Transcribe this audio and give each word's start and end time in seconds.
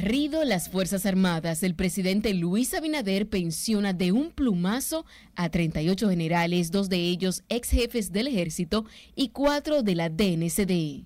Barrido 0.00 0.44
las 0.44 0.68
Fuerzas 0.68 1.06
Armadas, 1.06 1.64
el 1.64 1.74
presidente 1.74 2.32
Luis 2.32 2.72
Abinader 2.72 3.28
pensiona 3.28 3.92
de 3.92 4.12
un 4.12 4.30
plumazo 4.30 5.04
a 5.34 5.48
38 5.48 6.08
generales, 6.08 6.70
dos 6.70 6.88
de 6.88 6.98
ellos 6.98 7.42
ex 7.48 7.70
jefes 7.70 8.12
del 8.12 8.28
ejército 8.28 8.84
y 9.16 9.30
cuatro 9.30 9.82
de 9.82 9.96
la 9.96 10.08
DNCD. 10.08 11.04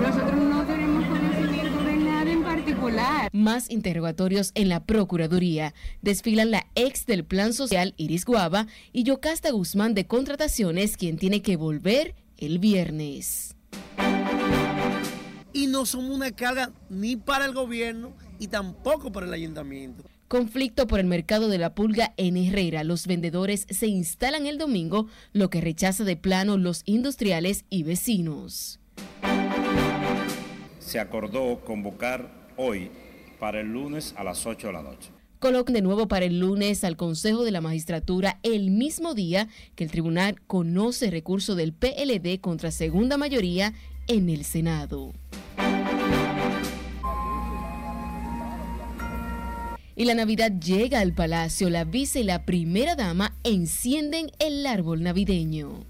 Nosotros 0.00 0.36
no 0.36 0.64
tenemos 0.66 1.04
conocimiento 1.06 1.82
de 1.82 1.96
nada 1.96 2.30
en 2.30 2.42
particular. 2.44 3.28
Más 3.32 3.68
interrogatorios 3.68 4.52
en 4.54 4.68
la 4.68 4.84
Procuraduría. 4.84 5.74
Desfilan 6.00 6.52
la 6.52 6.68
ex 6.76 7.06
del 7.06 7.24
Plan 7.24 7.54
Social 7.54 7.92
Iris 7.96 8.24
Guava 8.24 8.68
y 8.92 9.02
Yocasta 9.02 9.50
Guzmán 9.50 9.94
de 9.94 10.06
Contrataciones, 10.06 10.96
quien 10.96 11.16
tiene 11.16 11.42
que 11.42 11.56
volver 11.56 12.14
el 12.38 12.60
viernes 12.60 13.56
y 15.56 15.68
no 15.68 15.86
somos 15.86 16.14
una 16.14 16.32
carga 16.32 16.70
ni 16.90 17.16
para 17.16 17.46
el 17.46 17.54
gobierno 17.54 18.12
y 18.38 18.48
tampoco 18.48 19.10
para 19.10 19.24
el 19.24 19.32
ayuntamiento. 19.32 20.04
Conflicto 20.28 20.86
por 20.86 21.00
el 21.00 21.06
mercado 21.06 21.48
de 21.48 21.56
la 21.56 21.74
pulga 21.74 22.12
en 22.18 22.36
Herrera. 22.36 22.84
Los 22.84 23.06
vendedores 23.06 23.66
se 23.70 23.86
instalan 23.86 24.46
el 24.46 24.58
domingo, 24.58 25.06
lo 25.32 25.48
que 25.48 25.62
rechaza 25.62 26.04
de 26.04 26.16
plano 26.16 26.58
los 26.58 26.82
industriales 26.84 27.64
y 27.70 27.84
vecinos. 27.84 28.80
Se 30.78 31.00
acordó 31.00 31.64
convocar 31.64 32.50
hoy 32.58 32.90
para 33.40 33.60
el 33.60 33.72
lunes 33.72 34.12
a 34.18 34.24
las 34.24 34.44
8 34.44 34.66
de 34.66 34.72
la 34.74 34.82
noche. 34.82 35.10
Colocan 35.38 35.72
de 35.72 35.80
nuevo 35.80 36.06
para 36.06 36.26
el 36.26 36.38
lunes 36.38 36.84
al 36.84 36.98
Consejo 36.98 37.44
de 37.44 37.50
la 37.50 37.62
Magistratura 37.62 38.40
el 38.42 38.70
mismo 38.70 39.14
día 39.14 39.48
que 39.74 39.84
el 39.84 39.90
tribunal 39.90 40.38
conoce 40.46 41.10
recurso 41.10 41.54
del 41.54 41.72
PLD 41.72 42.40
contra 42.40 42.70
segunda 42.70 43.16
mayoría 43.16 43.72
en 44.06 44.28
el 44.28 44.44
Senado. 44.44 45.12
Y 49.98 50.04
la 50.04 50.12
Navidad 50.12 50.52
llega 50.52 51.00
al 51.00 51.14
palacio. 51.14 51.70
La 51.70 51.84
vice 51.84 52.20
y 52.20 52.24
la 52.24 52.44
primera 52.44 52.96
dama 52.96 53.34
encienden 53.44 54.30
el 54.38 54.66
árbol 54.66 55.02
navideño. 55.02 55.86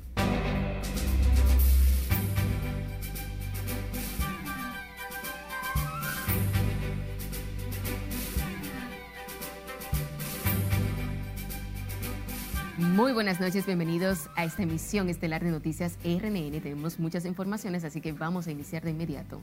Muy 12.79 13.13
buenas 13.13 13.41
noches, 13.41 13.67
bienvenidos 13.67 14.31
a 14.37 14.45
esta 14.45 14.63
emisión 14.63 15.09
estelar 15.09 15.43
de 15.43 15.51
Noticias 15.51 15.99
RNN. 16.05 16.61
Tenemos 16.61 17.01
muchas 17.01 17.25
informaciones, 17.25 17.83
así 17.83 18.01
que 18.01 18.13
vamos 18.13 18.47
a 18.47 18.53
iniciar 18.53 18.85
de 18.85 18.93
inmediato. 18.93 19.41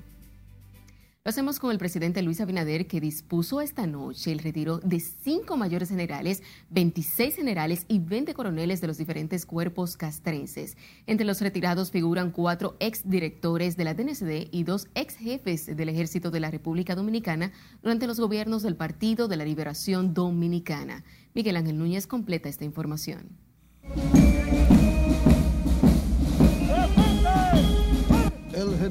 Lo 1.26 1.30
hacemos 1.30 1.58
con 1.58 1.72
el 1.72 1.78
presidente 1.78 2.22
Luis 2.22 2.42
Abinader, 2.42 2.86
que 2.86 3.00
dispuso 3.00 3.62
esta 3.62 3.88
noche 3.88 4.34
el 4.34 4.40
retiro 4.40 4.80
de 4.80 5.00
cinco 5.00 5.56
mayores 5.56 5.88
generales, 5.88 6.44
26 6.72 7.38
generales 7.38 7.86
y 7.88 8.00
20 8.00 8.34
coroneles 8.34 8.82
de 8.82 8.88
los 8.88 8.98
diferentes 8.98 9.46
cuerpos 9.46 9.96
castrenses. 9.96 10.76
Entre 11.08 11.26
los 11.26 11.40
retirados 11.40 11.92
figuran 11.92 12.32
cuatro 12.32 12.76
exdirectores 12.82 13.78
de 13.78 13.86
la 13.86 13.94
DNCD 13.94 14.50
y 14.52 14.66
dos 14.66 14.90
ex 14.96 15.16
jefes 15.16 15.66
del 15.78 15.88
Ejército 15.88 16.30
de 16.30 16.42
la 16.42 16.52
República 16.52 16.94
Dominicana 16.94 17.54
durante 17.82 18.06
los 18.06 18.20
gobiernos 18.20 18.62
del 18.62 18.76
Partido 18.76 19.30
de 19.30 19.38
la 19.38 19.46
Liberación 19.46 20.14
Dominicana. 20.14 21.06
Miguel 21.34 21.56
Ángel 21.56 21.78
Núñez 21.78 22.06
completa 22.06 22.50
esta 22.50 22.66
información. 22.66 23.30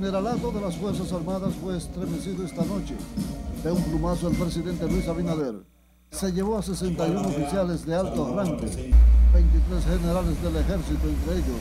Generalato 0.03 0.51
de 0.51 0.61
las 0.61 0.77
Fuerzas 0.79 1.13
Armadas 1.13 1.55
fue 1.63 1.77
estremecido 1.77 2.45
esta 2.45 2.65
noche. 2.65 2.97
De 3.63 3.71
un 3.71 3.81
plumazo 3.85 4.29
el 4.29 4.37
presidente 4.37 4.89
Luis 4.89 5.07
Abinader 5.07 5.63
se 6.11 6.33
llevó 6.33 6.59
a 6.59 6.63
61 6.63 7.21
oficiales 7.21 7.87
de 7.87 7.95
alto 7.95 8.35
rango, 8.35 8.57
23 8.57 9.85
generales 9.85 10.43
del 10.43 10.57
ejército, 10.57 11.07
entre 11.07 11.35
ellos 11.35 11.61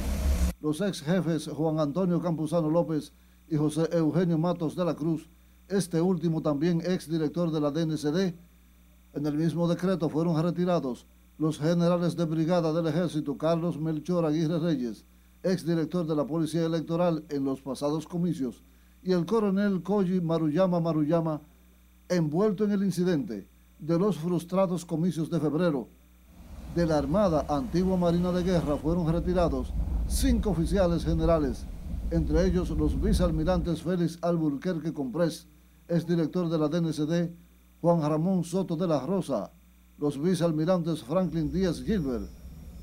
los 0.60 0.82
ex 0.82 1.02
jefes 1.04 1.50
Juan 1.50 1.80
Antonio 1.80 2.20
Campuzano 2.20 2.68
López 2.68 3.14
y 3.48 3.58
José 3.58 3.88
Eugenio 3.92 4.40
Matos 4.40 4.76
de 4.76 4.86
la 4.86 4.96
Cruz, 4.96 5.30
este 5.68 6.02
último 6.02 6.42
también 6.42 6.82
ex 6.84 7.08
director 7.08 7.52
de 7.52 7.62
la 7.62 7.70
DNCD. 7.70 8.34
En 9.14 9.26
el 9.28 9.36
mismo 9.36 9.68
decreto 9.68 10.10
fueron 10.10 10.42
retirados 10.42 11.06
los 11.38 11.60
generales 11.60 12.16
de 12.16 12.26
brigada 12.26 12.74
del 12.74 12.88
ejército 12.88 13.38
Carlos 13.38 13.80
Melchor 13.80 14.26
Aguirre 14.26 14.58
Reyes, 14.58 15.06
exdirector 15.44 16.06
de 16.06 16.16
la 16.16 16.26
Policía 16.26 16.66
Electoral 16.66 17.24
en 17.30 17.44
los 17.44 17.62
pasados 17.62 18.08
comicios, 18.08 18.64
y 19.04 19.12
el 19.14 19.26
coronel 19.26 19.82
Koji 19.82 20.22
Maruyama 20.22 20.80
Maruyama, 20.80 21.42
envuelto 22.10 22.66
en 22.66 22.72
el 22.72 22.84
incidente 22.84 23.48
de 23.80 23.98
los 23.98 24.18
frustrados 24.18 24.86
comicios 24.86 25.30
de 25.30 25.40
febrero 25.40 25.88
de 26.76 26.86
la 26.86 26.98
Armada 26.98 27.46
Antigua 27.50 27.98
Marina 27.98 28.32
de 28.32 28.44
Guerra, 28.44 28.78
fueron 28.78 29.12
retirados 29.12 29.74
cinco 30.08 30.52
oficiales 30.52 31.04
generales, 31.04 31.66
entre 32.12 32.46
ellos 32.46 32.70
los 32.70 33.02
vicealmirantes 33.02 33.82
Félix 33.82 34.20
Alburquerque 34.22 34.94
Comprés, 34.94 35.48
exdirector 35.88 36.50
de 36.50 36.58
la 36.58 36.68
DNCD, 36.68 37.32
Juan 37.82 38.02
Ramón 38.02 38.44
Soto 38.44 38.76
de 38.76 38.88
la 38.88 39.00
Rosa, 39.00 39.52
los 39.98 40.22
vicealmirantes 40.22 41.04
Franklin 41.04 41.52
Díaz 41.52 41.82
Gilbert, 41.82 42.30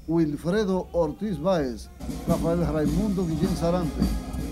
Wilfredo 0.09 0.89
Ortiz 0.93 1.39
Báez, 1.39 1.91
Rafael 2.27 2.67
Raimundo 2.67 3.27
Guillén 3.27 3.55
Sarante, 3.55 4.01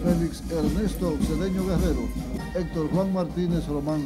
Félix 0.04 0.42
Ernesto 0.50 1.16
Cedeño 1.22 1.66
Guerrero, 1.66 2.02
Héctor 2.54 2.90
Juan 2.90 3.10
Martínez 3.14 3.66
Román. 3.66 4.04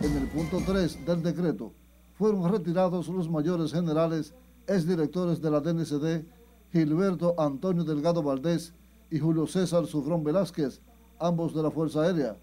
En 0.00 0.16
el 0.16 0.28
punto 0.28 0.58
3 0.64 1.04
del 1.04 1.20
decreto 1.20 1.72
fueron 2.14 2.48
retirados 2.48 3.08
los 3.08 3.28
mayores 3.28 3.72
generales, 3.72 4.34
exdirectores 4.68 5.42
de 5.42 5.50
la 5.50 5.60
DNCD, 5.60 6.26
Gilberto 6.70 7.34
Antonio 7.38 7.82
Delgado 7.82 8.22
Valdés 8.22 8.72
y 9.10 9.18
Julio 9.18 9.48
César 9.48 9.86
Sufrón 9.86 10.22
Velázquez, 10.22 10.80
ambos 11.18 11.52
de 11.56 11.62
la 11.64 11.72
Fuerza 11.72 12.02
Aérea. 12.02 12.36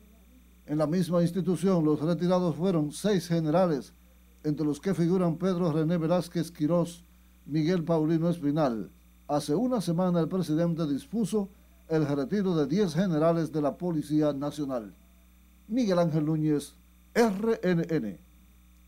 En 0.66 0.78
la 0.78 0.88
misma 0.88 1.22
institución, 1.22 1.86
los 1.86 2.02
retirados 2.02 2.58
fueron 2.58 2.92
seis 2.92 3.30
generales, 3.30 3.94
entre 4.44 4.66
los 4.66 4.82
que 4.82 4.94
figuran 4.94 5.38
Pedro 5.38 5.72
René 5.72 5.98
Velázquez 5.98 6.52
Quirós, 6.52 7.06
Miguel 7.46 7.84
Paulino 7.84 8.30
Espinal. 8.30 8.90
Hace 9.28 9.56
una 9.56 9.82
semana 9.82 10.20
el 10.20 10.28
presidente 10.28 10.88
dispuso 10.88 11.50
el 11.88 12.08
retiro 12.08 12.56
de 12.56 12.68
10 12.68 12.94
generales 12.94 13.52
de 13.52 13.62
la 13.62 13.76
Policía 13.76 14.34
Nacional. 14.34 14.94
Miguel 15.68 16.00
Ángel 16.00 16.26
Núñez, 16.26 16.74
RNN. 17.14 18.20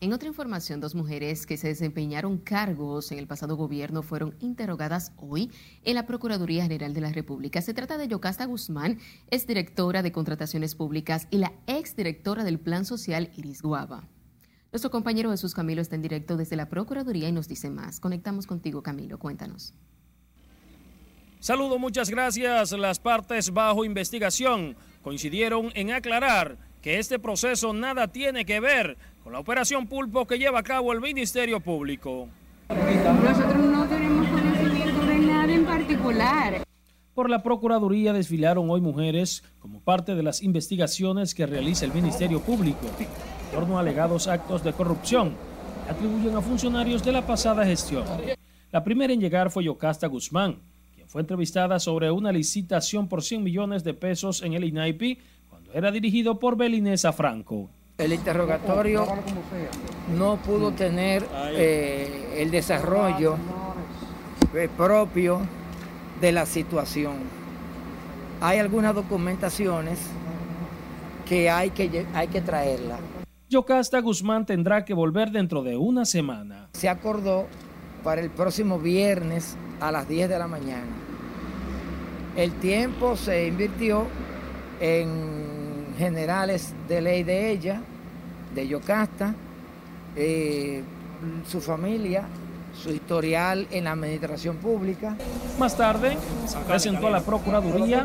En 0.00 0.12
otra 0.12 0.28
información, 0.28 0.80
dos 0.80 0.94
mujeres 0.94 1.46
que 1.46 1.56
se 1.56 1.68
desempeñaron 1.68 2.36
cargos 2.36 3.10
en 3.10 3.18
el 3.18 3.26
pasado 3.26 3.56
gobierno 3.56 4.02
fueron 4.02 4.34
interrogadas 4.40 5.12
hoy 5.16 5.50
en 5.82 5.94
la 5.94 6.04
Procuraduría 6.04 6.64
General 6.64 6.92
de 6.92 7.00
la 7.00 7.12
República. 7.12 7.62
Se 7.62 7.72
trata 7.72 7.96
de 7.96 8.08
Yocasta 8.08 8.44
Guzmán, 8.44 8.98
exdirectora 9.30 10.02
de 10.02 10.12
Contrataciones 10.12 10.74
Públicas, 10.74 11.26
y 11.30 11.38
la 11.38 11.52
exdirectora 11.66 12.44
del 12.44 12.58
Plan 12.58 12.84
Social 12.84 13.30
Iris 13.36 13.62
Guava. 13.62 14.06
Nuestro 14.74 14.90
compañero 14.90 15.30
Jesús 15.30 15.54
Camilo 15.54 15.80
está 15.80 15.94
en 15.94 16.02
directo 16.02 16.36
desde 16.36 16.56
la 16.56 16.68
Procuraduría 16.68 17.28
y 17.28 17.32
nos 17.32 17.46
dice 17.46 17.70
más. 17.70 18.00
Conectamos 18.00 18.44
contigo, 18.44 18.82
Camilo. 18.82 19.20
Cuéntanos. 19.20 19.72
Saludo, 21.38 21.78
muchas 21.78 22.10
gracias. 22.10 22.72
Las 22.72 22.98
partes 22.98 23.52
bajo 23.52 23.84
investigación 23.84 24.74
coincidieron 25.02 25.70
en 25.76 25.92
aclarar 25.92 26.58
que 26.82 26.98
este 26.98 27.20
proceso 27.20 27.72
nada 27.72 28.08
tiene 28.08 28.44
que 28.44 28.58
ver 28.58 28.98
con 29.22 29.32
la 29.32 29.38
operación 29.38 29.86
Pulpo 29.86 30.26
que 30.26 30.40
lleva 30.40 30.58
a 30.58 30.64
cabo 30.64 30.92
el 30.92 31.00
Ministerio 31.00 31.60
Público. 31.60 32.28
Nosotros 32.68 33.64
no 33.66 33.86
tenemos 33.86 34.26
conocimiento 34.26 35.06
de 35.06 35.18
nada 35.18 35.52
en 35.52 35.64
particular. 35.66 36.64
Por 37.14 37.30
la 37.30 37.44
Procuraduría 37.44 38.12
desfilaron 38.12 38.68
hoy 38.68 38.80
mujeres 38.80 39.44
como 39.60 39.78
parte 39.78 40.16
de 40.16 40.24
las 40.24 40.42
investigaciones 40.42 41.32
que 41.32 41.46
realiza 41.46 41.84
el 41.84 41.94
Ministerio 41.94 42.40
Público 42.40 42.90
torno 43.54 43.78
a 43.78 43.80
alegados 43.80 44.26
actos 44.26 44.64
de 44.64 44.72
corrupción 44.72 45.32
que 45.84 45.92
atribuyen 45.92 46.34
a 46.36 46.40
funcionarios 46.40 47.04
de 47.04 47.12
la 47.12 47.24
pasada 47.24 47.64
gestión. 47.64 48.04
La 48.72 48.82
primera 48.82 49.12
en 49.12 49.20
llegar 49.20 49.50
fue 49.50 49.62
Yocasta 49.62 50.08
Guzmán, 50.08 50.58
quien 50.94 51.08
fue 51.08 51.20
entrevistada 51.20 51.78
sobre 51.78 52.10
una 52.10 52.32
licitación 52.32 53.08
por 53.08 53.22
100 53.22 53.44
millones 53.44 53.84
de 53.84 53.94
pesos 53.94 54.42
en 54.42 54.54
el 54.54 54.64
INAIPI 54.64 55.18
cuando 55.48 55.72
era 55.72 55.92
dirigido 55.92 56.40
por 56.40 56.56
Belinesa 56.56 57.12
Franco. 57.12 57.70
El 57.96 58.12
interrogatorio 58.12 59.06
no 60.18 60.36
pudo 60.38 60.72
tener 60.72 61.24
eh, 61.52 62.34
el 62.38 62.50
desarrollo 62.50 63.36
eh, 64.52 64.68
propio 64.76 65.42
de 66.20 66.32
la 66.32 66.44
situación. 66.44 67.18
Hay 68.40 68.58
algunas 68.58 68.96
documentaciones 68.96 70.00
que 71.24 71.48
hay 71.48 71.70
que, 71.70 72.04
hay 72.14 72.26
que 72.26 72.40
traerla. 72.40 72.98
Yocasta 73.54 74.00
Guzmán 74.00 74.44
tendrá 74.46 74.84
que 74.84 74.94
volver 74.94 75.30
dentro 75.30 75.62
de 75.62 75.76
una 75.76 76.04
semana. 76.04 76.70
Se 76.72 76.88
acordó 76.88 77.46
para 78.02 78.20
el 78.20 78.28
próximo 78.28 78.80
viernes 78.80 79.56
a 79.78 79.92
las 79.92 80.08
10 80.08 80.28
de 80.28 80.38
la 80.40 80.48
mañana. 80.48 80.90
El 82.34 82.50
tiempo 82.54 83.14
se 83.14 83.46
invirtió 83.46 84.08
en 84.80 85.86
generales 85.96 86.74
de 86.88 87.00
ley 87.00 87.22
de 87.22 87.52
ella, 87.52 87.80
de 88.56 88.66
Yocasta, 88.66 89.36
eh, 90.16 90.82
su 91.46 91.60
familia, 91.60 92.26
su 92.80 92.90
historial 92.90 93.66
en 93.70 93.84
la 93.84 93.92
administración 93.92 94.56
pública. 94.56 95.16
Más 95.58 95.76
tarde, 95.76 96.16
se 96.46 96.58
presentó 96.58 97.06
a 97.06 97.10
la 97.10 97.20
Procuraduría 97.20 98.04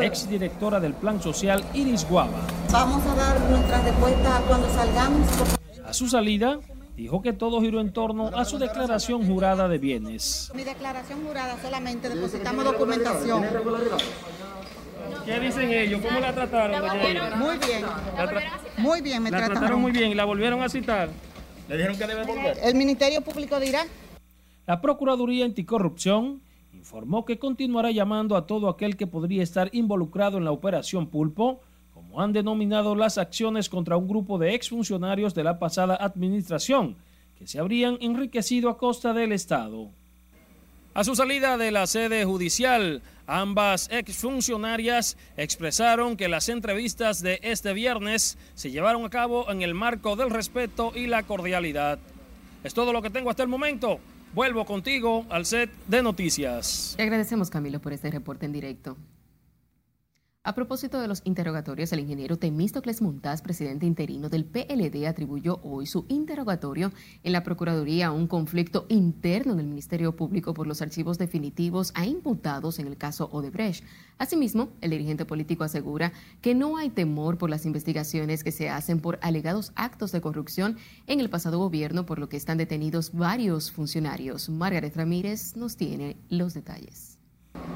exdirectora 0.00 0.80
del 0.80 0.94
Plan 0.94 1.22
Social 1.22 1.64
Iris 1.74 2.06
Guava. 2.08 2.40
Vamos 2.72 3.04
a 3.06 3.14
dar 3.14 3.40
nuestra 3.40 3.82
respuesta 3.82 4.42
cuando 4.48 4.68
salgamos. 4.70 5.28
A 5.84 5.92
su 5.92 6.08
salida, 6.08 6.58
dijo 6.96 7.22
que 7.22 7.32
todo 7.32 7.60
giró 7.60 7.80
en 7.80 7.92
torno 7.92 8.28
a 8.28 8.44
su 8.44 8.58
declaración 8.58 9.26
jurada 9.26 9.68
de 9.68 9.78
bienes. 9.78 10.50
Mi 10.54 10.64
declaración 10.64 11.24
jurada 11.24 11.56
solamente 11.62 12.08
depositamos 12.08 12.64
documentación. 12.64 13.44
¿Qué 15.24 15.40
dicen 15.40 15.70
ellos? 15.72 16.00
¿Cómo 16.02 16.20
la 16.20 16.32
trataron, 16.32 17.38
Muy 17.38 17.58
bien. 17.58 17.84
Muy 18.78 19.00
bien 19.00 19.22
me 19.22 19.30
la 19.30 19.38
trataron. 19.38 19.58
trataron 19.58 19.80
muy 19.80 19.92
bien 19.92 20.10
y 20.10 20.14
la 20.14 20.24
volvieron 20.24 20.62
a 20.62 20.68
citar. 20.68 21.08
¿Le 21.68 21.76
dijeron 21.76 21.98
que 21.98 22.06
debe 22.06 22.24
volver? 22.24 22.58
El 22.62 22.74
Ministerio 22.74 23.20
Público 23.22 23.58
dirá. 23.58 23.84
La 24.66 24.80
Procuraduría 24.80 25.44
Anticorrupción 25.44 26.40
informó 26.72 27.24
que 27.24 27.38
continuará 27.38 27.92
llamando 27.92 28.36
a 28.36 28.48
todo 28.48 28.68
aquel 28.68 28.96
que 28.96 29.06
podría 29.06 29.44
estar 29.44 29.70
involucrado 29.72 30.38
en 30.38 30.44
la 30.44 30.50
operación 30.50 31.06
Pulpo, 31.06 31.60
como 31.94 32.20
han 32.20 32.32
denominado 32.32 32.96
las 32.96 33.16
acciones 33.16 33.68
contra 33.68 33.96
un 33.96 34.08
grupo 34.08 34.38
de 34.38 34.56
exfuncionarios 34.56 35.34
de 35.34 35.44
la 35.44 35.60
pasada 35.60 35.94
administración, 35.94 36.96
que 37.38 37.46
se 37.46 37.60
habrían 37.60 37.96
enriquecido 38.00 38.68
a 38.68 38.76
costa 38.76 39.12
del 39.12 39.30
Estado. 39.30 39.88
A 40.94 41.04
su 41.04 41.14
salida 41.14 41.56
de 41.58 41.70
la 41.70 41.86
sede 41.86 42.24
judicial, 42.24 43.02
ambas 43.28 43.88
exfuncionarias 43.92 45.16
expresaron 45.36 46.16
que 46.16 46.28
las 46.28 46.48
entrevistas 46.48 47.22
de 47.22 47.38
este 47.42 47.72
viernes 47.72 48.36
se 48.54 48.72
llevaron 48.72 49.04
a 49.04 49.10
cabo 49.10 49.48
en 49.48 49.62
el 49.62 49.74
marco 49.74 50.16
del 50.16 50.30
respeto 50.30 50.90
y 50.92 51.06
la 51.06 51.22
cordialidad. 51.22 52.00
Es 52.64 52.74
todo 52.74 52.92
lo 52.92 53.00
que 53.00 53.10
tengo 53.10 53.30
hasta 53.30 53.44
el 53.44 53.48
momento. 53.48 54.00
Vuelvo 54.36 54.66
contigo 54.66 55.24
al 55.30 55.46
set 55.46 55.70
de 55.86 56.02
noticias. 56.02 56.92
Te 56.94 57.04
agradecemos, 57.04 57.48
Camilo, 57.48 57.80
por 57.80 57.94
este 57.94 58.10
reporte 58.10 58.44
en 58.44 58.52
directo. 58.52 58.98
A 60.46 60.54
propósito 60.54 61.00
de 61.00 61.08
los 61.08 61.22
interrogatorios, 61.24 61.92
el 61.92 61.98
ingeniero 61.98 62.38
Temístocles 62.38 63.02
Montaz, 63.02 63.42
presidente 63.42 63.84
interino 63.84 64.28
del 64.28 64.44
PLD, 64.44 65.08
atribuyó 65.08 65.58
hoy 65.64 65.86
su 65.86 66.06
interrogatorio 66.06 66.92
en 67.24 67.32
la 67.32 67.42
Procuraduría 67.42 68.06
a 68.06 68.12
un 68.12 68.28
conflicto 68.28 68.86
interno 68.88 69.54
en 69.54 69.58
el 69.58 69.66
Ministerio 69.66 70.14
Público 70.14 70.54
por 70.54 70.68
los 70.68 70.82
archivos 70.82 71.18
definitivos 71.18 71.90
a 71.96 72.06
imputados 72.06 72.78
en 72.78 72.86
el 72.86 72.96
caso 72.96 73.28
Odebrecht. 73.32 73.82
Asimismo, 74.18 74.68
el 74.82 74.90
dirigente 74.90 75.24
político 75.24 75.64
asegura 75.64 76.12
que 76.42 76.54
no 76.54 76.76
hay 76.76 76.90
temor 76.90 77.38
por 77.38 77.50
las 77.50 77.66
investigaciones 77.66 78.44
que 78.44 78.52
se 78.52 78.70
hacen 78.70 79.00
por 79.00 79.18
alegados 79.22 79.72
actos 79.74 80.12
de 80.12 80.20
corrupción 80.20 80.76
en 81.08 81.18
el 81.18 81.28
pasado 81.28 81.58
gobierno, 81.58 82.06
por 82.06 82.20
lo 82.20 82.28
que 82.28 82.36
están 82.36 82.56
detenidos 82.56 83.12
varios 83.12 83.72
funcionarios. 83.72 84.48
Margaret 84.48 84.94
Ramírez 84.94 85.56
nos 85.56 85.76
tiene 85.76 86.16
los 86.28 86.54
detalles. 86.54 87.15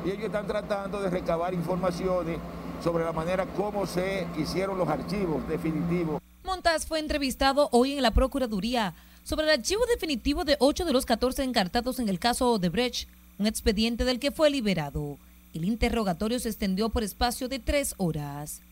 Y 0.05 0.11
ellos 0.11 0.25
están 0.25 0.47
tratando 0.47 1.01
de 1.01 1.11
recabar 1.11 1.55
informaciones 1.55 2.39
sobre 2.83 3.05
la 3.05 3.13
manera 3.13 3.47
como 3.47 3.87
se 3.87 4.27
hicieron 4.39 4.79
los 4.79 4.89
archivos 4.89 5.47
definitivos. 5.49 6.21
Montaz 6.45 6.87
fue 6.87 6.99
entrevistado 6.99 7.69
hoy 7.73 7.93
en 7.93 8.03
la 8.03 8.11
Procuraduría 8.13 8.95
sobre 9.23 9.45
el 9.45 9.53
archivo 9.53 9.85
definitivo 9.87 10.45
de 10.45 10.57
8 10.59 10.85
de 10.85 10.93
los 10.93 11.05
14 11.05 11.45
encartados 11.45 11.99
en 11.99 12.09
el 12.09 12.19
caso 12.19 12.53
Odebrecht, 12.53 13.09
un 13.39 13.47
expediente 13.47 14.05
del 14.05 14.19
que 14.19 14.31
fue 14.31 14.51
liberado. 14.51 15.19
El 15.53 15.65
interrogatorio 15.65 16.39
se 16.39 16.49
extendió 16.49 16.89
por 16.89 17.03
espacio 17.03 17.49
de 17.49 17.59
tres 17.59 17.95
horas. 17.99 18.63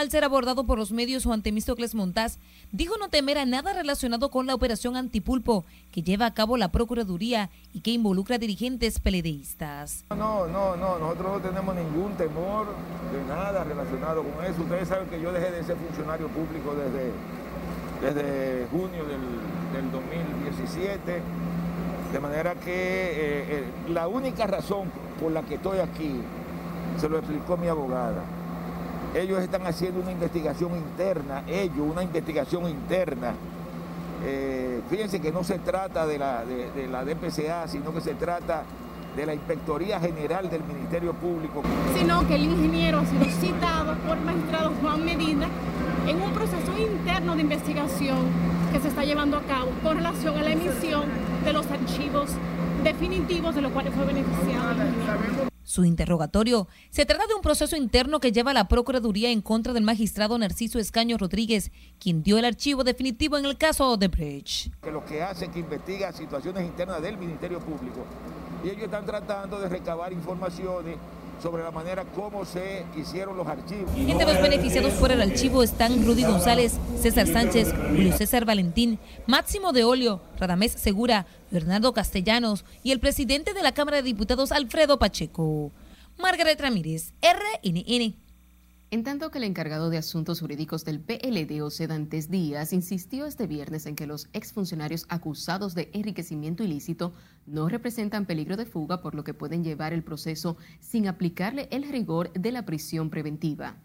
Al 0.00 0.10
ser 0.10 0.24
abordado 0.24 0.64
por 0.64 0.78
los 0.78 0.92
medios, 0.92 1.24
Juan 1.24 1.42
Temístocles 1.42 1.94
Montaz 1.94 2.38
dijo 2.72 2.96
no 2.96 3.10
temer 3.10 3.36
a 3.36 3.44
nada 3.44 3.74
relacionado 3.74 4.30
con 4.30 4.46
la 4.46 4.54
operación 4.54 4.96
antipulpo 4.96 5.66
que 5.92 6.00
lleva 6.00 6.24
a 6.24 6.32
cabo 6.32 6.56
la 6.56 6.72
Procuraduría 6.72 7.50
y 7.74 7.82
que 7.82 7.90
involucra 7.90 8.38
dirigentes 8.38 8.98
peledeístas. 8.98 10.06
No, 10.08 10.46
no, 10.46 10.74
no, 10.74 10.98
nosotros 10.98 11.32
no 11.32 11.40
tenemos 11.46 11.74
ningún 11.74 12.14
temor 12.14 12.68
de 13.12 13.22
nada 13.28 13.62
relacionado 13.62 14.22
con 14.22 14.42
eso. 14.42 14.62
Ustedes 14.62 14.88
saben 14.88 15.06
que 15.10 15.20
yo 15.20 15.32
dejé 15.32 15.50
de 15.50 15.64
ser 15.64 15.76
funcionario 15.76 16.28
público 16.28 16.74
desde, 16.74 17.12
desde 18.00 18.68
junio 18.68 19.04
del, 19.04 19.82
del 19.82 19.92
2017, 19.92 21.20
de 22.10 22.20
manera 22.20 22.54
que 22.54 22.72
eh, 22.72 23.44
eh, 23.50 23.64
la 23.90 24.08
única 24.08 24.46
razón 24.46 24.90
por 25.20 25.30
la 25.30 25.42
que 25.42 25.56
estoy 25.56 25.80
aquí 25.80 26.22
se 26.98 27.06
lo 27.06 27.18
explicó 27.18 27.58
mi 27.58 27.68
abogada. 27.68 28.39
Ellos 29.14 29.40
están 29.40 29.66
haciendo 29.66 30.00
una 30.00 30.12
investigación 30.12 30.76
interna, 30.76 31.42
ellos, 31.48 31.78
una 31.90 32.02
investigación 32.04 32.68
interna. 32.68 33.32
Eh, 34.24 34.80
fíjense 34.88 35.20
que 35.20 35.32
no 35.32 35.42
se 35.42 35.58
trata 35.58 36.06
de 36.06 36.18
la, 36.18 36.44
de, 36.44 36.86
la 36.86 37.04
DPCA, 37.04 37.66
sino 37.66 37.92
que 37.92 38.00
se 38.00 38.14
trata 38.14 38.62
de 39.16 39.26
la 39.26 39.34
Inspectoría 39.34 39.98
General 39.98 40.48
del 40.48 40.62
Ministerio 40.62 41.12
Público. 41.14 41.62
Sino 41.98 42.26
que 42.28 42.36
el 42.36 42.44
ingeniero 42.44 43.00
ha 43.00 43.06
sido 43.06 43.24
citado 43.24 43.96
por 44.06 44.16
el 44.16 44.24
magistrado 44.24 44.72
Juan 44.80 45.04
Medina 45.04 45.48
en 46.06 46.22
un 46.22 46.32
proceso 46.32 46.78
interno 46.78 47.34
de 47.34 47.42
investigación 47.42 48.18
que 48.72 48.78
se 48.78 48.88
está 48.88 49.04
llevando 49.04 49.38
a 49.38 49.42
cabo 49.42 49.70
con 49.82 49.96
relación 49.96 50.38
a 50.38 50.42
la 50.42 50.52
emisión 50.52 51.04
de 51.44 51.52
los 51.52 51.66
archivos 51.68 52.30
definitivos 52.84 53.56
de 53.56 53.62
los 53.62 53.72
cuales 53.72 53.92
fue 53.92 54.04
beneficiado. 54.04 55.49
Su 55.70 55.84
interrogatorio 55.84 56.66
se 56.90 57.06
trata 57.06 57.28
de 57.28 57.34
un 57.34 57.42
proceso 57.42 57.76
interno 57.76 58.18
que 58.18 58.32
lleva 58.32 58.52
la 58.52 58.66
Procuraduría 58.66 59.30
en 59.30 59.40
contra 59.40 59.72
del 59.72 59.84
magistrado 59.84 60.36
Narciso 60.36 60.80
Escaño 60.80 61.16
Rodríguez, 61.16 61.70
quien 62.00 62.24
dio 62.24 62.38
el 62.38 62.44
archivo 62.44 62.82
definitivo 62.82 63.38
en 63.38 63.44
el 63.44 63.56
caso 63.56 63.88
Odebrecht. 63.88 64.74
Que 64.82 64.90
lo 64.90 65.04
que 65.04 65.22
hace 65.22 65.44
es 65.44 65.52
que 65.52 65.60
investiga 65.60 66.12
situaciones 66.12 66.66
internas 66.66 67.00
del 67.00 67.16
Ministerio 67.16 67.60
Público 67.60 68.04
y 68.64 68.70
ellos 68.70 68.82
están 68.82 69.06
tratando 69.06 69.60
de 69.60 69.68
recabar 69.68 70.12
informaciones 70.12 70.96
sobre 71.42 71.62
la 71.62 71.70
manera 71.70 72.04
como 72.04 72.44
se 72.44 72.84
hicieron 72.96 73.36
los 73.36 73.46
archivos. 73.46 73.90
Entre 73.96 74.26
los 74.26 74.40
beneficiados 74.40 74.92
por 74.94 75.10
el 75.10 75.22
archivo 75.22 75.62
están 75.62 76.04
Rudy 76.04 76.24
González, 76.24 76.78
César 77.00 77.26
Sánchez, 77.26 77.72
Julio 77.88 78.16
César 78.16 78.44
Valentín, 78.44 78.98
Máximo 79.26 79.72
de 79.72 79.84
Olio, 79.84 80.20
Radamés 80.38 80.72
Segura, 80.72 81.26
Bernardo 81.50 81.92
Castellanos 81.92 82.64
y 82.82 82.92
el 82.92 83.00
presidente 83.00 83.54
de 83.54 83.62
la 83.62 83.72
Cámara 83.72 83.98
de 83.98 84.02
Diputados, 84.02 84.52
Alfredo 84.52 84.98
Pacheco. 84.98 85.72
Margaret 86.18 86.60
Ramírez, 86.60 87.14
RNN. 87.22 88.14
En 88.92 89.04
tanto 89.04 89.30
que 89.30 89.38
el 89.38 89.44
encargado 89.44 89.88
de 89.88 89.98
asuntos 89.98 90.40
jurídicos 90.40 90.84
del 90.84 90.98
PLD, 90.98 91.60
José 91.60 91.86
Dantes 91.86 92.28
Díaz, 92.28 92.72
insistió 92.72 93.24
este 93.24 93.46
viernes 93.46 93.86
en 93.86 93.94
que 93.94 94.08
los 94.08 94.28
exfuncionarios 94.32 95.06
acusados 95.08 95.76
de 95.76 95.90
enriquecimiento 95.92 96.64
ilícito 96.64 97.12
no 97.46 97.68
representan 97.68 98.26
peligro 98.26 98.56
de 98.56 98.66
fuga, 98.66 99.00
por 99.00 99.14
lo 99.14 99.22
que 99.22 99.32
pueden 99.32 99.62
llevar 99.62 99.92
el 99.92 100.02
proceso 100.02 100.56
sin 100.80 101.06
aplicarle 101.06 101.68
el 101.70 101.88
rigor 101.88 102.32
de 102.32 102.50
la 102.50 102.66
prisión 102.66 103.10
preventiva. 103.10 103.76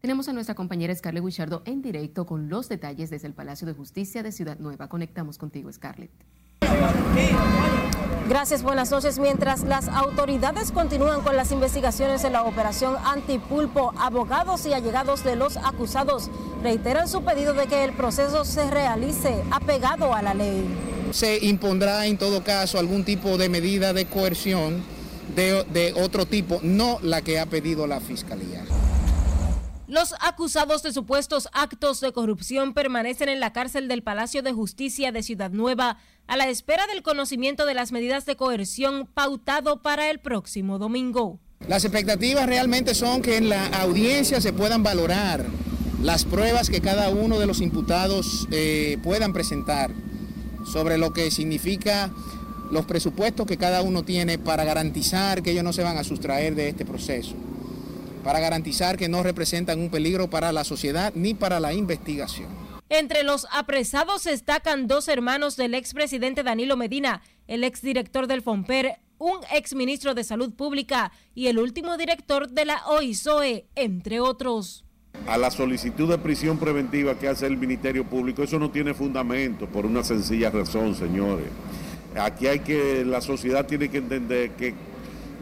Tenemos 0.00 0.28
a 0.28 0.32
nuestra 0.32 0.54
compañera 0.54 0.94
Scarlett 0.94 1.24
Guichardo 1.24 1.62
en 1.64 1.82
directo 1.82 2.24
con 2.24 2.48
los 2.48 2.68
detalles 2.68 3.10
desde 3.10 3.26
el 3.26 3.34
Palacio 3.34 3.66
de 3.66 3.72
Justicia 3.72 4.22
de 4.22 4.30
Ciudad 4.30 4.60
Nueva. 4.60 4.88
Conectamos 4.88 5.38
contigo, 5.38 5.72
Scarlett. 5.72 6.12
Gracias, 8.28 8.62
buenas 8.62 8.90
noches. 8.90 9.20
Mientras 9.20 9.62
las 9.62 9.86
autoridades 9.88 10.72
continúan 10.72 11.22
con 11.22 11.36
las 11.36 11.52
investigaciones 11.52 12.24
en 12.24 12.32
la 12.32 12.42
operación 12.42 12.96
Antipulpo, 13.04 13.92
abogados 13.98 14.66
y 14.66 14.72
allegados 14.72 15.22
de 15.22 15.36
los 15.36 15.56
acusados 15.56 16.28
reiteran 16.62 17.08
su 17.08 17.22
pedido 17.22 17.54
de 17.54 17.66
que 17.66 17.84
el 17.84 17.92
proceso 17.92 18.44
se 18.44 18.68
realice 18.70 19.42
apegado 19.52 20.12
a 20.12 20.22
la 20.22 20.34
ley. 20.34 20.66
Se 21.12 21.38
impondrá 21.44 22.06
en 22.06 22.18
todo 22.18 22.42
caso 22.42 22.80
algún 22.80 23.04
tipo 23.04 23.38
de 23.38 23.48
medida 23.48 23.92
de 23.92 24.06
coerción 24.06 24.82
de, 25.36 25.64
de 25.72 25.92
otro 25.92 26.26
tipo, 26.26 26.58
no 26.62 26.98
la 27.02 27.22
que 27.22 27.38
ha 27.38 27.46
pedido 27.46 27.86
la 27.86 28.00
Fiscalía. 28.00 28.64
Los 29.88 30.16
acusados 30.18 30.82
de 30.82 30.92
supuestos 30.92 31.48
actos 31.52 32.00
de 32.00 32.12
corrupción 32.12 32.74
permanecen 32.74 33.28
en 33.28 33.38
la 33.38 33.52
cárcel 33.52 33.86
del 33.86 34.02
Palacio 34.02 34.42
de 34.42 34.52
Justicia 34.52 35.12
de 35.12 35.22
Ciudad 35.22 35.52
Nueva 35.52 35.98
a 36.26 36.36
la 36.36 36.48
espera 36.48 36.88
del 36.88 37.04
conocimiento 37.04 37.64
de 37.66 37.74
las 37.74 37.92
medidas 37.92 38.26
de 38.26 38.34
coerción 38.34 39.06
pautado 39.06 39.82
para 39.82 40.10
el 40.10 40.18
próximo 40.18 40.80
domingo. 40.80 41.38
Las 41.68 41.84
expectativas 41.84 42.46
realmente 42.46 42.96
son 42.96 43.22
que 43.22 43.36
en 43.36 43.48
la 43.48 43.64
audiencia 43.80 44.40
se 44.40 44.52
puedan 44.52 44.82
valorar 44.82 45.46
las 46.02 46.24
pruebas 46.24 46.68
que 46.68 46.80
cada 46.80 47.08
uno 47.10 47.38
de 47.38 47.46
los 47.46 47.60
imputados 47.60 48.48
eh, 48.50 48.98
puedan 49.04 49.32
presentar 49.32 49.92
sobre 50.64 50.98
lo 50.98 51.12
que 51.12 51.30
significa 51.30 52.10
los 52.72 52.86
presupuestos 52.86 53.46
que 53.46 53.56
cada 53.56 53.82
uno 53.82 54.02
tiene 54.02 54.36
para 54.36 54.64
garantizar 54.64 55.44
que 55.44 55.52
ellos 55.52 55.62
no 55.62 55.72
se 55.72 55.84
van 55.84 55.96
a 55.96 56.02
sustraer 56.02 56.56
de 56.56 56.70
este 56.70 56.84
proceso 56.84 57.36
para 58.26 58.40
garantizar 58.40 58.96
que 58.96 59.08
no 59.08 59.22
representan 59.22 59.78
un 59.78 59.88
peligro 59.88 60.28
para 60.28 60.50
la 60.50 60.64
sociedad 60.64 61.12
ni 61.14 61.34
para 61.34 61.60
la 61.60 61.72
investigación. 61.72 62.48
Entre 62.88 63.22
los 63.22 63.46
apresados 63.52 64.24
destacan 64.24 64.88
dos 64.88 65.06
hermanos 65.06 65.56
del 65.56 65.74
expresidente 65.74 66.42
Danilo 66.42 66.76
Medina, 66.76 67.22
el 67.46 67.62
exdirector 67.62 68.26
del 68.26 68.42
FOMPER, 68.42 68.96
un 69.18 69.38
exministro 69.54 70.12
de 70.14 70.24
Salud 70.24 70.52
Pública 70.52 71.12
y 71.36 71.46
el 71.46 71.60
último 71.60 71.96
director 71.96 72.48
de 72.48 72.64
la 72.64 72.84
OISOE, 72.88 73.68
entre 73.76 74.18
otros. 74.18 74.84
a 75.28 75.38
la 75.38 75.52
solicitud 75.52 76.08
de 76.08 76.18
prisión 76.18 76.58
preventiva 76.58 77.16
que 77.16 77.28
hace 77.28 77.46
el 77.46 77.56
Ministerio 77.56 78.04
Público, 78.04 78.42
eso 78.42 78.58
no 78.58 78.72
tiene 78.72 78.92
fundamento 78.92 79.68
por 79.68 79.86
una 79.86 80.02
sencilla 80.02 80.50
razón, 80.50 80.96
señores. 80.96 81.46
Aquí 82.18 82.48
hay 82.48 82.58
que, 82.58 83.04
la 83.04 83.20
sociedad 83.20 83.66
tiene 83.66 83.88
que 83.88 83.98
entender 83.98 84.50
que, 84.52 84.74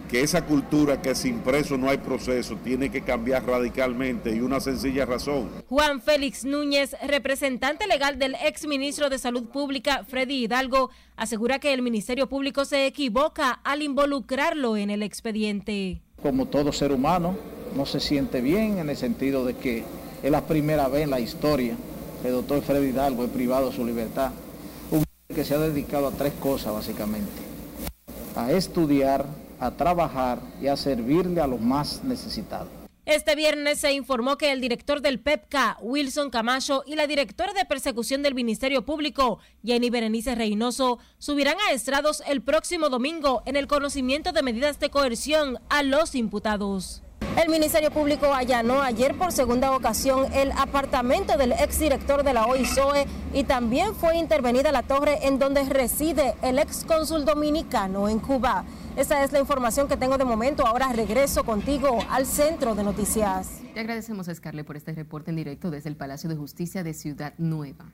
que 0.08 0.23
esa 0.23 0.44
cultura 0.44 1.00
que 1.00 1.14
sin 1.14 1.40
preso 1.40 1.76
no 1.76 1.88
hay 1.88 1.99
proceso 1.99 2.56
tiene 2.62 2.90
que 2.90 3.02
cambiar 3.02 3.46
radicalmente 3.46 4.34
y 4.34 4.40
una 4.40 4.61
sencilla 4.61 5.06
razón. 5.06 5.50
Juan 5.68 6.00
Félix 6.00 6.44
Núñez, 6.44 6.94
representante 7.06 7.87
legal 7.87 8.18
del 8.18 8.37
exministro 8.44 9.08
de 9.08 9.18
Salud 9.18 9.44
Pública, 9.44 10.04
Freddy 10.06 10.44
Hidalgo, 10.44 10.90
asegura 11.16 11.58
que 11.58 11.73
el 11.73 11.82
Ministerio 11.82 12.28
Público 12.28 12.64
se 12.64 12.87
equivoca 12.87 13.52
al 13.64 13.82
involucrarlo 13.82 14.76
en 14.76 14.90
el 14.90 15.02
expediente. 15.02 16.00
Como 16.23 16.46
todo 16.46 16.73
ser 16.73 16.92
humano, 16.92 17.37
no 17.76 17.87
se 17.87 18.00
siente 18.00 18.40
bien 18.40 18.78
en 18.78 18.90
el 18.90 18.96
sentido 18.96 19.44
de 19.44 19.54
que 19.54 19.84
es 20.23 20.30
la 20.30 20.46
primera 20.46 20.88
vez 20.88 21.04
en 21.04 21.11
la 21.11 21.20
historia 21.20 21.76
que 22.23 22.28
el 22.28 22.34
doctor 22.34 22.62
Freddy 22.62 22.88
Hidalgo 22.88 23.25
es 23.25 23.30
privado 23.30 23.68
de 23.70 23.76
su 23.76 23.84
libertad. 23.84 24.30
Un 24.90 25.04
que 25.28 25.44
se 25.44 25.54
ha 25.54 25.58
dedicado 25.58 26.06
a 26.06 26.11
tres 26.12 26.32
cosas 26.34 26.73
básicamente. 26.73 27.30
A 28.34 28.50
estudiar, 28.52 29.26
a 29.61 29.70
trabajar 29.70 30.38
y 30.61 30.66
a 30.66 30.76
servirle 30.76 31.40
a 31.40 31.46
los 31.46 31.61
más 31.61 32.02
necesitados. 32.04 32.68
Este 33.06 33.37
viernes 33.37 33.80
se 33.80 33.92
informó 33.92 34.38
que 34.38 34.50
el 34.50 34.62
director 34.62 35.02
del 35.02 35.20
PEPCA, 35.20 35.76
Wilson 35.82 36.30
Camacho, 36.30 36.84
y 36.87 36.96
la 36.96 37.06
directora 37.06 37.52
de 37.52 37.66
persecución 37.66 38.23
del 38.23 38.34
Ministerio 38.34 38.87
Público, 38.87 39.40
Jenny 39.62 39.90
Berenice 39.90 40.34
Reynoso, 40.34 40.99
subirán 41.18 41.56
a 41.68 41.73
estrados 41.73 42.23
el 42.26 42.40
próximo 42.40 42.88
domingo 42.88 43.42
en 43.44 43.56
el 43.56 43.66
conocimiento 43.66 44.32
de 44.32 44.42
medidas 44.42 44.80
de 44.80 44.88
coerción 44.88 45.58
a 45.68 45.82
los 45.82 46.14
imputados. 46.14 47.02
El 47.37 47.50
Ministerio 47.50 47.90
Público 47.90 48.32
allanó 48.32 48.80
ayer 48.80 49.18
por 49.18 49.32
segunda 49.32 49.75
ocasión 49.76 50.32
el 50.32 50.52
apartamento 50.52 51.37
del 51.37 51.52
exdirector 51.52 52.23
de 52.23 52.32
la 52.32 52.46
OISOE 52.46 53.06
y 53.34 53.42
también 53.42 53.94
fue 53.96 54.16
intervenida 54.16 54.70
la 54.70 54.84
torre 54.84 55.26
en 55.26 55.40
donde 55.40 55.64
reside 55.64 56.37
el 56.42 56.61
excónsul 56.61 57.25
dominicano 57.25 58.08
en 58.08 58.20
Cuba. 58.20 58.64
Esa 58.96 59.24
es 59.24 59.32
la 59.32 59.40
información 59.40 59.88
que 59.88 59.96
tengo 59.96 60.18
de 60.18 60.24
momento. 60.24 60.64
Ahora 60.64 60.92
regreso 60.92 61.42
contigo 61.42 61.98
al 62.10 62.26
centro 62.26 62.76
de 62.76 62.84
noticias. 62.84 63.60
Le 63.74 63.80
agradecemos 63.80 64.28
a 64.28 64.34
Scarlett 64.34 64.64
por 64.64 64.76
este 64.76 64.92
reporte 64.92 65.30
en 65.30 65.36
directo 65.36 65.72
desde 65.72 65.88
el 65.88 65.96
Palacio 65.96 66.30
de 66.30 66.36
Justicia 66.36 66.84
de 66.84 66.94
Ciudad 66.94 67.34
Nueva. 67.36 67.92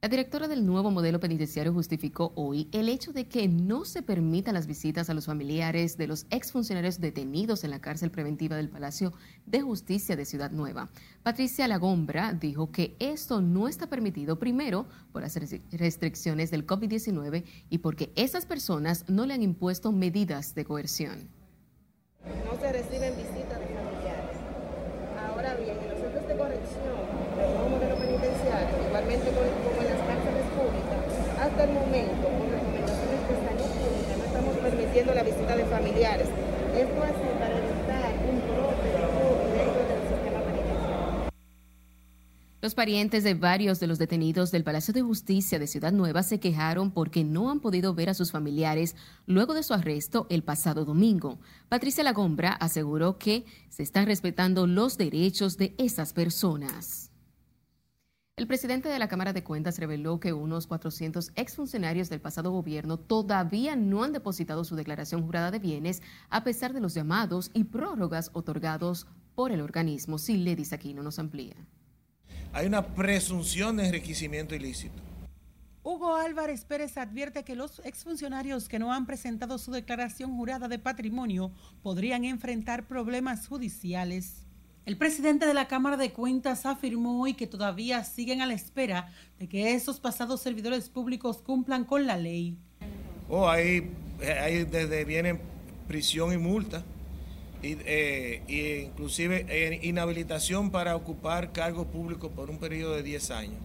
La 0.00 0.08
directora 0.08 0.46
del 0.46 0.64
nuevo 0.64 0.92
modelo 0.92 1.18
penitenciario 1.18 1.72
justificó 1.72 2.30
hoy 2.36 2.68
el 2.70 2.88
hecho 2.88 3.12
de 3.12 3.26
que 3.26 3.48
no 3.48 3.84
se 3.84 4.00
permitan 4.00 4.54
las 4.54 4.68
visitas 4.68 5.10
a 5.10 5.14
los 5.14 5.26
familiares 5.26 5.96
de 5.96 6.06
los 6.06 6.24
exfuncionarios 6.30 7.00
detenidos 7.00 7.64
en 7.64 7.72
la 7.72 7.80
cárcel 7.80 8.12
preventiva 8.12 8.54
del 8.54 8.68
Palacio 8.68 9.12
de 9.46 9.60
Justicia 9.60 10.14
de 10.14 10.24
Ciudad 10.24 10.52
Nueva. 10.52 10.88
Patricia 11.24 11.66
Lagombra 11.66 12.32
dijo 12.32 12.70
que 12.70 12.94
esto 13.00 13.40
no 13.40 13.66
está 13.66 13.88
permitido 13.88 14.38
primero 14.38 14.86
por 15.10 15.22
las 15.22 15.36
restricciones 15.72 16.52
del 16.52 16.64
COVID-19 16.64 17.42
y 17.68 17.78
porque 17.78 18.12
esas 18.14 18.46
personas 18.46 19.04
no 19.08 19.26
le 19.26 19.34
han 19.34 19.42
impuesto 19.42 19.90
medidas 19.90 20.54
de 20.54 20.64
coerción. 20.64 21.28
No 22.44 22.56
se 22.60 22.72
reciben 22.72 23.16
visitas 23.16 23.58
de 23.58 23.66
familiares. 23.66 24.38
Ahora 25.26 25.54
bien, 25.54 25.76
en 25.76 25.88
los 25.90 25.98
centros 25.98 26.28
de 26.28 26.36
corrección 26.36 27.28
del 27.36 27.50
nuevo 27.54 27.68
modelo 27.70 27.96
penitenciario, 27.96 28.86
igualmente 28.88 29.30
como 29.30 29.82
en 29.82 29.88
las 29.88 30.02
cárceles 30.02 30.46
públicas, 30.50 31.02
hasta 31.58 31.72
el 31.72 31.78
momento, 31.78 32.28
con 32.28 32.50
recomendaciones 32.50 33.20
de 33.28 33.34
salud 33.34 33.70
pública, 33.82 34.16
no 34.16 34.24
estamos 34.24 34.56
permitiendo 34.58 35.14
la 35.14 35.22
visita 35.24 35.56
de 35.56 35.64
familiares. 35.64 36.28
Esto 36.76 37.02
así 37.02 37.28
para 37.40 37.58
evitar 37.58 38.14
un 38.30 38.38
brote 38.54 38.86
de 38.86 39.02
COVID 39.02 39.58
dentro 39.58 39.82
del 39.88 40.00
sistema 40.08 40.40
penitenciario. 40.44 41.30
Los 42.60 42.74
parientes 42.76 43.24
de 43.24 43.34
varios 43.34 43.80
de 43.80 43.88
los 43.88 43.98
detenidos 43.98 44.52
del 44.52 44.62
Palacio 44.62 44.94
de 44.94 45.02
Justicia 45.02 45.58
de 45.58 45.66
Ciudad 45.66 45.90
Nueva 45.90 46.22
se 46.22 46.38
quejaron 46.38 46.92
porque 46.92 47.24
no 47.24 47.50
han 47.50 47.58
podido 47.58 47.92
ver 47.92 48.10
a 48.10 48.14
sus 48.14 48.30
familiares 48.30 48.94
luego 49.26 49.52
de 49.52 49.64
su 49.64 49.74
arresto 49.74 50.28
el 50.30 50.44
pasado 50.44 50.84
domingo. 50.84 51.40
Patricia 51.68 52.04
Lagombra 52.04 52.52
aseguró 52.52 53.18
que 53.18 53.44
se 53.68 53.82
están 53.82 54.06
respetando 54.06 54.68
los 54.68 54.96
derechos 54.96 55.56
de 55.56 55.74
esas 55.76 56.12
personas. 56.12 57.07
El 58.38 58.46
presidente 58.46 58.88
de 58.88 59.00
la 59.00 59.08
Cámara 59.08 59.32
de 59.32 59.42
Cuentas 59.42 59.80
reveló 59.80 60.20
que 60.20 60.32
unos 60.32 60.68
400 60.68 61.32
exfuncionarios 61.34 62.08
del 62.08 62.20
pasado 62.20 62.52
gobierno 62.52 62.96
todavía 62.96 63.74
no 63.74 64.04
han 64.04 64.12
depositado 64.12 64.62
su 64.62 64.76
declaración 64.76 65.24
jurada 65.24 65.50
de 65.50 65.58
bienes 65.58 66.02
a 66.30 66.44
pesar 66.44 66.72
de 66.72 66.80
los 66.80 66.94
llamados 66.94 67.50
y 67.52 67.64
prórrogas 67.64 68.30
otorgados 68.34 69.08
por 69.34 69.50
el 69.50 69.60
organismo. 69.60 70.18
Si 70.18 70.36
Ledis 70.36 70.72
aquí 70.72 70.94
no 70.94 71.02
nos 71.02 71.18
amplía. 71.18 71.56
Hay 72.52 72.68
una 72.68 72.94
presunción 72.94 73.76
de 73.76 73.86
enriquecimiento 73.86 74.54
ilícito. 74.54 75.02
Hugo 75.82 76.14
Álvarez 76.14 76.64
Pérez 76.64 76.96
advierte 76.96 77.42
que 77.42 77.56
los 77.56 77.80
exfuncionarios 77.84 78.68
que 78.68 78.78
no 78.78 78.92
han 78.92 79.04
presentado 79.04 79.58
su 79.58 79.72
declaración 79.72 80.36
jurada 80.36 80.68
de 80.68 80.78
patrimonio 80.78 81.50
podrían 81.82 82.24
enfrentar 82.24 82.86
problemas 82.86 83.48
judiciales. 83.48 84.47
El 84.88 84.96
presidente 84.96 85.44
de 85.44 85.52
la 85.52 85.68
Cámara 85.68 85.98
de 85.98 86.12
Cuentas 86.12 86.64
afirmó 86.64 87.20
hoy 87.20 87.34
que 87.34 87.46
todavía 87.46 88.02
siguen 88.04 88.40
a 88.40 88.46
la 88.46 88.54
espera 88.54 89.12
de 89.38 89.46
que 89.46 89.74
esos 89.74 90.00
pasados 90.00 90.40
servidores 90.40 90.88
públicos 90.88 91.42
cumplan 91.42 91.84
con 91.84 92.06
la 92.06 92.16
ley. 92.16 92.56
Oh, 93.28 93.50
ahí, 93.50 93.90
ahí 94.40 94.64
desde 94.64 95.04
vienen 95.04 95.42
prisión 95.86 96.32
y 96.32 96.38
multa, 96.38 96.86
y, 97.62 97.76
eh, 97.84 98.42
y 98.48 98.86
inclusive 98.86 99.44
eh, 99.50 99.78
inhabilitación 99.82 100.70
para 100.70 100.96
ocupar 100.96 101.52
cargos 101.52 101.86
públicos 101.88 102.32
por 102.34 102.48
un 102.48 102.56
periodo 102.56 102.94
de 102.94 103.02
10 103.02 103.30
años. 103.32 103.60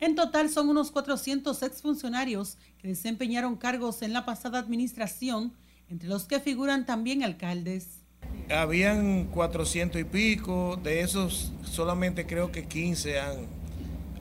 En 0.00 0.16
total 0.16 0.50
son 0.50 0.68
unos 0.68 0.90
400 0.90 1.62
exfuncionarios 1.62 2.58
que 2.78 2.88
desempeñaron 2.88 3.56
cargos 3.56 4.02
en 4.02 4.12
la 4.12 4.24
pasada 4.24 4.58
administración, 4.58 5.52
entre 5.88 6.08
los 6.08 6.24
que 6.24 6.40
figuran 6.40 6.84
también 6.84 7.22
alcaldes. 7.22 8.03
Habían 8.50 9.24
400 9.26 10.00
y 10.00 10.04
pico, 10.04 10.78
de 10.82 11.00
esos 11.00 11.52
solamente 11.64 12.26
creo 12.26 12.52
que 12.52 12.66
15 12.66 13.20
han, 13.20 13.36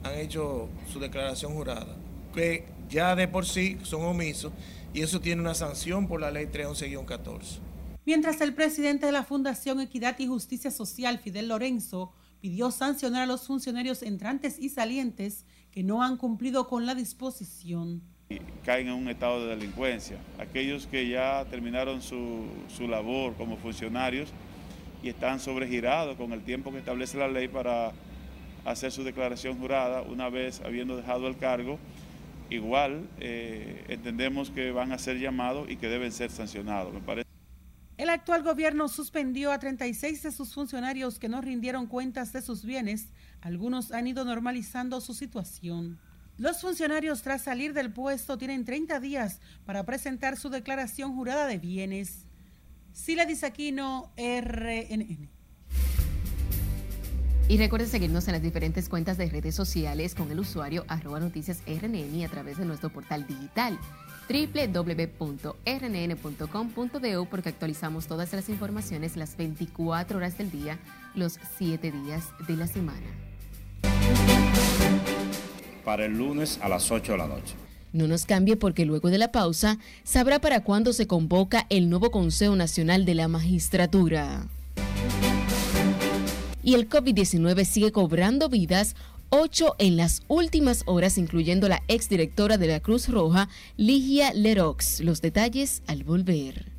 han 0.04 0.16
hecho 0.16 0.70
su 0.92 1.00
declaración 1.00 1.54
jurada, 1.54 1.96
que 2.34 2.66
ya 2.90 3.16
de 3.16 3.28
por 3.28 3.46
sí 3.46 3.78
son 3.84 4.04
omisos 4.04 4.54
y 4.94 5.02
eso 5.02 5.20
tiene 5.20 5.42
una 5.42 5.56
sanción 5.56 6.08
por 6.08 6.22
la 6.22 6.32
ley 6.32 6.46
311-14. 6.46 7.60
Mientras 8.06 8.42
el 8.42 8.54
presidente 8.54 9.06
de 9.06 9.12
la 9.12 9.24
Fundación 9.24 9.80
Equidad 9.80 10.20
y 10.20 10.28
Justicia 10.28 10.72
Social, 10.72 11.20
Fidel 11.20 11.48
Lorenzo, 11.48 12.14
pidió 12.42 12.72
sancionar 12.72 13.24
a 13.24 13.26
los 13.26 13.48
funcionarios 13.48 14.04
entrantes 14.04 14.60
y 14.60 14.70
salientes 14.70 15.46
que 15.72 15.84
no 15.84 16.04
han 16.04 16.18
cumplido 16.18 16.68
con 16.68 16.86
la 16.86 16.96
disposición 16.96 18.04
caen 18.66 18.88
en 18.88 18.94
un 18.94 19.10
estado 19.10 19.46
de 19.46 19.56
delincuencia. 19.56 20.18
Aquellos 20.40 20.88
que 20.88 21.08
ya 21.08 21.46
terminaron 21.50 22.02
su, 22.02 22.46
su, 22.76 22.88
labor 22.88 23.36
como 23.36 23.58
funcionarios 23.58 24.30
y 25.02 25.10
están 25.10 25.40
sobregirados 25.40 26.16
con 26.16 26.32
el 26.34 26.42
tiempo 26.42 26.72
que 26.72 26.80
establece 26.80 27.18
la 27.18 27.28
ley 27.28 27.48
para 27.48 27.92
hacer 28.66 28.92
su 28.92 29.04
declaración 29.04 29.58
jurada 29.60 30.02
una 30.02 30.30
vez 30.30 30.62
habiendo 30.62 30.96
dejado 30.96 31.28
el 31.28 31.38
cargo, 31.38 31.80
igual 32.50 33.08
eh, 33.20 33.84
entendemos 33.90 34.50
que 34.50 34.72
van 34.72 34.92
a 34.92 34.98
ser 34.98 35.20
llamados 35.20 35.70
y 35.70 35.76
que 35.76 35.88
deben 35.88 36.12
ser 36.12 36.32
sancionados. 36.32 36.94
Me 36.94 37.02
parece. 37.02 37.28
El 37.98 38.10
actual 38.10 38.44
gobierno 38.44 38.88
suspendió 38.88 39.52
a 39.52 39.60
36 39.60 40.24
de 40.24 40.32
sus 40.32 40.54
funcionarios 40.54 41.20
que 41.20 41.30
no 41.30 41.42
rindieron 41.42 41.88
cuentas 41.88 42.34
de 42.34 42.42
sus 42.42 42.66
bienes. 42.66 43.10
Algunos 43.42 43.92
han 43.92 44.08
ido 44.08 44.26
normalizando 44.26 45.00
su 45.00 45.14
situación. 45.14 46.00
Los 46.38 46.62
funcionarios 46.62 47.22
tras 47.22 47.44
salir 47.44 47.74
del 47.74 47.94
puesto 47.94 48.40
tienen 48.40 48.66
30 48.66 49.00
días 49.00 49.40
para 49.66 49.86
presentar 49.86 50.36
su 50.36 50.50
declaración 50.50 51.14
jurada 51.14 51.46
de 51.46 51.60
bienes. 51.60 52.26
Sila 52.92 53.26
Disaquino, 53.26 54.12
RNN. 54.18 55.30
Y 57.50 57.58
recuerde 57.58 57.86
seguirnos 57.86 58.28
en 58.28 58.34
las 58.34 58.42
diferentes 58.42 58.90
cuentas 58.90 59.18
de 59.18 59.30
redes 59.30 59.54
sociales 59.54 60.16
con 60.16 60.32
el 60.32 60.40
usuario 60.40 60.86
arroba 60.88 61.20
noticias 61.20 61.62
RNN 61.68 62.24
a 62.24 62.30
través 62.30 62.58
de 62.58 62.66
nuestro 62.66 62.90
portal 62.90 63.28
digital 63.28 63.78
www.rnn.com.do 64.28 65.56
porque 67.30 67.50
actualizamos 67.50 68.08
todas 68.08 68.34
las 68.34 68.50
informaciones 68.50 69.18
las 69.18 69.38
24 69.38 70.18
horas 70.18 70.38
del 70.38 70.50
día, 70.50 70.80
los 71.14 71.38
7 71.58 71.92
días 71.92 72.30
de 72.48 72.56
la 72.56 72.66
semana 72.66 73.33
para 75.84 76.06
el 76.06 76.18
lunes 76.18 76.60
a 76.62 76.70
las 76.70 76.92
8 76.92 77.14
de 77.14 77.18
la 77.18 77.28
noche. 77.28 77.56
No 77.94 78.08
nos 78.08 78.26
cambie 78.26 78.58
porque 78.58 78.86
luego 78.86 79.10
de 79.10 79.20
la 79.20 79.32
pausa 79.32 79.78
sabrá 80.04 80.40
para 80.40 80.64
cuándo 80.64 80.94
se 80.94 81.06
convoca 81.06 81.68
el 81.70 81.90
nuevo 81.90 82.10
Consejo 82.10 82.56
Nacional 82.56 83.06
de 83.06 83.14
la 83.14 83.28
Magistratura. 83.28 84.48
Y 86.64 86.74
el 86.74 86.90
COVID-19 86.90 87.66
sigue 87.66 87.92
cobrando 87.92 88.50
vidas, 88.50 88.96
ocho 89.30 89.76
en 89.78 89.98
las 89.98 90.24
últimas 90.28 90.84
horas, 90.88 91.18
incluyendo 91.20 91.68
la 91.68 91.84
exdirectora 91.88 92.58
de 92.58 92.68
la 92.68 92.80
Cruz 92.80 93.10
Roja, 93.10 93.48
Ligia 93.78 94.34
Lerox. 94.34 95.02
Los 95.02 95.22
detalles 95.22 95.84
al 95.86 96.04
volver. 96.04 96.73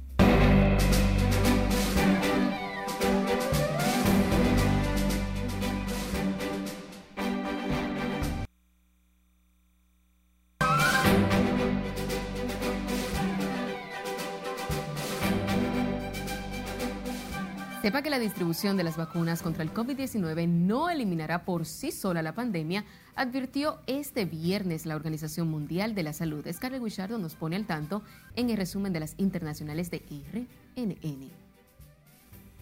Sepa 17.84 18.00
que 18.00 18.08
la 18.08 18.18
distribución 18.18 18.78
de 18.78 18.82
las 18.82 18.96
vacunas 18.96 19.42
contra 19.42 19.62
el 19.62 19.70
COVID-19 19.70 20.48
no 20.48 20.88
eliminará 20.88 21.44
por 21.44 21.66
sí 21.66 21.92
sola 21.92 22.22
la 22.22 22.34
pandemia, 22.34 22.86
advirtió 23.14 23.78
este 23.86 24.24
viernes 24.24 24.86
la 24.86 24.96
Organización 24.96 25.48
Mundial 25.48 25.94
de 25.94 26.02
la 26.02 26.14
Salud. 26.14 26.46
Scarlett 26.50 26.82
Guichardo 26.82 27.18
nos 27.18 27.34
pone 27.34 27.56
al 27.56 27.66
tanto 27.66 28.02
en 28.36 28.48
el 28.48 28.56
resumen 28.56 28.94
de 28.94 29.00
las 29.00 29.14
internacionales 29.18 29.90
de 29.90 29.98
RNN. 30.32 31.30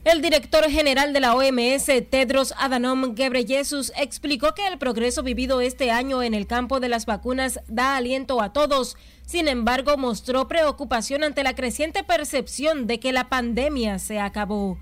El 0.05 0.23
director 0.23 0.69
general 0.69 1.13
de 1.13 1.21
la 1.21 1.37
OMS, 1.37 1.87
Tedros 2.11 2.53
Adhanom 2.59 3.15
Ghebreyesus, 3.15 3.93
explicó 3.97 4.55
que 4.55 4.67
el 4.67 4.79
progreso 4.79 5.23
vivido 5.23 5.61
este 5.61 5.93
año 5.93 6.25
en 6.25 6.35
el 6.35 6.49
campo 6.49 6.81
de 6.81 6.89
las 6.89 7.07
vacunas 7.07 7.61
da 7.69 7.97
aliento 7.97 8.43
a 8.43 8.53
todos. 8.53 8.97
Sin 9.25 9.47
embargo, 9.47 9.97
mostró 9.97 10.49
preocupación 10.49 11.23
ante 11.23 11.45
la 11.45 11.55
creciente 11.55 12.03
percepción 12.03 12.89
de 12.89 12.99
que 12.99 13.13
la 13.13 13.29
pandemia 13.29 14.01
se 14.01 14.19
acabó. 14.19 14.81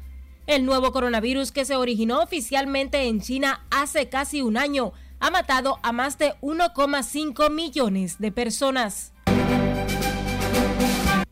El 0.50 0.66
nuevo 0.66 0.90
coronavirus 0.90 1.52
que 1.52 1.64
se 1.64 1.76
originó 1.76 2.20
oficialmente 2.20 3.04
en 3.04 3.20
China 3.20 3.64
hace 3.70 4.08
casi 4.08 4.42
un 4.42 4.56
año 4.56 4.92
ha 5.20 5.30
matado 5.30 5.78
a 5.84 5.92
más 5.92 6.18
de 6.18 6.34
1,5 6.40 7.52
millones 7.52 8.18
de 8.18 8.32
personas. 8.32 9.12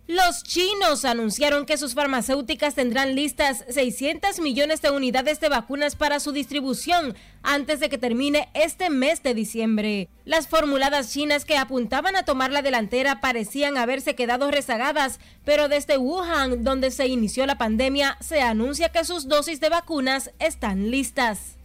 Los 0.08 0.42
chinos 0.42 1.04
anunciaron 1.04 1.66
que 1.66 1.76
sus 1.76 1.92
farmacéuticas 1.92 2.74
tendrán 2.74 3.14
listas 3.14 3.62
600 3.68 4.40
millones 4.40 4.80
de 4.80 4.90
unidades 4.90 5.38
de 5.38 5.50
vacunas 5.50 5.96
para 5.96 6.18
su 6.18 6.32
distribución 6.32 7.14
antes 7.42 7.78
de 7.78 7.90
que 7.90 7.98
termine 7.98 8.48
este 8.54 8.88
mes 8.88 9.22
de 9.22 9.34
diciembre. 9.34 10.08
Las 10.24 10.48
formuladas 10.48 11.12
chinas 11.12 11.44
que 11.44 11.58
apuntaban 11.58 12.16
a 12.16 12.22
tomar 12.22 12.50
la 12.50 12.62
delantera 12.62 13.20
parecían 13.20 13.76
haberse 13.76 14.14
quedado 14.14 14.50
rezagadas, 14.50 15.20
pero 15.44 15.68
desde 15.68 15.98
Wuhan, 15.98 16.64
donde 16.64 16.90
se 16.90 17.06
inició 17.06 17.44
la 17.44 17.58
pandemia, 17.58 18.16
se 18.20 18.40
anuncia 18.40 18.88
que 18.88 19.04
sus 19.04 19.28
dosis 19.28 19.60
de 19.60 19.68
vacunas 19.68 20.30
están 20.38 20.90
listas. 20.90 21.57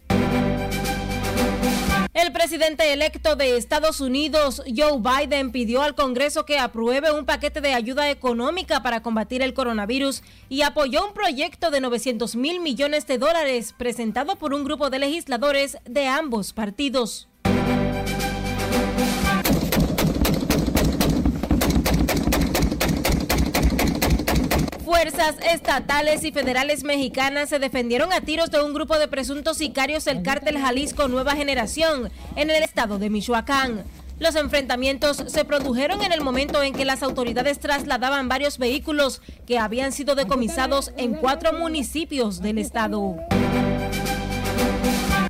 El 2.14 2.30
presidente 2.30 2.92
electo 2.92 3.34
de 3.34 3.56
Estados 3.56 4.00
Unidos, 4.00 4.62
Joe 4.72 5.00
Biden, 5.00 5.50
pidió 5.50 5.82
al 5.82 5.96
Congreso 5.96 6.46
que 6.46 6.60
apruebe 6.60 7.10
un 7.10 7.26
paquete 7.26 7.60
de 7.60 7.74
ayuda 7.74 8.08
económica 8.08 8.84
para 8.84 9.02
combatir 9.02 9.42
el 9.42 9.52
coronavirus 9.52 10.22
y 10.48 10.62
apoyó 10.62 11.04
un 11.08 11.12
proyecto 11.12 11.72
de 11.72 11.80
900 11.80 12.36
mil 12.36 12.60
millones 12.60 13.08
de 13.08 13.18
dólares 13.18 13.74
presentado 13.76 14.36
por 14.36 14.54
un 14.54 14.62
grupo 14.62 14.90
de 14.90 15.00
legisladores 15.00 15.76
de 15.86 16.06
ambos 16.06 16.52
partidos. 16.52 17.26
Fuerzas 24.84 25.36
estatales 25.50 26.24
y 26.24 26.32
federales 26.32 26.84
mexicanas 26.84 27.48
se 27.48 27.58
defendieron 27.58 28.12
a 28.12 28.20
tiros 28.20 28.50
de 28.50 28.62
un 28.62 28.74
grupo 28.74 28.98
de 28.98 29.08
presuntos 29.08 29.56
sicarios 29.56 30.04
del 30.04 30.22
cártel 30.22 30.58
Jalisco 30.58 31.08
Nueva 31.08 31.34
Generación 31.34 32.10
en 32.36 32.50
el 32.50 32.62
estado 32.62 32.98
de 32.98 33.08
Michoacán. 33.08 33.84
Los 34.18 34.36
enfrentamientos 34.36 35.24
se 35.26 35.46
produjeron 35.46 36.02
en 36.02 36.12
el 36.12 36.20
momento 36.20 36.62
en 36.62 36.74
que 36.74 36.84
las 36.84 37.02
autoridades 37.02 37.60
trasladaban 37.60 38.28
varios 38.28 38.58
vehículos 38.58 39.22
que 39.46 39.58
habían 39.58 39.90
sido 39.90 40.14
decomisados 40.14 40.92
en 40.98 41.14
cuatro 41.14 41.54
municipios 41.54 42.42
del 42.42 42.58
estado. 42.58 43.16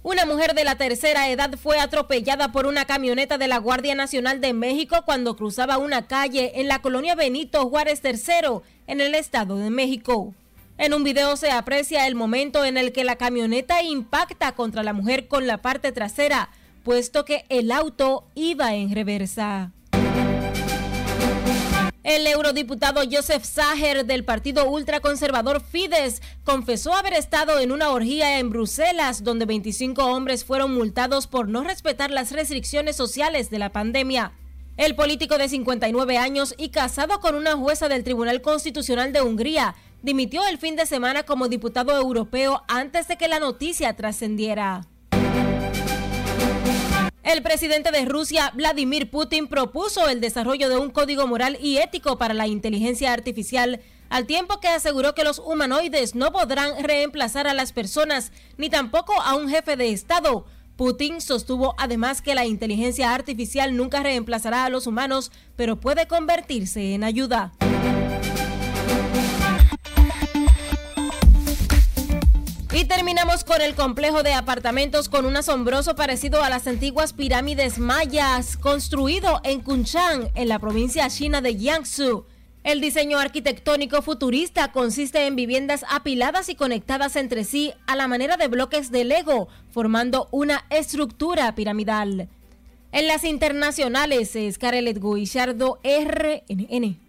Una 0.04 0.26
mujer 0.26 0.54
de 0.54 0.64
la 0.64 0.74
tercera 0.74 1.30
edad 1.30 1.54
fue 1.56 1.80
atropellada 1.80 2.52
por 2.52 2.66
una 2.66 2.84
camioneta 2.84 3.38
de 3.38 3.48
la 3.48 3.56
Guardia 3.56 3.94
Nacional 3.94 4.38
de 4.42 4.52
México 4.52 4.98
cuando 5.06 5.34
cruzaba 5.34 5.78
una 5.78 6.06
calle 6.06 6.60
en 6.60 6.68
la 6.68 6.82
colonia 6.82 7.14
Benito 7.14 7.66
Juárez 7.70 8.02
III, 8.04 8.60
en 8.86 9.00
el 9.00 9.14
Estado 9.14 9.56
de 9.56 9.70
México. 9.70 10.34
En 10.76 10.92
un 10.92 11.04
video 11.04 11.36
se 11.36 11.50
aprecia 11.50 12.06
el 12.06 12.16
momento 12.16 12.66
en 12.66 12.76
el 12.76 12.92
que 12.92 13.02
la 13.02 13.16
camioneta 13.16 13.82
impacta 13.82 14.52
contra 14.52 14.82
la 14.82 14.92
mujer 14.92 15.26
con 15.26 15.46
la 15.46 15.62
parte 15.62 15.90
trasera, 15.90 16.50
puesto 16.82 17.24
que 17.24 17.46
el 17.48 17.72
auto 17.72 18.26
iba 18.34 18.74
en 18.74 18.94
reversa. 18.94 19.72
El 22.04 22.26
eurodiputado 22.26 23.00
Joseph 23.10 23.44
Sager 23.44 24.04
del 24.04 24.26
partido 24.26 24.68
ultraconservador 24.68 25.62
Fidesz 25.62 26.20
confesó 26.44 26.92
haber 26.92 27.14
estado 27.14 27.58
en 27.60 27.72
una 27.72 27.92
orgía 27.92 28.38
en 28.38 28.50
Bruselas 28.50 29.24
donde 29.24 29.46
25 29.46 30.04
hombres 30.04 30.44
fueron 30.44 30.74
multados 30.74 31.26
por 31.26 31.48
no 31.48 31.64
respetar 31.64 32.10
las 32.10 32.30
restricciones 32.30 32.94
sociales 32.94 33.48
de 33.48 33.58
la 33.58 33.72
pandemia. 33.72 34.32
El 34.76 34.94
político 34.96 35.38
de 35.38 35.48
59 35.48 36.18
años 36.18 36.54
y 36.58 36.68
casado 36.68 37.20
con 37.20 37.36
una 37.36 37.56
jueza 37.56 37.88
del 37.88 38.04
Tribunal 38.04 38.42
Constitucional 38.42 39.14
de 39.14 39.22
Hungría 39.22 39.74
dimitió 40.02 40.46
el 40.46 40.58
fin 40.58 40.76
de 40.76 40.84
semana 40.84 41.22
como 41.22 41.48
diputado 41.48 41.98
europeo 41.98 42.64
antes 42.68 43.08
de 43.08 43.16
que 43.16 43.28
la 43.28 43.40
noticia 43.40 43.96
trascendiera. 43.96 44.86
El 47.24 47.42
presidente 47.42 47.90
de 47.90 48.04
Rusia, 48.04 48.52
Vladimir 48.54 49.10
Putin, 49.10 49.48
propuso 49.48 50.10
el 50.10 50.20
desarrollo 50.20 50.68
de 50.68 50.76
un 50.76 50.90
código 50.90 51.26
moral 51.26 51.56
y 51.58 51.78
ético 51.78 52.18
para 52.18 52.34
la 52.34 52.46
inteligencia 52.46 53.14
artificial, 53.14 53.80
al 54.10 54.26
tiempo 54.26 54.60
que 54.60 54.68
aseguró 54.68 55.14
que 55.14 55.24
los 55.24 55.38
humanoides 55.38 56.14
no 56.14 56.32
podrán 56.32 56.84
reemplazar 56.84 57.46
a 57.46 57.54
las 57.54 57.72
personas, 57.72 58.30
ni 58.58 58.68
tampoco 58.68 59.18
a 59.22 59.36
un 59.36 59.48
jefe 59.48 59.74
de 59.76 59.90
Estado. 59.90 60.44
Putin 60.76 61.22
sostuvo 61.22 61.74
además 61.78 62.20
que 62.20 62.34
la 62.34 62.44
inteligencia 62.44 63.14
artificial 63.14 63.74
nunca 63.74 64.02
reemplazará 64.02 64.66
a 64.66 64.68
los 64.68 64.86
humanos, 64.86 65.32
pero 65.56 65.80
puede 65.80 66.06
convertirse 66.06 66.92
en 66.92 67.04
ayuda. 67.04 67.52
Y 72.74 72.86
terminamos 72.86 73.44
con 73.44 73.62
el 73.62 73.76
complejo 73.76 74.24
de 74.24 74.32
apartamentos 74.32 75.08
con 75.08 75.26
un 75.26 75.36
asombroso 75.36 75.94
parecido 75.94 76.42
a 76.42 76.50
las 76.50 76.66
antiguas 76.66 77.12
pirámides 77.12 77.78
mayas, 77.78 78.56
construido 78.56 79.40
en 79.44 79.60
Kunshan, 79.60 80.30
en 80.34 80.48
la 80.48 80.58
provincia 80.58 81.08
china 81.08 81.40
de 81.40 81.54
Jiangsu. 81.54 82.26
El 82.64 82.80
diseño 82.80 83.20
arquitectónico 83.20 84.02
futurista 84.02 84.72
consiste 84.72 85.24
en 85.28 85.36
viviendas 85.36 85.84
apiladas 85.88 86.48
y 86.48 86.56
conectadas 86.56 87.14
entre 87.14 87.44
sí 87.44 87.72
a 87.86 87.94
la 87.94 88.08
manera 88.08 88.36
de 88.36 88.48
bloques 88.48 88.90
de 88.90 89.04
Lego, 89.04 89.46
formando 89.70 90.26
una 90.32 90.64
estructura 90.68 91.54
piramidal. 91.54 92.28
En 92.90 93.06
las 93.06 93.22
internacionales, 93.22 94.36
Scarlett 94.50 95.00
Guillardo, 95.00 95.78
RNN. 95.84 97.03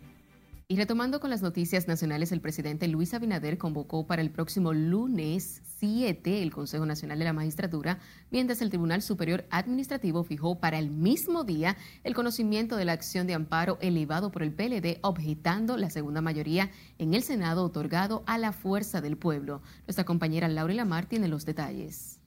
Y 0.68 0.78
retomando 0.78 1.20
con 1.20 1.30
las 1.30 1.44
noticias 1.44 1.88
nacionales, 1.88 2.32
el 2.32 2.42
presidente 2.42 2.88
Luis 2.88 3.14
Abinader 3.14 3.60
convocó 3.60 4.08
para 4.08 4.24
el 4.24 4.32
próximo 4.32 4.74
lunes 4.74 5.62
7 5.78 6.42
el 6.42 6.52
Consejo 6.52 6.88
Nacional 6.88 7.20
de 7.20 7.26
la 7.26 7.34
Magistratura, 7.34 8.00
mientras 8.32 8.64
el 8.64 8.70
Tribunal 8.70 9.04
Superior 9.04 9.46
Administrativo 9.52 10.24
fijó 10.24 10.60
para 10.60 10.80
el 10.80 10.90
mismo 10.90 11.44
día 11.44 11.78
el 12.04 12.16
conocimiento 12.16 12.78
de 12.78 12.86
la 12.86 12.94
acción 12.94 13.28
de 13.28 13.36
amparo 13.36 13.78
elevado 13.80 14.32
por 14.32 14.42
el 14.42 14.54
PLD, 14.54 14.98
objetando 15.02 15.78
la 15.78 15.92
segunda 15.92 16.22
mayoría 16.22 16.72
en 16.98 17.14
el 17.14 17.22
Senado 17.22 17.64
otorgado 17.64 18.24
a 18.26 18.40
la 18.40 18.52
fuerza 18.52 19.02
del 19.02 19.18
pueblo. 19.18 19.62
Nuestra 19.86 20.04
compañera 20.04 20.48
Laura 20.48 20.74
Lamar 20.74 21.06
tiene 21.06 21.28
los 21.28 21.46
detalles. 21.46 22.20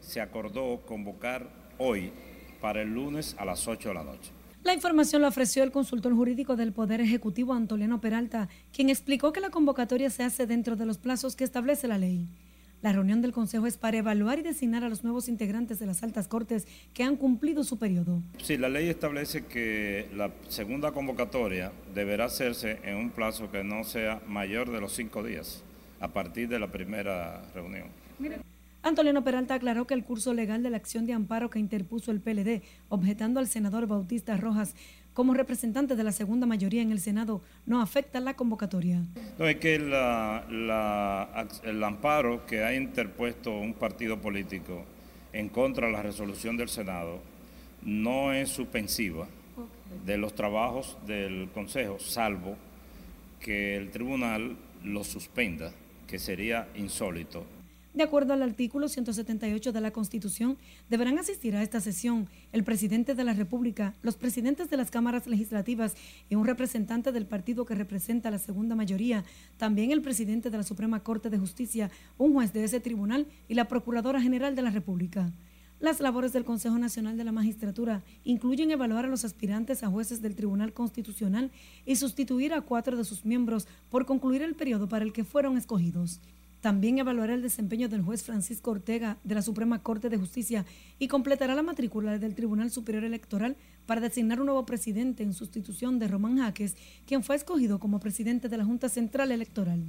Se 0.00 0.20
acordó 0.20 0.82
convocar 0.84 1.72
hoy 1.78 2.12
para 2.60 2.82
el 2.82 2.92
lunes 2.92 3.34
a 3.38 3.46
las 3.46 3.66
8 3.66 3.88
de 3.88 3.94
la 3.94 4.04
noche 4.04 4.37
la 4.68 4.74
información 4.74 5.22
la 5.22 5.28
ofreció 5.28 5.62
el 5.62 5.72
consultor 5.72 6.14
jurídico 6.14 6.54
del 6.54 6.74
Poder 6.74 7.00
Ejecutivo, 7.00 7.54
Antoliano 7.54 8.02
Peralta, 8.02 8.50
quien 8.70 8.90
explicó 8.90 9.32
que 9.32 9.40
la 9.40 9.48
convocatoria 9.48 10.10
se 10.10 10.24
hace 10.24 10.46
dentro 10.46 10.76
de 10.76 10.84
los 10.84 10.98
plazos 10.98 11.36
que 11.36 11.44
establece 11.44 11.88
la 11.88 11.96
ley. 11.96 12.28
La 12.82 12.92
reunión 12.92 13.22
del 13.22 13.32
Consejo 13.32 13.66
es 13.66 13.78
para 13.78 13.96
evaluar 13.96 14.40
y 14.40 14.42
designar 14.42 14.84
a 14.84 14.90
los 14.90 15.04
nuevos 15.04 15.30
integrantes 15.30 15.78
de 15.78 15.86
las 15.86 16.02
altas 16.02 16.28
cortes 16.28 16.68
que 16.92 17.02
han 17.02 17.16
cumplido 17.16 17.64
su 17.64 17.78
periodo. 17.78 18.22
Sí, 18.42 18.58
la 18.58 18.68
ley 18.68 18.90
establece 18.90 19.46
que 19.46 20.10
la 20.14 20.32
segunda 20.48 20.92
convocatoria 20.92 21.72
deberá 21.94 22.26
hacerse 22.26 22.78
en 22.84 22.96
un 22.96 23.08
plazo 23.08 23.50
que 23.50 23.64
no 23.64 23.84
sea 23.84 24.20
mayor 24.28 24.70
de 24.70 24.82
los 24.82 24.92
cinco 24.92 25.22
días 25.22 25.64
a 25.98 26.08
partir 26.08 26.46
de 26.46 26.58
la 26.58 26.70
primera 26.70 27.40
reunión. 27.54 27.88
Antoliano 28.88 29.22
Peralta 29.22 29.54
aclaró 29.54 29.86
que 29.86 29.92
el 29.92 30.02
curso 30.02 30.32
legal 30.32 30.62
de 30.62 30.70
la 30.70 30.78
acción 30.78 31.04
de 31.04 31.12
amparo 31.12 31.50
que 31.50 31.58
interpuso 31.58 32.10
el 32.10 32.20
PLD, 32.20 32.62
objetando 32.88 33.38
al 33.38 33.46
senador 33.46 33.86
Bautista 33.86 34.38
Rojas 34.38 34.74
como 35.12 35.34
representante 35.34 35.94
de 35.94 36.04
la 36.04 36.12
segunda 36.12 36.46
mayoría 36.46 36.80
en 36.80 36.90
el 36.90 37.00
Senado, 37.00 37.42
no 37.66 37.82
afecta 37.82 38.18
la 38.18 38.34
convocatoria. 38.34 39.02
No, 39.38 39.46
es 39.46 39.56
que 39.56 39.74
el 39.74 39.92
amparo 41.84 42.46
que 42.46 42.64
ha 42.64 42.74
interpuesto 42.74 43.50
un 43.50 43.74
partido 43.74 44.22
político 44.22 44.84
en 45.34 45.50
contra 45.50 45.88
de 45.88 45.92
la 45.92 46.02
resolución 46.02 46.56
del 46.56 46.70
Senado 46.70 47.20
no 47.82 48.32
es 48.32 48.48
suspensiva 48.48 49.28
de 50.06 50.16
los 50.16 50.34
trabajos 50.34 50.96
del 51.06 51.50
Consejo, 51.52 51.98
salvo 51.98 52.56
que 53.38 53.76
el 53.76 53.90
tribunal 53.90 54.56
lo 54.82 55.04
suspenda, 55.04 55.72
que 56.06 56.18
sería 56.18 56.68
insólito 56.74 57.44
De 57.94 58.02
acuerdo 58.02 58.34
al 58.34 58.42
artículo 58.42 58.86
178 58.86 59.72
de 59.72 59.80
la 59.80 59.90
Constitución, 59.92 60.58
deberán 60.90 61.18
asistir 61.18 61.56
a 61.56 61.62
esta 61.62 61.80
sesión 61.80 62.28
el 62.52 62.62
presidente 62.62 63.14
de 63.14 63.24
la 63.24 63.32
República, 63.32 63.94
los 64.02 64.16
presidentes 64.16 64.68
de 64.68 64.76
las 64.76 64.90
cámaras 64.90 65.26
legislativas 65.26 65.96
y 66.28 66.34
un 66.34 66.46
representante 66.46 67.12
del 67.12 67.26
partido 67.26 67.64
que 67.64 67.74
representa 67.74 68.30
la 68.30 68.38
segunda 68.38 68.76
mayoría, 68.76 69.24
también 69.56 69.90
el 69.90 70.02
presidente 70.02 70.50
de 70.50 70.58
la 70.58 70.62
Suprema 70.64 71.02
Corte 71.02 71.30
de 71.30 71.38
Justicia, 71.38 71.90
un 72.18 72.34
juez 72.34 72.52
de 72.52 72.64
ese 72.64 72.78
tribunal 72.78 73.26
y 73.48 73.54
la 73.54 73.68
Procuradora 73.68 74.20
General 74.20 74.54
de 74.54 74.62
la 74.62 74.70
República. 74.70 75.32
Las 75.80 76.00
labores 76.00 76.32
del 76.32 76.44
Consejo 76.44 76.76
Nacional 76.76 77.16
de 77.16 77.24
la 77.24 77.32
Magistratura 77.32 78.02
incluyen 78.24 78.70
evaluar 78.70 79.06
a 79.06 79.08
los 79.08 79.24
aspirantes 79.24 79.82
a 79.82 79.88
jueces 79.88 80.20
del 80.20 80.34
Tribunal 80.34 80.72
Constitucional 80.72 81.52
y 81.86 81.96
sustituir 81.96 82.52
a 82.52 82.60
cuatro 82.60 82.96
de 82.96 83.04
sus 83.04 83.24
miembros 83.24 83.66
por 83.88 84.04
concluir 84.04 84.42
el 84.42 84.56
periodo 84.56 84.88
para 84.88 85.04
el 85.04 85.12
que 85.12 85.24
fueron 85.24 85.56
escogidos. 85.56 86.20
También 86.60 86.98
evaluará 86.98 87.34
el 87.34 87.42
desempeño 87.42 87.88
del 87.88 88.02
juez 88.02 88.24
Francisco 88.24 88.72
Ortega 88.72 89.18
de 89.22 89.34
la 89.34 89.42
Suprema 89.42 89.82
Corte 89.82 90.08
de 90.08 90.16
Justicia 90.16 90.66
y 90.98 91.06
completará 91.06 91.54
la 91.54 91.62
matrícula 91.62 92.18
del 92.18 92.34
Tribunal 92.34 92.70
Superior 92.70 93.04
Electoral 93.04 93.56
para 93.86 94.00
designar 94.00 94.40
un 94.40 94.46
nuevo 94.46 94.66
presidente 94.66 95.22
en 95.22 95.34
sustitución 95.34 95.98
de 95.98 96.08
Román 96.08 96.38
Jaques, 96.38 96.76
quien 97.06 97.22
fue 97.22 97.36
escogido 97.36 97.78
como 97.78 98.00
presidente 98.00 98.48
de 98.48 98.56
la 98.56 98.64
Junta 98.64 98.88
Central 98.88 99.30
Electoral. 99.30 99.84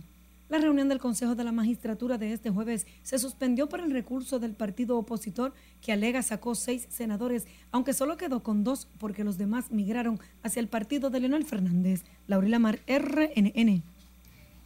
La 0.49 0.57
reunión 0.57 0.89
del 0.89 0.97
Consejo 0.97 1.35
de 1.35 1.43
la 1.43 1.51
Magistratura 1.51 2.17
de 2.17 2.33
este 2.33 2.49
jueves 2.49 2.87
se 3.03 3.19
suspendió 3.19 3.69
por 3.69 3.81
el 3.81 3.91
recurso 3.91 4.39
del 4.39 4.55
partido 4.55 4.97
opositor 4.97 5.53
que 5.79 5.91
alega 5.91 6.23
sacó 6.23 6.55
seis 6.55 6.87
senadores, 6.89 7.45
aunque 7.71 7.93
solo 7.93 8.17
quedó 8.17 8.41
con 8.41 8.63
dos 8.63 8.87
porque 8.97 9.23
los 9.23 9.37
demás 9.37 9.69
migraron 9.69 10.19
hacia 10.41 10.59
el 10.59 10.67
partido 10.67 11.11
de 11.11 11.19
Leonel 11.19 11.45
Fernández. 11.45 12.03
Laurila 12.25 12.57
Mar, 12.57 12.79
RNN. 12.87 13.83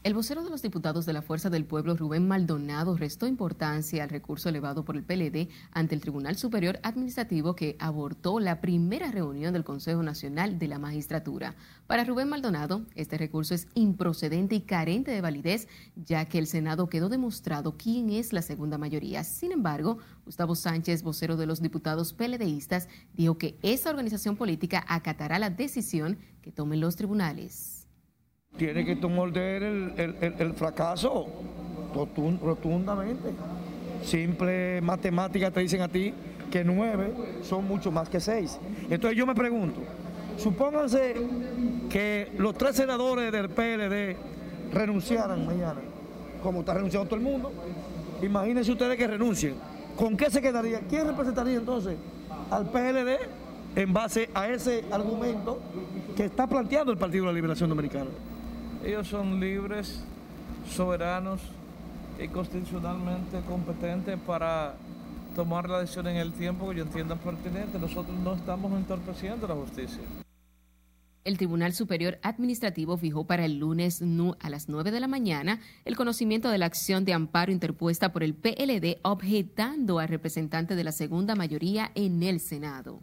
El 0.04 0.14
vocero 0.14 0.44
de 0.44 0.50
los 0.50 0.62
diputados 0.62 1.06
de 1.06 1.14
la 1.14 1.22
Fuerza 1.22 1.50
del 1.50 1.64
Pueblo, 1.64 1.96
Rubén 1.96 2.28
Maldonado, 2.28 2.98
restó 2.98 3.26
importancia 3.26 4.04
al 4.04 4.10
recurso 4.10 4.50
elevado 4.50 4.84
por 4.84 4.98
el 4.98 5.06
PLD 5.06 5.48
ante 5.72 5.96
el 5.96 6.02
Tribunal 6.02 6.36
Superior 6.36 6.78
Administrativo 6.84 7.56
que 7.56 7.78
abortó 7.80 8.42
la 8.42 8.60
primera 8.60 9.12
reunión 9.12 9.54
del 9.54 9.64
Consejo 9.64 10.04
Nacional 10.04 10.60
de 10.60 10.68
la 10.68 10.78
Magistratura. 10.78 11.56
Para 11.88 12.04
Rubén 12.04 12.28
Maldonado, 12.28 12.86
este 12.96 13.18
recurso 13.18 13.56
es 13.56 13.70
improcedente 13.76 14.56
y 14.56 14.62
carente 14.64 15.12
de 15.12 15.22
validez, 15.22 15.70
ya 15.96 16.26
que 16.26 16.38
el 16.38 16.48
Senado 16.48 16.90
quedó 16.90 17.08
demostrado 17.08 17.78
quién 17.78 18.10
es 18.10 18.34
la 18.34 18.42
segunda 18.42 18.78
mayoría. 18.78 19.24
Sin 19.24 19.54
embargo, 19.54 20.00
Gustavo 20.26 20.56
Sánchez, 20.56 21.02
vocero 21.02 21.38
de 21.38 21.46
los 21.46 21.62
diputados 21.62 22.12
PLDistas, 22.12 22.90
dijo 23.14 23.38
que 23.38 23.58
esa 23.62 23.92
organización 23.92 24.36
política 24.36 24.84
acatará 24.86 25.40
la 25.40 25.50
decisión 25.50 26.18
que 26.42 26.52
tomen 26.52 26.82
los 26.82 26.98
tribunales 26.98 27.83
tiene 28.58 28.86
que 28.86 28.96
morder 29.08 29.64
el, 29.64 29.94
el, 29.98 30.36
el, 30.38 30.54
fracaso 30.54 31.28
rotundamente. 31.94 33.30
Simple 34.04 34.82
matemática 34.82 35.50
te 35.50 35.62
dicen 35.62 35.82
a 35.82 35.88
ti 35.88 36.14
que 36.52 36.64
nueve 36.64 37.14
son 37.42 37.68
mucho 37.68 37.92
más 37.92 38.10
que 38.10 38.20
seis. 38.20 38.60
Entonces 38.90 39.18
yo 39.18 39.26
me 39.26 39.34
pregunto, 39.34 39.82
supónganse 40.38 41.16
que 41.90 42.32
los 42.38 42.56
tres 42.56 42.76
senadores 42.76 43.32
del 43.32 43.50
PLD 43.50 44.16
renunciaran 44.72 45.46
mañana, 45.46 45.80
como 46.42 46.60
está 46.60 46.76
renunciando 46.76 47.08
todo 47.08 47.20
el 47.20 47.26
mundo. 47.26 47.52
Imagínense 48.22 48.72
ustedes 48.72 48.98
que 48.98 49.08
renuncien. 49.08 49.56
¿Con 49.98 50.16
qué 50.16 50.30
se 50.30 50.42
quedaría? 50.42 50.80
¿Quién 50.82 51.08
representaría 51.08 51.56
entonces 51.56 51.96
al 52.50 52.70
PLD 52.70 53.18
en 53.76 53.94
base 53.94 54.30
a 54.34 54.48
ese 54.48 54.84
argumento 54.92 55.60
que 56.16 56.26
está 56.26 56.46
planteando 56.48 56.92
el 56.92 56.98
Partido 56.98 57.26
de 57.26 57.32
la 57.32 57.36
Liberación 57.36 57.70
Dominicana? 57.70 58.10
Ellos 58.84 59.08
son 59.08 59.40
libres, 59.40 60.04
soberanos 60.70 61.40
y 62.22 62.28
constitucionalmente 62.28 63.40
competentes 63.48 64.20
para 64.28 64.76
tomar 65.36 65.70
la 65.70 65.80
decisión 65.80 66.08
en 66.08 66.18
el 66.18 66.34
tiempo 66.34 66.68
que 66.68 66.76
ellos 66.76 66.88
entiendan 66.88 67.18
pertinente. 67.20 67.80
Nosotros 67.80 68.18
no 68.20 68.34
estamos 68.34 68.74
entorpeciendo 68.74 69.48
la 69.48 69.56
justicia. 69.56 70.02
El 71.24 71.38
Tribunal 71.38 71.72
Superior 71.74 72.20
Administrativo 72.22 72.98
fijó 72.98 73.26
para 73.26 73.46
el 73.46 73.58
lunes 73.58 74.04
a 74.42 74.50
las 74.50 74.68
9 74.68 74.92
de 74.92 75.00
la 75.00 75.08
mañana 75.08 75.62
el 75.86 75.96
conocimiento 75.96 76.50
de 76.50 76.58
la 76.58 76.66
acción 76.66 77.06
de 77.06 77.14
amparo 77.14 77.54
interpuesta 77.54 78.12
por 78.12 78.24
el 78.24 78.36
PLD 78.36 79.00
objetando 79.04 80.00
al 80.00 80.10
representante 80.10 80.76
de 80.76 80.84
la 80.84 80.92
segunda 80.92 81.36
mayoría 81.36 81.92
en 81.96 82.22
el 82.24 82.42
Senado. 82.42 83.02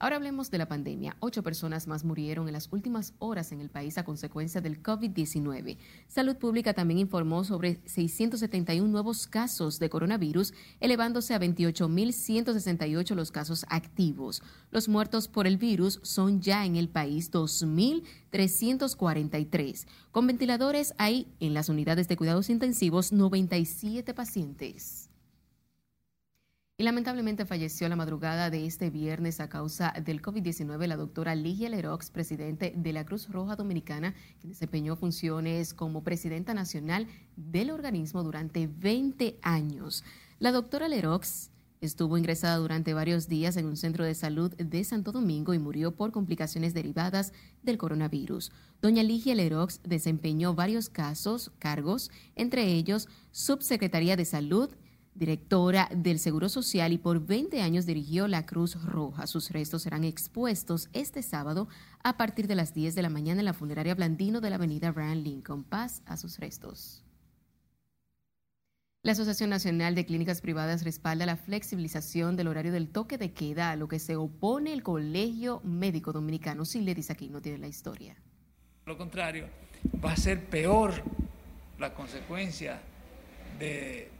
Ahora 0.00 0.16
hablemos 0.16 0.50
de 0.50 0.58
la 0.58 0.66
pandemia. 0.66 1.16
Ocho 1.20 1.44
personas 1.44 1.86
más 1.86 2.04
murieron 2.04 2.48
en 2.48 2.52
las 2.52 2.68
últimas 2.72 3.14
horas 3.20 3.52
en 3.52 3.60
el 3.60 3.70
país 3.70 3.96
a 3.96 4.04
consecuencia 4.04 4.60
del 4.60 4.82
COVID-19. 4.82 5.78
Salud 6.08 6.34
Pública 6.36 6.74
también 6.74 6.98
informó 6.98 7.44
sobre 7.44 7.80
671 7.86 8.88
nuevos 8.88 9.28
casos 9.28 9.78
de 9.78 9.88
coronavirus, 9.88 10.52
elevándose 10.80 11.32
a 11.32 11.38
28.168 11.38 13.14
los 13.14 13.30
casos 13.30 13.64
activos. 13.68 14.42
Los 14.72 14.88
muertos 14.88 15.28
por 15.28 15.46
el 15.46 15.58
virus 15.58 16.00
son 16.02 16.40
ya 16.40 16.66
en 16.66 16.74
el 16.74 16.88
país 16.88 17.30
2.343. 17.30 19.86
Con 20.10 20.26
ventiladores 20.26 20.92
hay 20.98 21.28
en 21.38 21.54
las 21.54 21.68
unidades 21.68 22.08
de 22.08 22.16
cuidados 22.16 22.50
intensivos 22.50 23.12
97 23.12 24.12
pacientes. 24.12 25.08
Y 26.76 26.82
lamentablemente 26.82 27.46
falleció 27.46 27.88
la 27.88 27.94
madrugada 27.94 28.50
de 28.50 28.66
este 28.66 28.90
viernes 28.90 29.38
a 29.38 29.48
causa 29.48 29.94
del 30.04 30.20
COVID-19 30.20 30.88
la 30.88 30.96
doctora 30.96 31.36
Ligia 31.36 31.68
Lerox, 31.68 32.10
presidente 32.10 32.72
de 32.76 32.92
la 32.92 33.04
Cruz 33.04 33.28
Roja 33.28 33.54
Dominicana, 33.54 34.12
que 34.40 34.48
desempeñó 34.48 34.96
funciones 34.96 35.72
como 35.72 36.02
presidenta 36.02 36.52
nacional 36.52 37.06
del 37.36 37.70
organismo 37.70 38.24
durante 38.24 38.66
20 38.66 39.38
años. 39.42 40.02
La 40.40 40.50
doctora 40.50 40.88
Lerox 40.88 41.52
estuvo 41.80 42.18
ingresada 42.18 42.56
durante 42.56 42.92
varios 42.92 43.28
días 43.28 43.56
en 43.56 43.66
un 43.66 43.76
centro 43.76 44.04
de 44.04 44.16
salud 44.16 44.52
de 44.56 44.82
Santo 44.82 45.12
Domingo 45.12 45.54
y 45.54 45.60
murió 45.60 45.94
por 45.94 46.10
complicaciones 46.10 46.74
derivadas 46.74 47.32
del 47.62 47.78
coronavirus. 47.78 48.50
Doña 48.82 49.04
Ligia 49.04 49.36
Lerox 49.36 49.80
desempeñó 49.84 50.56
varios 50.56 50.88
casos, 50.88 51.52
cargos, 51.60 52.10
entre 52.34 52.64
ellos 52.72 53.08
subsecretaría 53.30 54.16
de 54.16 54.24
Salud, 54.24 54.70
directora 55.14 55.88
del 55.94 56.18
Seguro 56.18 56.48
Social 56.48 56.92
y 56.92 56.98
por 56.98 57.24
20 57.24 57.62
años 57.62 57.86
dirigió 57.86 58.28
la 58.28 58.46
Cruz 58.46 58.82
Roja. 58.84 59.26
Sus 59.26 59.50
restos 59.50 59.82
serán 59.82 60.04
expuestos 60.04 60.88
este 60.92 61.22
sábado 61.22 61.68
a 62.02 62.16
partir 62.16 62.46
de 62.46 62.54
las 62.54 62.74
10 62.74 62.94
de 62.94 63.02
la 63.02 63.10
mañana 63.10 63.40
en 63.40 63.46
la 63.46 63.52
funeraria 63.52 63.94
Blandino 63.94 64.40
de 64.40 64.50
la 64.50 64.56
avenida 64.56 64.92
Brian 64.92 65.22
Lincoln. 65.22 65.64
Paz 65.64 66.02
a 66.06 66.16
sus 66.16 66.38
restos. 66.38 67.04
La 69.02 69.12
Asociación 69.12 69.50
Nacional 69.50 69.94
de 69.94 70.06
Clínicas 70.06 70.40
Privadas 70.40 70.82
respalda 70.82 71.26
la 71.26 71.36
flexibilización 71.36 72.36
del 72.36 72.48
horario 72.48 72.72
del 72.72 72.88
toque 72.88 73.18
de 73.18 73.34
queda, 73.34 73.70
a 73.70 73.76
lo 73.76 73.86
que 73.86 73.98
se 73.98 74.16
opone 74.16 74.72
el 74.72 74.82
Colegio 74.82 75.60
Médico 75.62 76.12
Dominicano. 76.12 76.64
Si 76.64 76.80
le 76.80 76.94
dice 76.94 77.12
aquí, 77.12 77.28
no 77.28 77.42
tiene 77.42 77.58
la 77.58 77.68
historia. 77.68 78.16
Lo 78.86 78.96
contrario, 78.96 79.46
va 80.02 80.12
a 80.12 80.16
ser 80.16 80.46
peor 80.46 80.94
la 81.78 81.92
consecuencia 81.92 82.80
de 83.58 84.10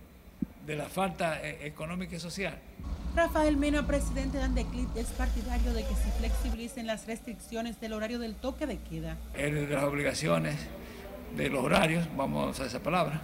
de 0.66 0.76
la 0.76 0.88
falta 0.88 1.40
eh, 1.42 1.66
económica 1.66 2.16
y 2.16 2.20
social. 2.20 2.58
Rafael 3.14 3.56
Mena, 3.56 3.86
presidente 3.86 4.38
de 4.38 4.44
Andeclip, 4.44 4.88
es 4.96 5.06
partidario 5.08 5.72
de 5.72 5.82
que 5.82 5.94
se 5.94 6.10
flexibilicen 6.18 6.86
las 6.86 7.06
restricciones 7.06 7.80
del 7.80 7.92
horario 7.92 8.18
del 8.18 8.34
toque 8.34 8.66
de 8.66 8.78
queda. 8.78 9.16
de 9.34 9.66
las 9.68 9.84
obligaciones 9.84 10.56
de 11.36 11.48
los 11.48 11.62
horarios, 11.64 12.08
vamos 12.16 12.46
a 12.46 12.50
usar 12.50 12.66
esa 12.66 12.80
palabra, 12.80 13.22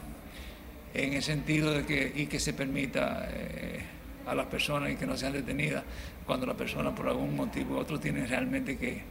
en 0.95 1.15
el 1.15 1.23
sentido 1.23 1.73
de 1.73 1.87
que, 1.87 2.13
y 2.15 2.27
que 2.27 2.39
se 2.39 2.53
permita 2.53 3.27
eh, 3.31 3.81
a 4.27 4.35
las 4.35 4.47
personas 4.47 4.91
y 4.91 4.97
que 4.97 5.07
no 5.07 5.17
sean 5.17 5.33
detenidas 5.33 5.83
cuando 6.25 6.47
la 6.47 6.55
persona 6.55 6.95
por 6.95 7.09
algún 7.09 7.35
motivo 7.35 7.75
u 7.75 7.79
otro 7.79 7.99
tiene 7.99 8.27
realmente 8.27 8.79
que, 8.79 9.03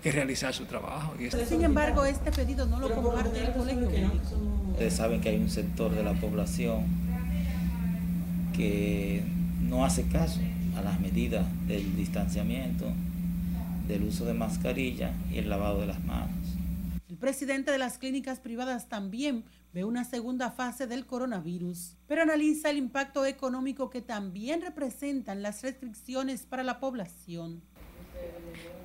que 0.00 0.12
realizar 0.12 0.54
su 0.54 0.64
trabajo. 0.66 1.14
Sin 1.48 1.64
embargo, 1.64 2.04
este 2.04 2.30
pedido 2.30 2.66
no 2.66 2.78
lo 2.78 2.94
comparte 2.94 3.44
el 3.44 3.52
colegio 3.52 3.88
Ustedes 4.70 4.94
saben 4.94 5.20
que 5.20 5.30
hay 5.30 5.38
un 5.38 5.50
sector 5.50 5.90
de 5.92 6.04
la 6.04 6.12
población 6.12 7.07
que 8.58 9.22
no 9.60 9.84
hace 9.84 10.02
caso 10.08 10.40
a 10.76 10.82
las 10.82 10.98
medidas 10.98 11.46
del 11.68 11.94
distanciamiento, 11.96 12.86
del 13.86 14.02
uso 14.02 14.24
de 14.24 14.34
mascarilla 14.34 15.12
y 15.30 15.38
el 15.38 15.48
lavado 15.48 15.80
de 15.80 15.86
las 15.86 16.04
manos. 16.04 16.34
El 17.08 17.16
presidente 17.16 17.70
de 17.70 17.78
las 17.78 17.98
clínicas 17.98 18.40
privadas 18.40 18.88
también 18.88 19.44
ve 19.72 19.84
una 19.84 20.04
segunda 20.04 20.50
fase 20.50 20.88
del 20.88 21.06
coronavirus, 21.06 21.94
pero 22.08 22.22
analiza 22.22 22.68
el 22.70 22.78
impacto 22.78 23.24
económico 23.24 23.90
que 23.90 24.02
también 24.02 24.60
representan 24.60 25.40
las 25.40 25.62
restricciones 25.62 26.42
para 26.42 26.64
la 26.64 26.80
población. 26.80 27.62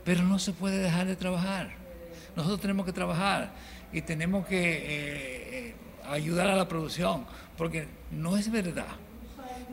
Pero 0.05 0.23
no 0.23 0.37
se 0.37 0.53
puede 0.53 0.77
dejar 0.77 1.07
de 1.07 1.15
trabajar. 1.15 1.71
Nosotros 2.35 2.61
tenemos 2.61 2.85
que 2.85 2.93
trabajar 2.93 3.51
y 3.91 4.03
tenemos 4.03 4.45
que 4.45 4.61
eh, 4.61 5.69
eh, 5.69 5.75
ayudar 6.07 6.47
a 6.47 6.55
la 6.55 6.67
producción, 6.67 7.25
porque 7.57 7.87
no 8.11 8.37
es 8.37 8.51
verdad 8.51 8.85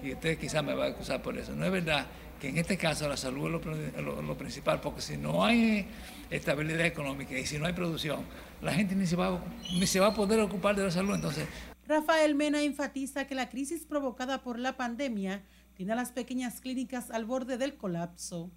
y 0.03 0.13
usted 0.13 0.39
quizás 0.39 0.65
me 0.65 0.75
va 0.75 0.87
a 0.87 0.89
acusar 0.89 1.23
por 1.23 1.37
eso. 1.37 1.55
No 1.55 1.65
es 1.65 1.73
verdad 1.73 2.07
que 2.41 2.49
en 2.49 2.59
este 2.59 2.77
caso 2.77 3.09
la 3.09 3.17
salud 3.17 3.47
es 3.47 4.03
lo, 4.03 4.39
principal, 4.39 4.81
porque 4.81 5.03
si 5.03 5.17
no 5.17 5.45
hay 5.45 5.87
estabilidad 6.31 6.87
económica 6.87 7.39
y 7.39 7.45
si 7.45 7.59
no 7.59 7.67
hay 7.67 7.73
producción, 7.75 8.25
la 8.63 8.73
gente 8.73 8.95
ni 8.95 9.07
se, 9.07 9.17
va, 9.17 9.43
ni 9.73 9.87
se 9.87 10.01
va 10.01 10.09
a 10.09 10.15
poder 10.15 10.41
ocupar 10.41 10.75
de 10.75 10.85
la 10.85 10.91
salud. 10.91 11.15
Entonces, 11.15 11.47
Rafael 11.87 12.35
Mena 12.35 12.63
enfatiza 12.63 13.27
que 13.27 13.35
la 13.35 13.49
crisis 13.49 13.85
provocada 13.85 14.43
por 14.43 14.59
la 14.59 14.77
pandemia 14.77 15.43
tiene 15.75 15.93
a 15.93 15.97
las 15.97 16.13
pequeñas 16.13 16.61
clínicas 16.61 17.11
al 17.11 17.25
borde 17.25 17.59
del 17.59 17.77
colapso. 17.77 18.51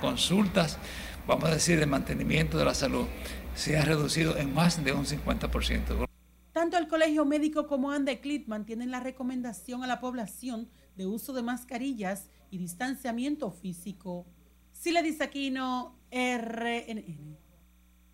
Consultas, 0.00 0.78
vamos 1.26 1.44
a 1.44 1.54
decir, 1.54 1.78
de 1.80 1.86
mantenimiento 1.86 2.58
de 2.58 2.64
la 2.64 2.74
salud, 2.74 3.06
se 3.54 3.76
ha 3.78 3.84
reducido 3.84 4.36
en 4.36 4.52
más 4.52 4.84
de 4.84 4.92
un 4.92 5.06
50%. 5.06 6.06
Tanto 6.52 6.78
el 6.78 6.86
Colegio 6.86 7.24
Médico 7.24 7.66
como 7.66 7.90
Andeclit 7.90 8.46
mantienen 8.46 8.90
la 8.90 9.00
recomendación 9.00 9.82
a 9.82 9.86
la 9.86 9.98
población 9.98 10.68
de 10.96 11.06
uso 11.06 11.32
de 11.32 11.42
mascarillas 11.42 12.28
y 12.50 12.58
distanciamiento 12.58 13.50
físico. 13.50 14.26
Sila 14.72 15.02
Aquino, 15.20 15.98
RNN. 16.10 17.38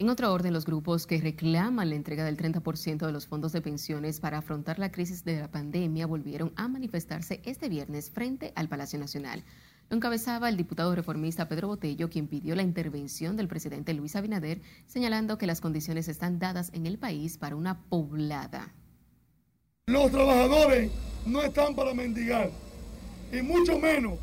En 0.01 0.09
otro 0.09 0.33
orden, 0.33 0.55
los 0.55 0.65
grupos 0.65 1.07
que 1.07 1.21
reclaman 1.21 1.91
la 1.91 1.95
entrega 1.95 2.25
del 2.25 2.39
30% 2.39 3.05
de 3.05 3.13
los 3.13 3.27
fondos 3.27 3.53
de 3.53 3.61
pensiones 3.61 4.19
para 4.19 4.39
afrontar 4.39 4.79
la 4.79 4.91
crisis 4.91 5.25
de 5.25 5.41
la 5.41 5.51
pandemia 5.51 6.07
volvieron 6.07 6.55
a 6.57 6.69
manifestarse 6.69 7.43
este 7.45 7.69
viernes 7.69 8.11
frente 8.11 8.55
al 8.57 8.69
Palacio 8.69 8.99
Nacional. 8.99 9.45
Lo 9.91 9.97
encabezaba 9.97 10.49
el 10.49 10.57
diputado 10.57 10.95
reformista 10.95 11.49
Pedro 11.49 11.69
Botello, 11.69 12.09
quien 12.09 12.29
pidió 12.29 12.55
la 12.55 12.63
intervención 12.63 13.37
del 13.37 13.49
presidente 13.49 13.93
Luis 13.93 14.17
Abinader, 14.17 14.63
señalando 14.87 15.37
que 15.37 15.47
las 15.47 15.61
condiciones 15.61 16.09
están 16.09 16.39
dadas 16.39 16.71
en 16.73 16.87
el 16.87 16.99
país 16.99 17.37
para 17.37 17.57
una 17.57 17.83
poblada. 17.83 18.73
Los 19.87 20.11
trabajadores 20.13 20.91
no 21.27 21.43
están 21.43 21.75
para 21.75 21.93
mendigar, 21.93 22.51
y 23.33 23.43
mucho 23.43 23.79
menos 23.79 24.19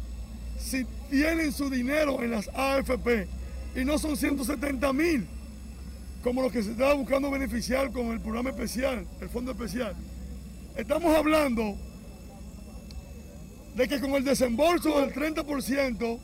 si 0.59 0.85
tienen 1.09 1.51
su 1.51 1.69
dinero 1.69 2.21
en 2.21 2.31
las 2.31 2.49
AFP 2.49 3.27
y 3.75 3.85
no 3.85 3.97
son 3.97 4.17
170 4.17 4.93
mil 4.93 5.27
como 6.23 6.41
los 6.41 6.51
que 6.51 6.63
se 6.63 6.71
estaba 6.71 6.93
buscando 6.93 7.31
beneficiar 7.31 7.91
con 7.91 8.07
el 8.07 8.19
programa 8.19 8.49
especial, 8.49 9.05
el 9.21 9.29
fondo 9.29 9.51
especial. 9.51 9.95
Estamos 10.75 11.15
hablando 11.15 11.77
de 13.75 13.87
que 13.87 13.99
con 14.01 14.11
el 14.11 14.23
desembolso 14.23 14.99
del 14.99 15.13
30%, 15.13 16.19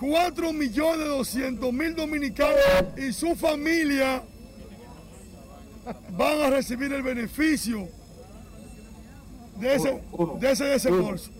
4 0.00 0.52
millones 0.52 1.06
200 1.06 1.72
mil 1.72 1.94
dominicanos 1.94 2.58
y 2.96 3.12
su 3.12 3.36
familia 3.36 4.22
van 6.16 6.40
a 6.40 6.50
recibir 6.50 6.92
el 6.92 7.02
beneficio 7.02 7.88
de 9.60 9.74
ese, 9.74 10.02
de 10.40 10.50
ese 10.50 10.64
desembolso. 10.64 11.30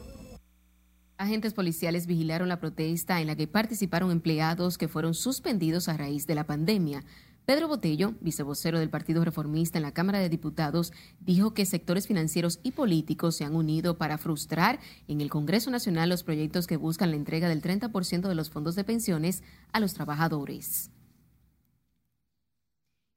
Agentes 1.17 1.53
policiales 1.53 2.07
vigilaron 2.07 2.49
la 2.49 2.61
protesta 2.61 3.21
en 3.21 3.27
la 3.27 3.37
que 3.37 3.47
participaron 3.47 4.11
empleados 4.11 4.79
que 4.79 4.89
fueron 4.89 5.15
suspendidos 5.15 5.89
a 5.89 5.97
raíz 5.97 6.27
de 6.27 6.35
la 6.35 6.47
pandemia. 6.47 7.05
Pedro 7.45 7.69
Botello, 7.69 8.15
vicevocero 8.21 8.79
del 8.79 8.91
Partido 8.91 9.25
Reformista 9.25 9.79
en 9.79 9.83
la 9.83 9.93
Cámara 9.93 10.19
de 10.21 10.29
Diputados, 10.29 10.93
dijo 11.21 11.53
que 11.53 11.67
sectores 11.67 12.07
financieros 12.07 12.61
y 12.63 12.73
políticos 12.73 13.37
se 13.37 13.45
han 13.45 13.55
unido 13.55 13.99
para 13.99 14.19
frustrar 14.19 14.79
en 15.09 15.21
el 15.21 15.31
Congreso 15.31 15.71
Nacional 15.71 16.09
los 16.09 16.23
proyectos 16.23 16.67
que 16.67 16.77
buscan 16.77 17.11
la 17.11 17.17
entrega 17.17 17.49
del 17.49 17.61
30% 17.61 18.29
de 18.29 18.35
los 18.35 18.51
fondos 18.51 18.75
de 18.77 18.85
pensiones 18.85 19.43
a 19.73 19.81
los 19.81 19.95
trabajadores. 19.95 20.91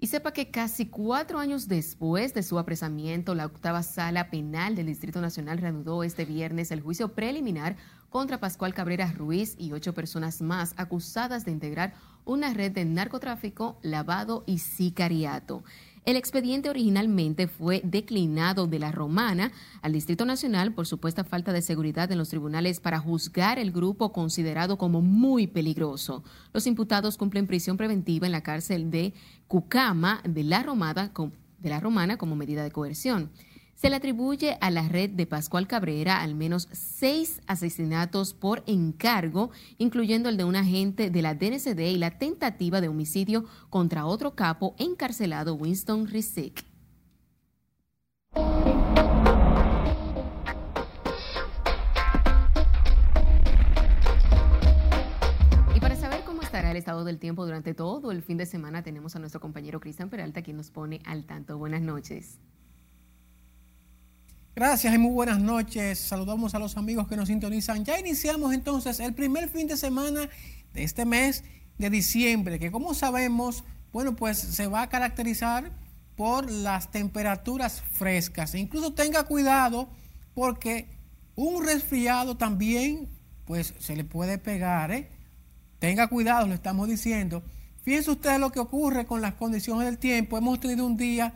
Y 0.03 0.07
sepa 0.07 0.33
que 0.33 0.51
casi 0.51 0.87
cuatro 0.87 1.39
años 1.39 1.69
después 1.69 2.33
de 2.33 2.43
su 2.43 2.59
apresamiento, 2.59 3.35
la 3.35 3.45
octava 3.45 3.83
sala 3.83 4.29
penal 4.29 4.75
del 4.75 4.87
Distrito 4.87 5.21
Nacional 5.21 5.59
reanudó 5.59 6.03
este 6.03 6.25
viernes 6.25 6.71
el 6.71 6.81
juicio 6.81 7.13
preliminar 7.13 7.77
contra 8.09 8.41
Pascual 8.41 8.73
Cabrera 8.73 9.13
Ruiz 9.13 9.55
y 9.57 9.71
ocho 9.71 9.93
personas 9.93 10.41
más 10.41 10.73
acusadas 10.75 11.45
de 11.45 11.51
integrar 11.51 11.93
una 12.25 12.53
red 12.53 12.73
de 12.73 12.83
narcotráfico, 12.83 13.79
lavado 13.81 14.43
y 14.45 14.57
sicariato. 14.57 15.63
El 16.05 16.17
expediente 16.17 16.69
originalmente 16.69 17.47
fue 17.47 17.79
declinado 17.85 18.67
de 18.67 18.77
la 18.77 18.91
Romana 18.91 19.53
al 19.81 19.93
Distrito 19.93 20.25
Nacional 20.25 20.73
por 20.73 20.85
supuesta 20.85 21.23
falta 21.23 21.53
de 21.53 21.61
seguridad 21.61 22.11
en 22.11 22.17
los 22.17 22.27
tribunales 22.27 22.81
para 22.81 22.99
juzgar 22.99 23.57
el 23.57 23.71
grupo 23.71 24.11
considerado 24.11 24.77
como 24.77 25.01
muy 25.01 25.47
peligroso. 25.47 26.21
Los 26.51 26.67
imputados 26.67 27.15
cumplen 27.15 27.47
prisión 27.47 27.77
preventiva 27.77 28.25
en 28.25 28.33
la 28.33 28.43
cárcel 28.43 28.91
de 28.91 29.13
Cucama 29.47 30.21
de 30.27 30.43
la, 30.43 30.61
Romada, 30.61 31.13
de 31.59 31.69
la 31.69 31.79
Romana 31.79 32.17
como 32.17 32.35
medida 32.35 32.63
de 32.63 32.71
coerción. 32.71 33.31
Se 33.83 33.89
le 33.89 33.97
atribuye 33.97 34.57
a 34.61 34.71
la 34.71 34.87
red 34.87 35.09
de 35.09 35.25
Pascual 35.25 35.67
Cabrera 35.67 36.21
al 36.21 36.35
menos 36.35 36.69
seis 36.71 37.41
asesinatos 37.47 38.33
por 38.33 38.63
encargo, 38.65 39.51
incluyendo 39.77 40.29
el 40.29 40.37
de 40.37 40.45
un 40.45 40.55
agente 40.55 41.09
de 41.09 41.21
la 41.21 41.35
DNCD 41.35 41.91
y 41.91 41.97
la 41.97 42.17
tentativa 42.17 42.79
de 42.79 42.87
homicidio 42.87 43.43
contra 43.69 44.05
otro 44.05 44.35
capo 44.35 44.73
encarcelado, 44.79 45.55
Winston 45.55 46.07
Rizik. 46.07 46.63
El 56.53 56.77
estado 56.77 57.03
del 57.03 57.19
tiempo 57.19 57.45
durante 57.45 57.75
todo 57.75 58.11
el 58.11 58.23
fin 58.23 58.37
de 58.37 58.47
semana, 58.47 58.81
tenemos 58.81 59.15
a 59.15 59.19
nuestro 59.19 59.39
compañero 59.39 59.79
Cristian 59.79 60.09
Peralta, 60.09 60.41
quien 60.41 60.57
nos 60.57 60.71
pone 60.71 61.01
al 61.05 61.23
tanto. 61.25 61.59
Buenas 61.59 61.83
noches. 61.83 62.39
Gracias 64.55 64.93
y 64.93 64.99
muy 64.99 65.11
buenas 65.11 65.39
noches. 65.39 65.97
Saludamos 65.97 66.53
a 66.53 66.59
los 66.59 66.77
amigos 66.77 67.07
que 67.07 67.15
nos 67.15 67.29
sintonizan. 67.29 67.83
Ya 67.85 67.99
iniciamos 67.99 68.53
entonces 68.53 68.99
el 68.99 69.15
primer 69.15 69.49
fin 69.49 69.65
de 69.65 69.75
semana 69.75 70.29
de 70.75 70.83
este 70.83 71.05
mes 71.05 71.43
de 71.79 71.89
diciembre, 71.89 72.59
que 72.59 72.71
como 72.71 72.93
sabemos, 72.93 73.63
bueno, 73.91 74.15
pues 74.15 74.37
se 74.37 74.67
va 74.67 74.83
a 74.83 74.89
caracterizar 74.89 75.71
por 76.15 76.51
las 76.51 76.91
temperaturas 76.91 77.81
frescas. 77.93 78.53
E 78.53 78.59
incluso 78.59 78.93
tenga 78.93 79.23
cuidado 79.23 79.89
porque 80.35 80.87
un 81.35 81.65
resfriado 81.65 82.37
también, 82.37 83.09
pues 83.45 83.73
se 83.79 83.95
le 83.95 84.03
puede 84.03 84.37
pegar, 84.37 84.91
¿eh? 84.91 85.09
Tenga 85.79 86.09
cuidado, 86.09 86.45
lo 86.45 86.53
estamos 86.53 86.87
diciendo. 86.87 87.41
Fíjense 87.81 88.11
ustedes 88.11 88.39
lo 88.39 88.51
que 88.51 88.59
ocurre 88.59 89.07
con 89.07 89.19
las 89.19 89.33
condiciones 89.33 89.85
del 89.85 89.97
tiempo. 89.97 90.37
Hemos 90.37 90.59
tenido 90.59 90.85
un 90.85 90.95
día 90.95 91.33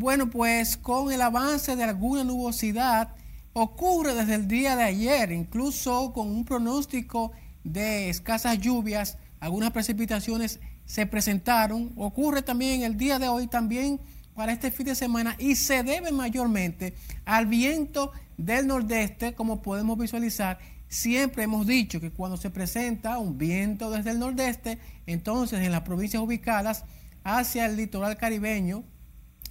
bueno, 0.00 0.30
pues 0.30 0.78
con 0.78 1.12
el 1.12 1.20
avance 1.20 1.76
de 1.76 1.84
alguna 1.84 2.24
nubosidad 2.24 3.14
ocurre 3.52 4.14
desde 4.14 4.36
el 4.36 4.48
día 4.48 4.74
de 4.74 4.84
ayer, 4.84 5.30
incluso 5.30 6.14
con 6.14 6.28
un 6.28 6.46
pronóstico 6.46 7.32
de 7.64 8.08
escasas 8.08 8.58
lluvias, 8.58 9.18
algunas 9.40 9.72
precipitaciones 9.72 10.58
se 10.86 11.04
presentaron, 11.04 11.92
ocurre 11.96 12.40
también 12.40 12.82
el 12.82 12.96
día 12.96 13.18
de 13.18 13.28
hoy 13.28 13.46
también 13.46 14.00
para 14.34 14.52
este 14.52 14.70
fin 14.70 14.86
de 14.86 14.94
semana 14.94 15.36
y 15.38 15.54
se 15.54 15.82
debe 15.82 16.12
mayormente 16.12 16.94
al 17.26 17.44
viento 17.44 18.10
del 18.38 18.68
nordeste, 18.68 19.34
como 19.34 19.60
podemos 19.60 19.98
visualizar. 19.98 20.58
Siempre 20.88 21.42
hemos 21.42 21.66
dicho 21.66 22.00
que 22.00 22.10
cuando 22.10 22.38
se 22.38 22.48
presenta 22.48 23.18
un 23.18 23.36
viento 23.36 23.90
desde 23.90 24.12
el 24.12 24.18
nordeste, 24.18 24.78
entonces 25.04 25.60
en 25.60 25.72
las 25.72 25.82
provincias 25.82 26.22
ubicadas 26.22 26.84
hacia 27.22 27.66
el 27.66 27.76
litoral 27.76 28.16
caribeño, 28.16 28.82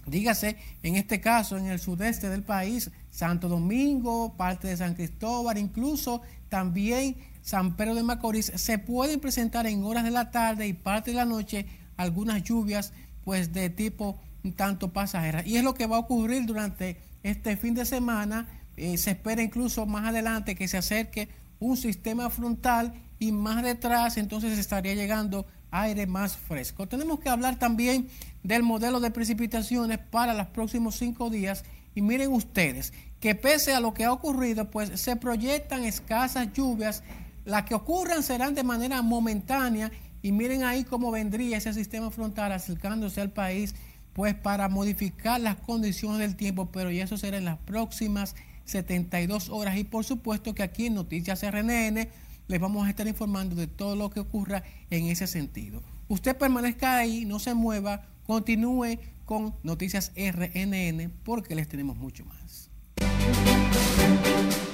dígase 0.06 0.56
en 0.82 0.96
este 0.96 1.20
caso 1.20 1.56
en 1.56 1.66
el 1.66 1.78
sudeste 1.78 2.28
del 2.28 2.42
país, 2.42 2.90
Santo 3.10 3.48
Domingo, 3.48 4.34
parte 4.36 4.68
de 4.68 4.76
San 4.76 4.94
Cristóbal, 4.94 5.58
incluso 5.58 6.22
también 6.48 7.16
San 7.42 7.76
Pedro 7.76 7.94
de 7.94 8.02
Macorís, 8.02 8.52
se 8.54 8.78
pueden 8.78 9.20
presentar 9.20 9.66
en 9.66 9.84
horas 9.84 10.04
de 10.04 10.10
la 10.10 10.30
tarde 10.30 10.66
y 10.66 10.72
parte 10.72 11.10
de 11.10 11.16
la 11.16 11.24
noche 11.24 11.66
algunas 11.96 12.42
lluvias 12.42 12.92
pues 13.24 13.52
de 13.52 13.70
tipo 13.70 14.18
tanto 14.56 14.92
pasajera. 14.92 15.46
Y 15.46 15.56
es 15.56 15.64
lo 15.64 15.74
que 15.74 15.86
va 15.86 15.96
a 15.96 16.00
ocurrir 16.00 16.46
durante 16.46 16.98
este 17.22 17.56
fin 17.56 17.74
de 17.74 17.84
semana. 17.84 18.48
Eh, 18.76 18.96
se 18.96 19.10
espera 19.10 19.42
incluso 19.42 19.86
más 19.86 20.08
adelante 20.08 20.54
que 20.54 20.68
se 20.68 20.78
acerque 20.78 21.28
un 21.58 21.76
sistema 21.76 22.30
frontal 22.30 22.94
y 23.18 23.32
más 23.32 23.62
detrás 23.62 24.16
entonces 24.16 24.58
estaría 24.58 24.94
llegando 24.94 25.46
aire 25.70 26.06
más 26.06 26.36
fresco. 26.36 26.86
Tenemos 26.86 27.20
que 27.20 27.28
hablar 27.28 27.58
también 27.58 28.08
del 28.42 28.62
modelo 28.62 29.00
de 29.00 29.10
precipitaciones 29.10 29.98
para 29.98 30.34
los 30.34 30.46
próximos 30.48 30.96
cinco 30.96 31.30
días. 31.30 31.64
Y 31.94 32.02
miren 32.02 32.32
ustedes 32.32 32.92
que 33.20 33.34
pese 33.34 33.74
a 33.74 33.80
lo 33.80 33.92
que 33.92 34.04
ha 34.04 34.12
ocurrido, 34.12 34.70
pues 34.70 35.00
se 35.00 35.16
proyectan 35.16 35.84
escasas 35.84 36.52
lluvias, 36.52 37.02
las 37.44 37.64
que 37.64 37.74
ocurran 37.74 38.22
serán 38.22 38.54
de 38.54 38.62
manera 38.62 39.02
momentánea. 39.02 39.90
Y 40.22 40.32
miren 40.32 40.64
ahí 40.64 40.84
cómo 40.84 41.10
vendría 41.10 41.58
ese 41.58 41.72
sistema 41.72 42.10
frontal 42.10 42.52
acercándose 42.52 43.20
al 43.20 43.30
país, 43.30 43.74
pues 44.12 44.34
para 44.34 44.68
modificar 44.68 45.40
las 45.40 45.56
condiciones 45.56 46.18
del 46.18 46.36
tiempo, 46.36 46.70
pero 46.72 46.90
ya 46.90 47.04
eso 47.04 47.16
será 47.16 47.38
en 47.38 47.44
las 47.44 47.58
próximas 47.58 48.34
72 48.64 49.48
horas. 49.50 49.76
Y 49.76 49.84
por 49.84 50.04
supuesto 50.04 50.54
que 50.54 50.62
aquí 50.62 50.86
en 50.86 50.94
Noticias 50.94 51.42
RNN 51.42 52.08
les 52.50 52.60
vamos 52.60 52.84
a 52.84 52.90
estar 52.90 53.06
informando 53.06 53.54
de 53.54 53.68
todo 53.68 53.94
lo 53.94 54.10
que 54.10 54.18
ocurra 54.18 54.64
en 54.90 55.06
ese 55.06 55.28
sentido. 55.28 55.82
Usted 56.08 56.36
permanezca 56.36 56.98
ahí, 56.98 57.24
no 57.24 57.38
se 57.38 57.54
mueva, 57.54 58.08
continúe 58.26 58.98
con 59.24 59.54
Noticias 59.62 60.10
RNN 60.16 61.12
porque 61.22 61.54
les 61.54 61.68
tenemos 61.68 61.96
mucho 61.96 62.24
más. 62.24 62.68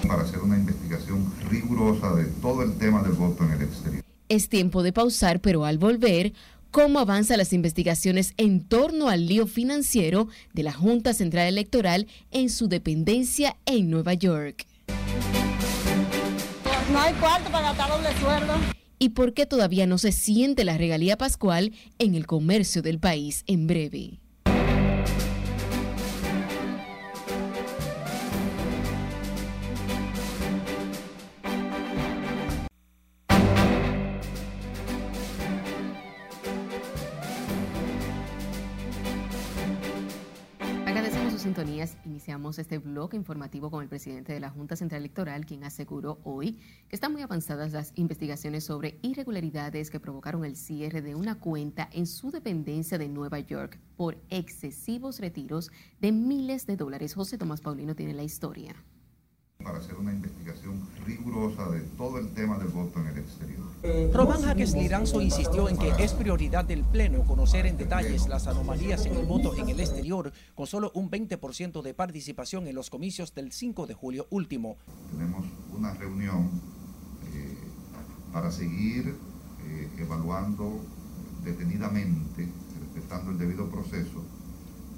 Para 0.08 0.22
hacer 0.22 0.38
una 0.38 0.56
investigación 0.56 1.30
rigurosa 1.50 2.14
de 2.14 2.24
todo 2.40 2.62
el 2.62 2.78
tema 2.78 3.02
del 3.02 3.12
voto 3.12 3.44
en 3.44 3.50
el 3.52 3.62
exterior. 3.64 4.02
Es 4.30 4.48
tiempo 4.48 4.82
de 4.82 4.94
pausar, 4.94 5.40
pero 5.40 5.66
al 5.66 5.76
volver 5.76 6.32
cómo 6.70 6.98
avanzan 6.98 7.36
las 7.36 7.52
investigaciones 7.52 8.32
en 8.38 8.64
torno 8.64 9.10
al 9.10 9.26
lío 9.26 9.46
financiero 9.46 10.28
de 10.54 10.62
la 10.62 10.72
Junta 10.72 11.12
Central 11.12 11.46
Electoral 11.46 12.06
en 12.30 12.48
su 12.48 12.68
dependencia 12.68 13.54
en 13.66 13.90
Nueva 13.90 14.14
York. 14.14 14.66
No 16.92 17.00
hay 17.00 17.12
cuarto 17.14 17.50
para 17.50 17.72
gastar 17.72 17.90
doble 17.90 18.08
sueldo. 18.20 18.54
¿Y 18.98 19.08
por 19.10 19.34
qué 19.34 19.44
todavía 19.44 19.86
no 19.86 19.98
se 19.98 20.12
siente 20.12 20.64
la 20.64 20.78
regalía 20.78 21.18
pascual 21.18 21.72
en 21.98 22.14
el 22.14 22.26
comercio 22.26 22.80
del 22.80 23.00
país 23.00 23.42
en 23.48 23.66
breve? 23.66 24.20
Iniciamos 42.06 42.58
este 42.58 42.78
bloque 42.78 43.18
informativo 43.18 43.70
con 43.70 43.82
el 43.82 43.88
presidente 43.90 44.32
de 44.32 44.40
la 44.40 44.48
Junta 44.48 44.76
Central 44.76 45.02
Electoral, 45.02 45.44
quien 45.44 45.62
aseguró 45.62 46.18
hoy 46.24 46.58
que 46.88 46.96
están 46.96 47.12
muy 47.12 47.20
avanzadas 47.20 47.72
las 47.72 47.92
investigaciones 47.96 48.64
sobre 48.64 48.98
irregularidades 49.02 49.90
que 49.90 50.00
provocaron 50.00 50.46
el 50.46 50.56
cierre 50.56 51.02
de 51.02 51.14
una 51.14 51.38
cuenta 51.38 51.90
en 51.92 52.06
su 52.06 52.30
dependencia 52.30 52.96
de 52.96 53.08
Nueva 53.08 53.40
York 53.40 53.78
por 53.94 54.16
excesivos 54.30 55.20
retiros 55.20 55.70
de 56.00 56.12
miles 56.12 56.66
de 56.66 56.76
dólares. 56.76 57.12
José 57.12 57.36
Tomás 57.36 57.60
Paulino 57.60 57.94
tiene 57.94 58.14
la 58.14 58.22
historia 58.22 58.74
para 59.66 59.78
hacer 59.78 59.96
una 59.96 60.12
investigación 60.12 60.80
rigurosa 61.04 61.68
de 61.70 61.80
todo 61.98 62.18
el 62.18 62.28
tema 62.28 62.56
del 62.56 62.68
voto 62.68 63.00
en 63.00 63.08
el 63.08 63.18
exterior. 63.18 63.66
Román 64.12 64.40
Jaques 64.42 64.74
Liranzo 64.74 65.20
insistió 65.20 65.68
en 65.68 65.76
que 65.76 65.92
es 65.98 66.12
prioridad 66.12 66.64
del 66.64 66.84
Pleno 66.84 67.24
conocer 67.24 67.66
en 67.66 67.76
detalles 67.76 68.28
las 68.28 68.46
anomalías 68.46 69.06
en 69.06 69.16
el 69.16 69.26
voto 69.26 69.56
en 69.56 69.68
el 69.68 69.80
exterior, 69.80 70.32
con 70.54 70.68
solo 70.68 70.92
un 70.94 71.10
20% 71.10 71.82
de 71.82 71.94
participación 71.94 72.68
en 72.68 72.76
los 72.76 72.90
comicios 72.90 73.34
del 73.34 73.50
5 73.50 73.88
de 73.88 73.94
julio 73.94 74.28
último. 74.30 74.76
Tenemos 75.10 75.44
una 75.76 75.92
reunión 75.94 76.48
eh, 77.34 77.58
para 78.32 78.52
seguir 78.52 79.16
eh, 79.64 79.88
evaluando 79.98 80.80
detenidamente, 81.44 82.48
respetando 82.94 83.32
el 83.32 83.38
debido 83.38 83.68
proceso, 83.68 84.22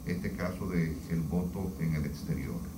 este 0.05 0.33
caso 0.33 0.69
del 0.69 0.95
el 1.09 1.23
voto 1.23 1.73
en 1.81 1.95
el 1.95 2.05
exterior. 2.05 2.78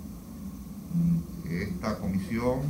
Esta 1.48 1.98
comisión, 1.98 2.60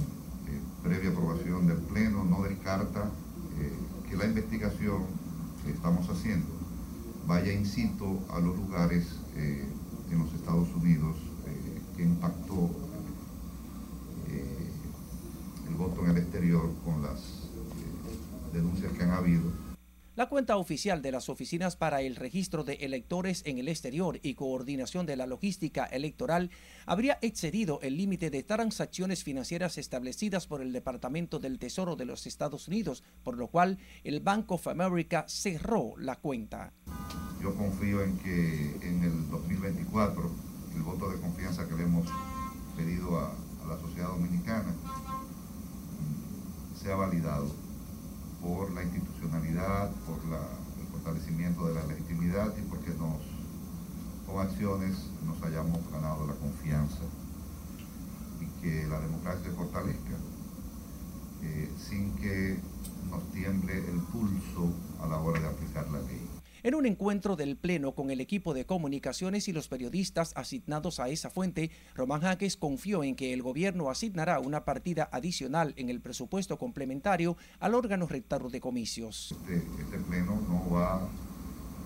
eh, 0.46 0.60
previa 0.82 1.10
aprobación 1.10 1.66
del 1.66 1.78
Pleno, 1.78 2.24
no 2.24 2.42
descarta 2.42 3.10
eh, 3.58 3.72
que 4.08 4.16
la 4.16 4.26
investigación 4.26 5.04
que 5.64 5.72
estamos 5.72 6.08
haciendo 6.08 6.48
vaya 7.26 7.52
in 7.52 7.66
situ 7.66 8.18
a 8.30 8.40
los 8.40 8.56
lugares 8.56 9.06
eh, 9.36 9.64
en 10.10 10.18
los 10.18 10.32
Estados 10.34 10.68
Unidos 10.74 11.16
que 11.96 12.02
impactó 12.02 12.70
el 15.68 15.74
voto 15.76 16.04
en 16.04 16.10
el 16.10 16.16
exterior 16.18 16.70
con 16.84 17.02
las 17.02 17.48
denuncias 18.52 18.92
que 18.92 19.02
han 19.04 19.10
habido 19.10 19.42
la 20.20 20.28
cuenta 20.28 20.58
oficial 20.58 21.00
de 21.00 21.12
las 21.12 21.30
oficinas 21.30 21.76
para 21.76 22.02
el 22.02 22.14
registro 22.14 22.62
de 22.62 22.74
electores 22.74 23.42
en 23.46 23.56
el 23.56 23.68
exterior 23.68 24.20
y 24.22 24.34
coordinación 24.34 25.06
de 25.06 25.16
la 25.16 25.26
logística 25.26 25.86
electoral 25.86 26.50
habría 26.84 27.18
excedido 27.22 27.80
el 27.80 27.96
límite 27.96 28.28
de 28.28 28.42
transacciones 28.42 29.24
financieras 29.24 29.78
establecidas 29.78 30.46
por 30.46 30.60
el 30.60 30.74
Departamento 30.74 31.38
del 31.38 31.58
Tesoro 31.58 31.96
de 31.96 32.04
los 32.04 32.26
Estados 32.26 32.68
Unidos, 32.68 33.02
por 33.24 33.38
lo 33.38 33.46
cual 33.46 33.78
el 34.04 34.20
Bank 34.20 34.52
of 34.52 34.68
America 34.68 35.24
cerró 35.26 35.94
la 35.96 36.16
cuenta. 36.16 36.74
Yo 37.40 37.54
confío 37.54 38.02
en 38.02 38.18
que 38.18 38.76
en 38.82 39.02
el 39.02 39.30
2024 39.30 40.30
el 40.76 40.82
voto 40.82 41.10
de 41.10 41.18
confianza 41.18 41.66
que 41.66 41.76
le 41.76 41.84
hemos 41.84 42.06
pedido 42.76 43.18
a, 43.18 43.32
a 43.64 43.66
la 43.66 43.80
sociedad 43.80 44.08
dominicana 44.08 44.68
mm, 45.98 46.76
sea 46.76 46.96
validado 46.96 47.59
por 48.42 48.70
la 48.72 48.82
institucionalidad, 48.82 49.90
por 50.06 50.18
el 50.18 50.86
fortalecimiento 50.92 51.66
de 51.66 51.74
la 51.74 51.86
legitimidad 51.86 52.52
y 52.56 52.62
porque 52.62 52.90
nos, 52.90 53.18
con 54.26 54.40
acciones 54.40 54.96
nos 55.26 55.42
hayamos 55.42 55.78
ganado 55.90 56.26
la 56.26 56.34
confianza 56.34 57.02
y 58.40 58.46
que 58.62 58.86
la 58.86 59.00
democracia 59.00 59.50
se 59.50 59.56
fortalezca 59.56 60.16
eh, 61.42 61.70
sin 61.78 62.14
que 62.16 62.58
nos 63.10 63.22
tiemble 63.32 63.78
el 63.78 64.00
pulso 64.12 64.72
a 65.02 65.06
la 65.08 65.18
hora 65.18 65.40
de 65.40 65.48
aplicar 65.48 65.90
la 65.90 66.00
ley. 66.00 66.29
En 66.62 66.74
un 66.74 66.84
encuentro 66.84 67.36
del 67.36 67.56
Pleno 67.56 67.94
con 67.94 68.10
el 68.10 68.20
equipo 68.20 68.52
de 68.52 68.66
comunicaciones 68.66 69.48
y 69.48 69.52
los 69.52 69.68
periodistas 69.68 70.32
asignados 70.36 71.00
a 71.00 71.08
esa 71.08 71.30
fuente, 71.30 71.70
Román 71.94 72.20
Jaques 72.20 72.58
confió 72.58 73.02
en 73.02 73.16
que 73.16 73.32
el 73.32 73.40
gobierno 73.40 73.88
asignará 73.88 74.40
una 74.40 74.66
partida 74.66 75.08
adicional 75.10 75.72
en 75.78 75.88
el 75.88 76.02
presupuesto 76.02 76.58
complementario 76.58 77.38
al 77.60 77.74
órgano 77.74 78.06
rector 78.06 78.50
de 78.50 78.60
comicios. 78.60 79.34
Este, 79.48 79.56
este, 79.56 79.98
Pleno 80.00 80.38
no 80.48 80.70
va 80.70 81.08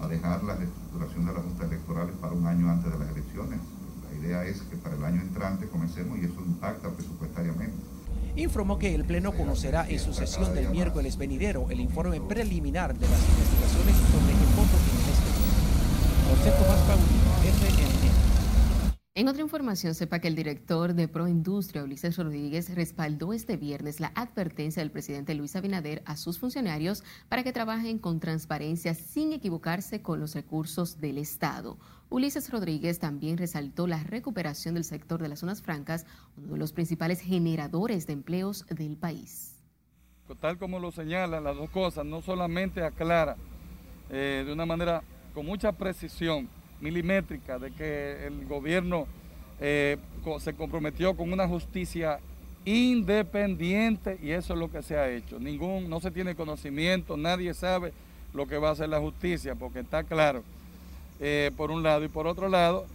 a 0.00 0.08
dejar 0.08 0.42
la 0.42 0.56
reestructuración 0.56 1.26
de 1.26 1.32
las 1.32 1.42
juntas 1.44 1.70
electorales 1.70 2.16
para 2.20 2.32
un 2.32 2.46
año 2.46 2.68
antes 2.68 2.92
de 2.92 2.98
las 2.98 3.10
elecciones. 3.10 3.60
La 4.10 4.18
idea 4.18 4.44
es 4.44 4.60
que 4.62 4.76
para 4.76 4.96
el 4.96 5.04
año 5.04 5.20
entrante 5.20 5.68
comencemos 5.68 6.18
y 6.18 6.24
eso 6.24 6.40
impacta 6.44 6.90
presupuestariamente 6.90 7.94
informó 8.36 8.78
que 8.78 8.94
el 8.94 9.04
Pleno 9.04 9.32
conocerá 9.32 9.88
en 9.88 9.98
su 9.98 10.12
sesión 10.12 10.54
del 10.54 10.68
miércoles 10.70 11.16
venidero 11.16 11.66
el 11.70 11.80
informe 11.80 12.20
preliminar 12.20 12.98
de 12.98 13.08
las 13.08 13.20
investigaciones 13.28 13.96
sobre 14.10 14.43
en 19.16 19.28
otra 19.28 19.42
información, 19.42 19.94
sepa 19.94 20.18
que 20.18 20.26
el 20.26 20.34
director 20.34 20.92
de 20.92 21.06
Proindustria, 21.06 21.84
Ulises 21.84 22.16
Rodríguez, 22.16 22.74
respaldó 22.74 23.32
este 23.32 23.56
viernes 23.56 24.00
la 24.00 24.10
advertencia 24.16 24.82
del 24.82 24.90
presidente 24.90 25.34
Luis 25.34 25.54
Abinader 25.54 26.02
a 26.04 26.16
sus 26.16 26.40
funcionarios 26.40 27.04
para 27.28 27.44
que 27.44 27.52
trabajen 27.52 28.00
con 28.00 28.18
transparencia 28.18 28.92
sin 28.92 29.32
equivocarse 29.32 30.02
con 30.02 30.18
los 30.18 30.34
recursos 30.34 31.00
del 31.00 31.18
Estado. 31.18 31.78
Ulises 32.10 32.50
Rodríguez 32.50 32.98
también 32.98 33.38
resaltó 33.38 33.86
la 33.86 34.02
recuperación 34.02 34.74
del 34.74 34.84
sector 34.84 35.22
de 35.22 35.28
las 35.28 35.38
zonas 35.38 35.62
francas, 35.62 36.06
uno 36.36 36.54
de 36.54 36.58
los 36.58 36.72
principales 36.72 37.20
generadores 37.20 38.08
de 38.08 38.14
empleos 38.14 38.66
del 38.66 38.96
país. 38.96 39.62
Tal 40.40 40.58
como 40.58 40.80
lo 40.80 40.90
señalan 40.90 41.44
las 41.44 41.56
dos 41.56 41.70
cosas, 41.70 42.04
no 42.04 42.20
solamente 42.20 42.82
aclara 42.82 43.36
eh, 44.10 44.42
de 44.46 44.52
una 44.52 44.66
manera 44.66 45.02
con 45.32 45.46
mucha 45.46 45.72
precisión 45.72 46.48
milimétrica 46.80 47.58
de 47.58 47.70
que 47.72 48.26
el 48.26 48.46
gobierno 48.46 49.06
eh, 49.60 49.96
se 50.40 50.54
comprometió 50.54 51.16
con 51.16 51.32
una 51.32 51.48
justicia 51.48 52.18
independiente 52.64 54.18
y 54.22 54.30
eso 54.30 54.54
es 54.54 54.58
lo 54.58 54.70
que 54.70 54.82
se 54.82 54.96
ha 54.96 55.10
hecho. 55.10 55.38
Ningún, 55.38 55.88
no 55.88 56.00
se 56.00 56.10
tiene 56.10 56.34
conocimiento, 56.34 57.16
nadie 57.16 57.54
sabe 57.54 57.92
lo 58.32 58.46
que 58.46 58.58
va 58.58 58.70
a 58.70 58.72
hacer 58.72 58.88
la 58.88 59.00
justicia 59.00 59.54
porque 59.54 59.80
está 59.80 60.04
claro 60.04 60.42
eh, 61.20 61.50
por 61.56 61.70
un 61.70 61.82
lado, 61.82 62.04
y 62.04 62.08
por 62.08 62.26
otro 62.26 62.48
lado, 62.48 62.86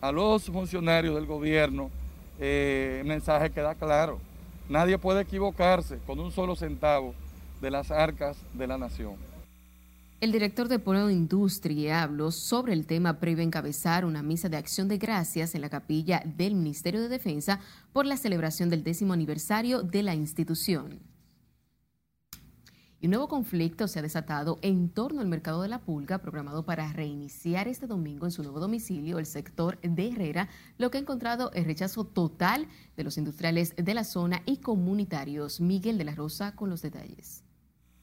a 0.00 0.12
los 0.12 0.44
funcionarios 0.44 1.14
del 1.14 1.26
gobierno, 1.26 1.90
el 2.38 3.04
mensaje 3.04 3.50
queda 3.50 3.74
claro. 3.74 4.18
Nadie 4.68 4.98
puede 4.98 5.22
equivocarse 5.22 5.98
con 6.06 6.18
un 6.20 6.30
solo 6.32 6.56
centavo 6.56 7.14
de 7.60 7.70
las 7.70 7.90
arcas 7.90 8.36
de 8.54 8.66
la 8.66 8.78
nación. 8.78 9.14
El 10.24 10.32
director 10.32 10.68
de 10.68 10.78
Polo 10.78 11.10
Industria 11.10 12.02
habló 12.02 12.30
sobre 12.30 12.72
el 12.72 12.86
tema 12.86 13.20
previo 13.20 13.42
a 13.42 13.44
encabezar 13.44 14.06
una 14.06 14.22
misa 14.22 14.48
de 14.48 14.56
acción 14.56 14.88
de 14.88 14.96
gracias 14.96 15.54
en 15.54 15.60
la 15.60 15.68
capilla 15.68 16.22
del 16.24 16.54
Ministerio 16.54 17.02
de 17.02 17.10
Defensa 17.10 17.60
por 17.92 18.06
la 18.06 18.16
celebración 18.16 18.70
del 18.70 18.82
décimo 18.82 19.12
aniversario 19.12 19.82
de 19.82 20.02
la 20.02 20.14
institución 20.14 21.14
un 23.06 23.10
nuevo 23.10 23.28
conflicto 23.28 23.86
se 23.86 23.98
ha 23.98 24.02
desatado 24.02 24.58
en 24.62 24.88
torno 24.88 25.20
al 25.20 25.28
mercado 25.28 25.60
de 25.60 25.68
la 25.68 25.80
pulga, 25.80 26.18
programado 26.18 26.64
para 26.64 26.90
reiniciar 26.92 27.68
este 27.68 27.86
domingo 27.86 28.24
en 28.24 28.32
su 28.32 28.42
nuevo 28.42 28.60
domicilio, 28.60 29.18
el 29.18 29.26
sector 29.26 29.78
de 29.82 30.08
Herrera, 30.08 30.48
lo 30.78 30.90
que 30.90 30.98
ha 30.98 31.00
encontrado 31.02 31.50
el 31.52 31.66
rechazo 31.66 32.04
total 32.04 32.66
de 32.96 33.04
los 33.04 33.18
industriales 33.18 33.74
de 33.76 33.94
la 33.94 34.04
zona 34.04 34.42
y 34.46 34.58
comunitarios. 34.58 35.60
Miguel 35.60 35.98
de 35.98 36.04
la 36.04 36.14
Rosa 36.14 36.56
con 36.56 36.70
los 36.70 36.80
detalles. 36.80 37.43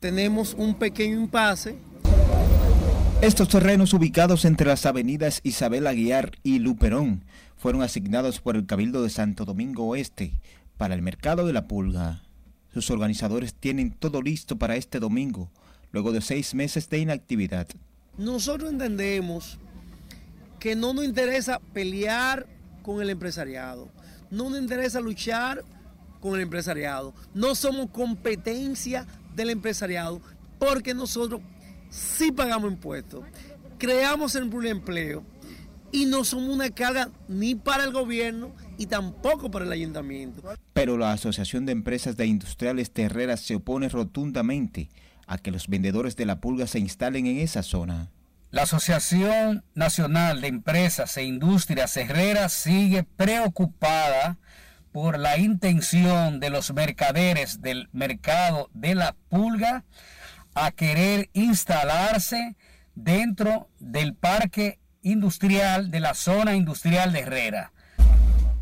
Tenemos 0.02 0.56
un 0.58 0.74
pequeño 0.74 1.14
impasse. 1.14 1.76
Estos 3.22 3.50
terrenos 3.50 3.94
ubicados 3.94 4.46
entre 4.46 4.66
las 4.66 4.88
avenidas 4.88 5.42
Isabel 5.44 5.86
Aguiar 5.86 6.32
y 6.42 6.58
Luperón 6.58 7.24
fueron 7.56 7.84
asignados 7.84 8.42
por 8.42 8.56
el 8.56 8.66
Cabildo 8.66 9.04
de 9.04 9.12
Santo 9.12 9.46
Domingo 9.46 9.86
Oeste 9.86 10.34
para 10.78 10.96
el 10.96 11.04
mercado 11.04 11.46
de 11.46 11.54
la 11.54 11.68
pulga. 11.68 12.24
Sus 12.74 12.90
organizadores 12.90 13.54
tienen 13.54 13.92
todo 13.92 14.24
listo 14.24 14.58
para 14.58 14.76
este 14.76 15.00
domingo, 15.00 15.52
luego 15.92 16.12
de 16.12 16.22
seis 16.22 16.56
meses 16.56 16.90
de 16.90 16.98
inactividad. 16.98 17.68
Nosotros 18.18 18.72
entendemos 18.72 19.60
que 20.60 20.76
no 20.76 20.96
nos 20.96 21.06
interesa 21.06 21.62
pelear 21.74 22.48
con 22.82 23.04
el 23.04 23.12
empresariado, 23.12 23.88
no 24.32 24.50
nos 24.50 24.60
interesa 24.60 25.00
luchar 25.00 25.64
con 26.20 26.34
el 26.34 26.42
empresariado, 26.42 27.14
no 27.36 27.54
somos 27.54 27.92
competencia 27.92 29.06
del 29.36 29.50
empresariado, 29.50 30.22
porque 30.60 30.94
nosotros 30.94 31.42
sí 31.90 32.32
pagamos 32.32 32.72
impuestos, 32.72 33.24
creamos 33.78 34.36
el 34.36 34.50
empleo 34.68 35.24
y 35.92 36.06
no 36.06 36.24
somos 36.24 36.50
una 36.50 36.70
carga 36.70 37.10
ni 37.28 37.56
para 37.56 37.84
el 37.84 37.92
gobierno 37.92 38.54
y 38.78 38.86
tampoco 38.86 39.52
para 39.52 39.66
el 39.66 39.72
ayuntamiento. 39.72 40.42
Pero 40.74 40.98
la 40.98 41.12
Asociación 41.12 41.66
de 41.66 41.74
Empresas 41.74 42.18
de 42.18 42.26
Industriales 42.26 42.92
Terreras 42.92 43.42
se 43.42 43.56
opone 43.56 43.90
rotundamente 43.90 44.90
a 45.28 45.38
que 45.38 45.52
los 45.52 45.68
vendedores 45.68 46.16
de 46.16 46.26
la 46.26 46.40
pulga 46.40 46.68
se 46.68 46.80
instalen 46.80 47.26
en 47.28 47.40
esa 47.40 47.64
zona. 47.64 48.10
La 48.52 48.64
Asociación 48.64 49.64
Nacional 49.76 50.42
de 50.42 50.48
Empresas 50.48 51.16
e 51.18 51.24
Industrias 51.24 51.96
Herreras 51.96 52.52
sigue 52.52 53.04
preocupada 53.04 54.38
por 54.92 55.20
la 55.20 55.38
intención 55.38 56.40
de 56.40 56.50
los 56.50 56.74
mercaderes 56.74 57.62
del 57.62 57.90
mercado 57.94 58.70
de 58.74 58.96
la 58.96 59.16
pulga 59.30 59.86
a 60.54 60.72
querer 60.72 61.30
instalarse 61.34 62.56
dentro 62.96 63.70
del 63.80 64.16
parque 64.16 64.80
industrial 65.02 65.92
de 65.92 66.00
la 66.00 66.14
zona 66.14 66.56
industrial 66.56 67.14
de 67.14 67.20
Herrera. 67.20 67.74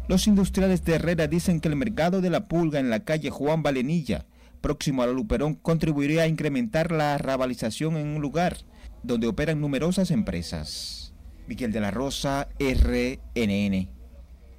Los 0.07 0.27
industriales 0.27 0.83
de 0.83 0.95
Herrera 0.95 1.27
dicen 1.27 1.59
que 1.59 1.67
el 1.67 1.75
mercado 1.75 2.21
de 2.21 2.29
la 2.29 2.47
pulga 2.47 2.79
en 2.79 2.89
la 2.89 3.01
calle 3.01 3.29
Juan 3.29 3.61
Valenilla, 3.63 4.25
próximo 4.61 5.03
a 5.03 5.07
la 5.07 5.13
Luperón, 5.13 5.55
contribuiría 5.55 6.23
a 6.23 6.27
incrementar 6.27 6.91
la 6.91 7.17
rabalización 7.17 7.97
en 7.97 8.07
un 8.07 8.21
lugar 8.21 8.57
donde 9.03 9.27
operan 9.27 9.61
numerosas 9.61 10.11
empresas. 10.11 11.13
Miguel 11.47 11.71
de 11.71 11.79
la 11.79 11.91
Rosa, 11.91 12.47
RNN. 12.59 13.98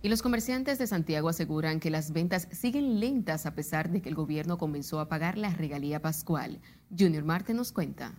Y 0.03 0.09
los 0.09 0.23
comerciantes 0.23 0.79
de 0.79 0.87
Santiago 0.87 1.29
aseguran 1.29 1.79
que 1.79 1.91
las 1.91 2.13
ventas 2.13 2.49
siguen 2.53 3.01
lentas 3.01 3.45
a 3.45 3.55
pesar 3.55 3.91
de 3.91 4.01
que 4.01 4.09
el 4.09 4.15
gobierno 4.15 4.57
comenzó 4.57 4.99
a 5.01 5.09
pagar 5.09 5.37
la 5.37 5.51
regalía 5.51 6.01
pascual. 6.01 6.61
Junior 6.97 7.25
Marte 7.25 7.53
nos 7.53 7.73
cuenta. 7.73 8.15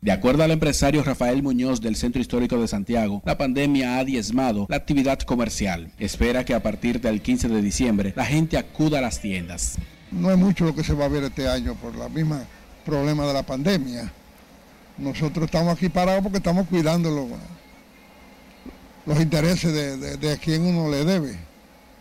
De 0.00 0.12
acuerdo 0.12 0.42
al 0.42 0.50
empresario 0.50 1.02
Rafael 1.02 1.42
Muñoz 1.42 1.82
del 1.82 1.94
Centro 1.94 2.22
Histórico 2.22 2.58
de 2.58 2.68
Santiago, 2.68 3.22
la 3.26 3.36
pandemia 3.36 3.98
ha 3.98 4.04
diezmado 4.04 4.66
la 4.70 4.76
actividad 4.76 5.18
comercial. 5.20 5.92
Espera 5.98 6.44
que 6.44 6.54
a 6.54 6.62
partir 6.62 7.02
del 7.02 7.20
15 7.20 7.48
de 7.48 7.60
diciembre 7.60 8.14
la 8.16 8.24
gente 8.24 8.56
acuda 8.56 8.98
a 8.98 9.02
las 9.02 9.20
tiendas. 9.20 9.76
No 10.10 10.30
es 10.30 10.38
mucho 10.38 10.64
lo 10.64 10.74
que 10.74 10.84
se 10.84 10.94
va 10.94 11.04
a 11.04 11.08
ver 11.08 11.24
este 11.24 11.46
año 11.46 11.74
por 11.74 11.94
la 11.94 12.08
misma 12.08 12.44
problema 12.86 13.26
de 13.26 13.34
la 13.34 13.42
pandemia 13.42 14.10
nosotros 15.00 15.46
estamos 15.46 15.74
aquí 15.74 15.88
parados 15.88 16.22
porque 16.22 16.38
estamos 16.38 16.66
cuidando 16.68 17.10
los, 17.10 17.26
intereses 19.20 19.72
de, 20.20 20.38
quien 20.38 20.64
uno 20.64 20.90
le 20.90 21.04
debe, 21.04 21.38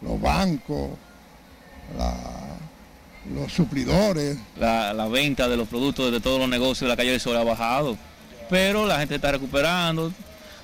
los 0.02 0.20
bancos, 0.22 0.92
los 3.34 3.52
suplidores. 3.52 4.38
La, 4.58 5.08
venta 5.08 5.48
de 5.48 5.58
los 5.58 5.68
productos 5.68 6.12
de 6.12 6.20
todos 6.20 6.40
los 6.40 6.50
negocios 6.50 6.82
de 6.82 6.88
la 6.90 6.98
calle 6.98 7.12
del 7.12 7.20
Sol 7.20 7.38
ha 7.38 7.44
bajado, 7.44 7.98
pero 8.50 8.86
la 8.86 9.00
gente 9.00 9.16
está 9.16 9.32
recuperando, 9.32 10.12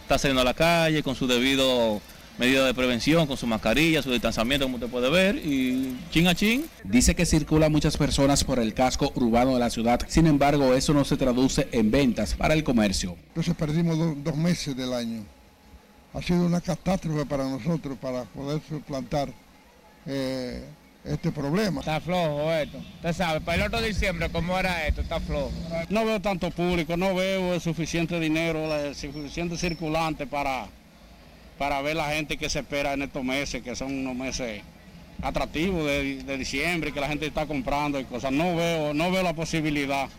está 0.01 0.17
saliendo 0.17 0.41
a 0.41 0.45
la 0.45 0.53
calle 0.53 1.03
con 1.03 1.15
su 1.15 1.27
debido 1.27 2.01
medidas 2.37 2.65
de 2.65 2.73
prevención 2.73 3.27
con 3.27 3.37
su 3.37 3.47
mascarilla, 3.47 4.01
su 4.01 4.11
distanciamiento, 4.11 4.65
como 4.65 4.75
usted 4.75 4.89
puede 4.89 5.09
ver, 5.09 5.37
y 5.37 5.97
chin 6.11 6.27
a 6.27 6.35
chin. 6.35 6.65
Dice 6.83 7.15
que 7.15 7.25
circulan 7.25 7.71
muchas 7.71 7.97
personas 7.97 8.43
por 8.43 8.59
el 8.59 8.73
casco 8.73 9.11
urbano 9.15 9.53
de 9.53 9.59
la 9.59 9.69
ciudad, 9.69 10.01
sin 10.07 10.27
embargo 10.27 10.73
eso 10.73 10.93
no 10.93 11.05
se 11.05 11.17
traduce 11.17 11.67
en 11.71 11.91
ventas 11.91 12.33
para 12.33 12.53
el 12.53 12.63
comercio. 12.63 13.15
Entonces 13.29 13.55
perdimos 13.55 13.97
dos 14.23 14.35
meses 14.35 14.75
del 14.75 14.93
año. 14.93 15.34
Ha 16.15 16.21
sido 16.21 16.45
una 16.45 16.61
catástrofe 16.61 17.25
para 17.25 17.43
nosotros 17.43 17.97
para 17.99 18.23
poder 18.23 18.61
suplantar 18.67 19.29
eh, 20.05 20.63
este 21.03 21.31
problema. 21.31 21.81
Está 21.81 21.99
flojo 21.99 22.51
esto. 22.53 22.77
Usted 22.77 23.13
sabe, 23.13 23.41
para 23.41 23.57
el 23.57 23.67
otro 23.67 23.81
diciembre, 23.81 24.29
¿cómo 24.31 24.57
era 24.57 24.87
esto? 24.87 25.01
Está 25.01 25.19
flojo. 25.19 25.51
No 25.89 26.05
veo 26.05 26.21
tanto 26.21 26.51
público, 26.51 26.95
no 26.95 27.13
veo 27.13 27.59
suficiente 27.59 28.19
dinero, 28.19 28.93
suficiente 28.93 29.57
circulante 29.57 30.25
para 30.25 30.67
para 31.57 31.81
ver 31.81 31.95
la 31.95 32.09
gente 32.09 32.37
que 32.37 32.49
se 32.49 32.59
espera 32.59 32.93
en 32.93 33.03
estos 33.03 33.23
meses, 33.23 33.63
que 33.63 33.75
son 33.75 33.93
unos 33.93 34.15
meses 34.15 34.61
atractivos 35.21 35.85
de, 35.85 36.37
diciembre, 36.37 36.91
que 36.91 36.99
la 36.99 37.07
gente 37.07 37.25
está 37.25 37.45
comprando 37.45 37.99
y 37.99 38.05
cosas. 38.05 38.31
No 38.31 38.55
veo, 38.55 38.93
no 38.93 39.11
veo 39.11 39.23
la 39.23 39.33
posibilidad. 39.33 40.09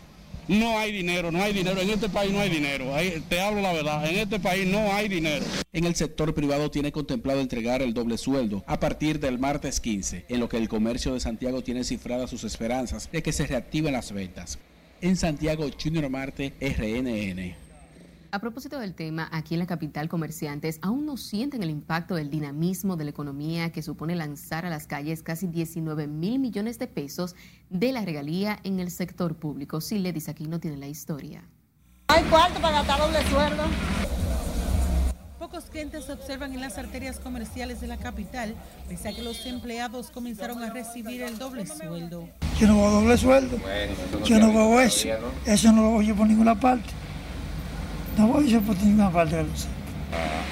No 0.47 0.79
hay 0.79 0.91
dinero, 0.91 1.31
no 1.31 1.41
hay 1.41 1.53
dinero. 1.53 1.81
En 1.81 1.89
este 1.89 2.09
país 2.09 2.31
no 2.31 2.39
hay 2.39 2.49
dinero. 2.49 2.93
te 3.27 3.39
hablo 3.41 3.61
la 3.61 3.73
verdad. 3.73 4.09
En 4.09 4.17
este 4.17 4.39
país 4.39 4.65
no 4.65 4.93
hay 4.93 5.07
dinero. 5.07 5.45
En 5.73 5.83
el 5.83 5.95
sector 5.95 6.33
privado 6.33 6.71
tiene 6.71 6.91
contemplado 6.91 7.41
entregar 7.41 7.81
el 7.81 7.93
doble 7.93 8.17
sueldo 8.17 8.63
a 8.67 8.79
partir 8.79 9.19
del 9.19 9.39
martes 9.39 9.79
15, 9.79 10.25
en 10.29 10.39
lo 10.39 10.47
que 10.49 10.57
el 10.57 10.69
comercio 10.69 11.13
de 11.13 11.19
Santiago 11.19 11.61
tiene 11.61 11.83
cifradas 11.83 12.29
sus 12.29 12.43
esperanzas 12.43 13.09
de 13.11 13.21
que 13.21 13.33
se 13.33 13.45
reactiven 13.45 13.93
las 13.93 14.11
ventas. 14.11 14.57
En 15.01 15.15
Santiago, 15.15 15.69
Junior 15.81 16.09
Marte, 16.09 16.53
RNN. 16.59 17.66
A 18.29 18.39
propósito 18.39 18.77
del 18.79 18.93
tema, 18.93 19.29
aquí 19.31 19.55
en 19.55 19.59
la 19.59 19.67
capital 19.67 20.09
comerciantes 20.09 20.79
aún 20.81 21.05
no 21.05 21.15
sienten 21.15 21.63
el 21.63 21.69
impacto 21.69 22.15
del 22.15 22.29
dinamismo 22.29 22.97
de 22.97 23.05
la 23.05 23.11
economía 23.11 23.71
que 23.71 23.81
supone 23.81 24.17
lanzar 24.17 24.65
a 24.65 24.69
las 24.69 24.85
calles 24.85 25.23
casi 25.23 25.47
19 25.47 26.07
mil 26.07 26.37
millones 26.37 26.77
de 26.77 26.87
pesos 26.87 27.35
de 27.69 27.93
la 27.93 28.03
regalía 28.03 28.59
en 28.65 28.81
el 28.81 28.91
sector 28.91 29.35
público. 29.35 29.79
Si 29.79 29.99
le 29.99 30.11
dice 30.11 30.31
aquí 30.31 30.45
no 30.45 30.59
tiene 30.59 30.75
la 30.75 30.87
historia. 30.87 31.45
Hay 32.07 32.23
cuarto 32.25 32.59
para 32.59 32.83
gastar 32.83 32.99
doble 32.99 33.23
sueldo. 33.29 33.63
Pocos 35.39 35.65
clientes 35.65 36.03
se 36.03 36.11
observan 36.11 36.53
en 36.53 36.59
las 36.59 36.77
arterias 36.77 37.19
comerciales 37.19 37.79
de 37.79 37.87
la 37.87 37.95
capital, 37.95 38.55
pese 38.89 39.07
a 39.07 39.13
que 39.13 39.21
los 39.21 39.45
empleados 39.45 40.11
comenzaron 40.11 40.61
a 40.63 40.69
recibir 40.69 41.21
el 41.21 41.37
doble 41.37 41.65
sueldo. 41.65 42.27
Yo 42.59 42.67
no 42.67 42.75
voy 42.75 42.87
a 42.87 42.89
doble 42.89 43.17
sueldo. 43.17 43.57
Yo 44.25 44.39
no 44.39 44.49
veo 44.49 44.81
eso. 44.81 45.07
Eso 45.45 45.71
no 45.71 45.83
lo 45.83 45.91
oye 45.93 46.13
por 46.13 46.27
ninguna 46.27 46.59
parte. 46.59 46.89
No 48.17 48.27
voy 48.27 48.55
a 48.55 48.59
por 48.59 48.75
ninguna 48.77 49.11
parte 49.11 49.35
de 49.35 49.43
los 49.43 49.67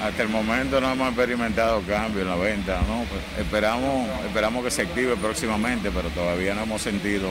hasta 0.02 0.22
el 0.22 0.28
momento 0.28 0.80
no 0.80 0.92
hemos 0.92 1.08
experimentado 1.08 1.82
cambio 1.82 2.22
en 2.22 2.28
la 2.28 2.36
venta, 2.36 2.80
¿no? 2.86 3.04
Pues 3.04 3.22
esperamos, 3.38 4.08
esperamos 4.26 4.62
que 4.62 4.70
se 4.70 4.82
active 4.82 5.16
próximamente, 5.16 5.90
pero 5.90 6.10
todavía 6.10 6.54
no 6.54 6.62
hemos 6.62 6.82
sentido 6.82 7.28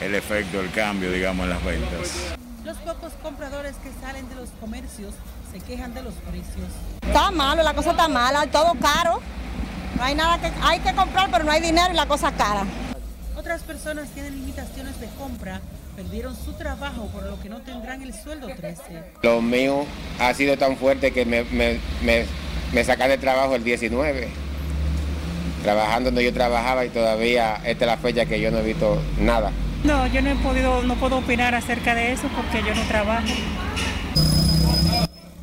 el 0.00 0.14
efecto 0.14 0.58
del 0.58 0.70
cambio, 0.70 1.10
digamos, 1.10 1.44
en 1.44 1.50
las 1.50 1.64
ventas. 1.64 2.34
Los 2.64 2.78
pocos 2.78 3.12
compradores 3.22 3.74
que 3.76 3.90
salen 4.00 4.28
de 4.28 4.36
los 4.36 4.50
comercios 4.60 5.14
se 5.52 5.58
quejan 5.60 5.92
de 5.92 6.02
los 6.02 6.14
precios. 6.14 6.68
Está 7.02 7.30
malo, 7.32 7.62
la 7.62 7.74
cosa 7.74 7.90
está 7.90 8.08
mala, 8.08 8.46
todo 8.46 8.74
caro. 8.80 9.20
No 9.96 10.04
hay 10.04 10.14
nada 10.14 10.40
que 10.40 10.50
hay 10.62 10.78
que 10.78 10.94
comprar, 10.94 11.30
pero 11.30 11.44
no 11.44 11.50
hay 11.50 11.60
dinero 11.60 11.92
y 11.92 11.96
la 11.96 12.06
cosa 12.06 12.32
cara. 12.32 12.64
Otras 13.36 13.62
personas 13.62 14.08
tienen 14.10 14.34
limitaciones 14.34 14.98
de 15.00 15.08
compra 15.18 15.60
perdieron 15.96 16.34
su 16.34 16.52
trabajo 16.54 17.06
por 17.08 17.24
lo 17.24 17.40
que 17.40 17.48
no 17.48 17.60
tendrán 17.60 18.02
el 18.02 18.14
sueldo 18.14 18.48
13. 18.48 18.82
Lo 19.22 19.42
mío 19.42 19.84
ha 20.18 20.32
sido 20.34 20.56
tan 20.56 20.76
fuerte 20.76 21.12
que 21.12 21.24
me, 21.24 21.44
me, 21.52 22.84
sacan 22.84 23.08
de 23.08 23.18
trabajo 23.18 23.54
el 23.54 23.64
19, 23.64 24.28
trabajando 25.62 26.10
donde 26.10 26.24
yo 26.24 26.32
trabajaba 26.32 26.84
y 26.84 26.88
todavía 26.88 27.56
esta 27.64 27.84
es 27.84 27.90
la 27.90 27.96
fecha 27.98 28.26
que 28.26 28.40
yo 28.40 28.50
no 28.50 28.58
he 28.58 28.62
visto 28.62 29.00
nada. 29.18 29.52
No, 29.84 30.06
yo 30.06 30.22
no 30.22 30.30
he 30.30 30.36
podido, 30.36 30.82
no 30.82 30.94
puedo 30.96 31.18
opinar 31.18 31.54
acerca 31.54 31.94
de 31.94 32.12
eso 32.12 32.28
porque 32.36 32.66
yo 32.66 32.74
no 32.74 32.82
trabajo. 32.86 33.26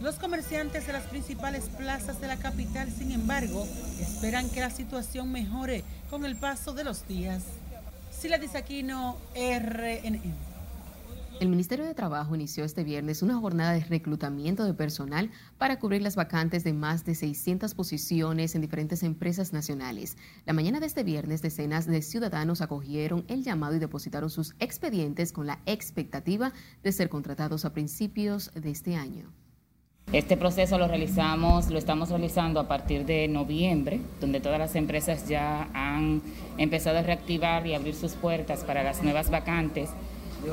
Los 0.02 0.16
comerciantes 0.16 0.88
de 0.88 0.93
las 0.93 1.04
principales 1.04 1.66
plazas 1.78 2.20
de 2.22 2.28
la 2.28 2.38
capital, 2.38 2.89
sin 2.89 3.12
embargo, 3.12 3.68
esperan 4.00 4.50
que 4.50 4.62
la 4.62 4.70
situación 4.70 5.32
mejore 5.32 5.84
con 6.10 6.26
el 6.26 6.36
paso 6.36 6.74
de 6.74 6.86
los 6.86 7.06
días. 7.08 7.43
Sila 8.20 8.38
Disaquino, 8.38 9.15
RNN. 9.34 10.20
El 11.39 11.47
Ministerio 11.47 11.86
de 11.86 11.93
Trabajo 11.93 12.36
inició 12.36 12.65
este 12.65 12.84
viernes 12.84 13.22
una 13.22 13.38
jornada 13.38 13.72
de 13.72 13.80
reclutamiento 13.80 14.65
de 14.65 14.74
personal 14.74 15.32
para 15.57 15.80
cubrir 15.80 16.01
las 16.01 16.17
vacantes 16.17 16.65
de 16.65 16.74
más 16.74 17.05
de 17.05 17.15
600 17.15 17.74
posiciones 17.76 18.55
en 18.55 18.61
diferentes 18.61 19.03
empresas 19.03 19.53
nacionales. 19.53 20.17
La 20.45 20.51
mañana 20.51 20.82
de 20.82 20.88
este 20.88 21.05
viernes, 21.05 21.41
decenas 21.41 21.86
de 21.86 22.01
ciudadanos 22.01 22.59
acogieron 22.59 23.24
el 23.30 23.41
llamado 23.41 23.78
y 23.78 23.80
depositaron 23.80 24.30
sus 24.30 24.53
expedientes 24.59 25.32
con 25.32 25.47
la 25.47 25.61
expectativa 25.65 26.51
de 26.84 26.91
ser 26.91 27.07
contratados 27.07 27.63
a 27.63 27.72
principios 27.72 28.51
de 28.53 28.70
este 28.70 28.97
año. 28.97 29.32
Este 30.12 30.38
proceso 30.38 30.80
lo 30.80 30.88
realizamos, 30.88 31.70
lo 31.70 31.78
estamos 31.78 32.10
realizando 32.10 32.60
a 32.60 32.68
partir 32.68 33.05
de 33.05 33.28
noviembre, 33.28 33.99
donde 34.20 34.39
todas 34.39 34.57
las 34.57 34.76
empresas 34.76 35.28
ya 35.28 35.70
han 35.74 36.24
empezado 36.57 36.97
a 36.97 37.03
reactivar 37.03 37.68
y 37.68 37.76
abrir 37.76 37.93
sus 37.93 38.14
puertas 38.14 38.64
para 38.64 38.82
las 38.82 39.03
nuevas 39.03 39.30
vacantes. 39.30 39.91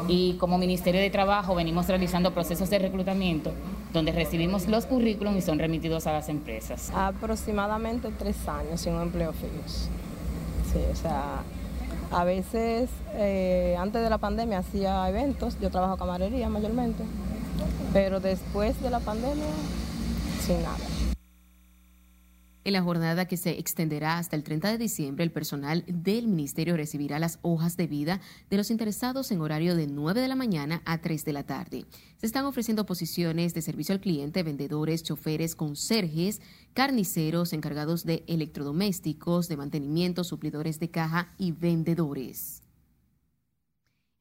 Y 0.09 0.34
como 0.34 0.59
Ministerio 0.59 1.00
de 1.00 1.09
Trabajo 1.09 1.54
venimos 1.54 1.88
realizando 1.88 2.34
procesos 2.34 2.68
de 2.68 2.80
reclutamiento 2.80 3.52
donde 3.94 4.12
recibimos 4.12 4.68
los 4.68 4.84
currículums 4.84 5.38
y 5.38 5.40
son 5.40 5.59
remitidos 5.59 6.07
a 6.07 6.12
las 6.12 6.28
empresas. 6.28 6.90
Aproximadamente 6.94 8.11
tres 8.18 8.36
años 8.46 8.80
sin 8.82 8.92
un 8.92 9.02
empleo 9.02 9.32
fijo. 9.32 9.52
Sí, 9.66 10.80
o 10.92 10.96
sea, 10.96 11.42
a 12.11 12.24
veces 12.24 12.90
eh, 13.14 13.74
antes 13.78 14.02
de 14.02 14.11
la 14.11 14.18
pandemia 14.18 14.59
hacía 14.59 15.09
eventos, 15.09 15.59
yo 15.61 15.70
trabajo 15.70 15.96
camarería 15.96 16.50
mayormente 16.50 17.04
pero 17.92 18.20
después 18.20 18.80
de 18.82 18.90
la 18.90 19.00
pandemia, 19.00 19.46
sin 20.44 20.62
nada. 20.62 20.76
En 22.66 22.72
la 22.72 22.82
jornada 22.82 23.28
que 23.28 23.36
se 23.36 23.61
extenderá 23.61 24.18
hasta 24.18 24.34
el 24.34 24.42
30 24.42 24.72
de 24.72 24.78
diciembre, 24.78 25.22
el 25.22 25.30
personal 25.30 25.84
del 25.86 26.26
ministerio 26.26 26.76
recibirá 26.76 27.20
las 27.20 27.38
hojas 27.42 27.76
de 27.76 27.86
vida 27.86 28.20
de 28.50 28.57
los 28.57 28.72
interesados 28.72 29.30
en 29.30 29.40
horario 29.40 29.76
de 29.76 29.86
9 29.86 30.20
de 30.20 30.26
la 30.26 30.34
mañana 30.34 30.82
a 30.84 30.98
3 30.98 31.24
de 31.24 31.32
la 31.32 31.44
tarde. 31.44 31.84
Se 32.16 32.26
están 32.26 32.44
ofreciendo 32.44 32.84
posiciones 32.84 33.54
de 33.54 33.62
servicio 33.62 33.94
al 33.94 34.00
cliente, 34.00 34.42
vendedores, 34.42 35.04
choferes, 35.04 35.54
conserjes, 35.54 36.42
carniceros, 36.74 37.52
encargados 37.52 38.04
de 38.04 38.24
electrodomésticos, 38.26 39.46
de 39.46 39.57
mantenimiento, 39.57 40.24
suplidores 40.24 40.80
de 40.80 40.90
caja 40.90 41.32
y 41.38 41.52
vendedores 41.52 42.65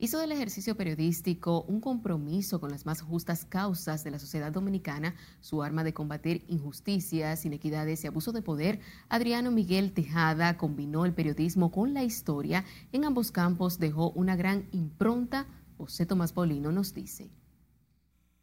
hizo 0.06 0.20
del 0.20 0.32
ejercicio 0.32 0.78
periodístico 0.78 1.64
un 1.64 1.82
compromiso 1.82 2.60
con 2.60 2.70
las 2.70 2.86
más 2.86 3.02
justas 3.02 3.44
causas 3.44 4.04
de 4.04 4.12
la 4.12 4.20
sociedad 4.20 4.52
dominicana, 4.52 5.16
su 5.42 5.64
arma 5.64 5.84
de 5.84 5.96
combatir 5.96 6.46
injusticias, 6.48 7.44
inequidades 7.44 8.04
y 8.04 8.08
abuso 8.08 8.32
de 8.32 8.44
poder, 8.44 8.80
Adriano 9.10 9.50
Miguel 9.50 9.94
Tejada 9.94 10.58
combinó 10.58 11.06
el 11.06 11.16
periodismo 11.16 11.72
con 11.72 11.96
la 11.96 12.04
historia. 12.04 12.66
En 12.92 13.04
ambos 13.04 13.32
campos 13.32 13.80
dejó 13.80 14.12
una 14.12 14.36
gran 14.36 14.70
impronta. 14.74 15.48
José 15.80 16.06
Tomás 16.06 16.34
Paulino 16.34 16.72
nos 16.72 16.94
dice. 16.94 17.32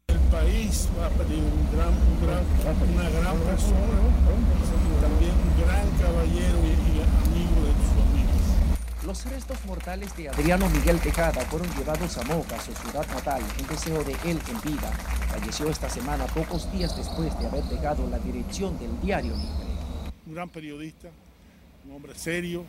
El 0.09 0.19
país 0.31 0.89
va 0.99 1.07
a 1.07 1.09
pedir 1.11 1.39
un 1.39 1.71
gran, 1.71 1.93
una 2.93 3.09
gran 3.09 3.37
persona, 3.39 4.01
también 4.99 5.31
un 5.31 5.63
gran 5.63 5.89
caballero 5.97 6.57
y, 6.61 6.71
y 6.71 7.01
amigo 7.01 7.61
de 7.63 7.71
su 7.71 8.01
amigo. 8.01 8.23
Los 9.05 9.25
restos 9.25 9.57
mortales 9.65 10.15
de 10.15 10.29
Adriano 10.29 10.69
Miguel 10.69 10.97
Tejada 10.99 11.41
fueron 11.45 11.67
llevados 11.75 12.17
a 12.17 12.23
Moca, 12.23 12.57
su 12.61 12.73
ciudad 12.73 13.05
natal, 13.07 13.41
en 13.59 13.67
deseo 13.67 14.01
de 14.01 14.13
él 14.23 14.39
en 14.49 14.71
vida. 14.71 14.89
Falleció 15.27 15.69
esta 15.69 15.89
semana, 15.89 16.25
pocos 16.27 16.71
días 16.71 16.95
después 16.95 17.37
de 17.37 17.47
haber 17.47 17.65
dejado 17.65 18.09
la 18.09 18.17
dirección 18.19 18.79
del 18.79 18.97
diario 19.01 19.33
Libre. 19.33 20.13
Un 20.25 20.33
gran 20.33 20.47
periodista, 20.47 21.09
un 21.85 21.97
hombre 21.97 22.15
serio, 22.15 22.63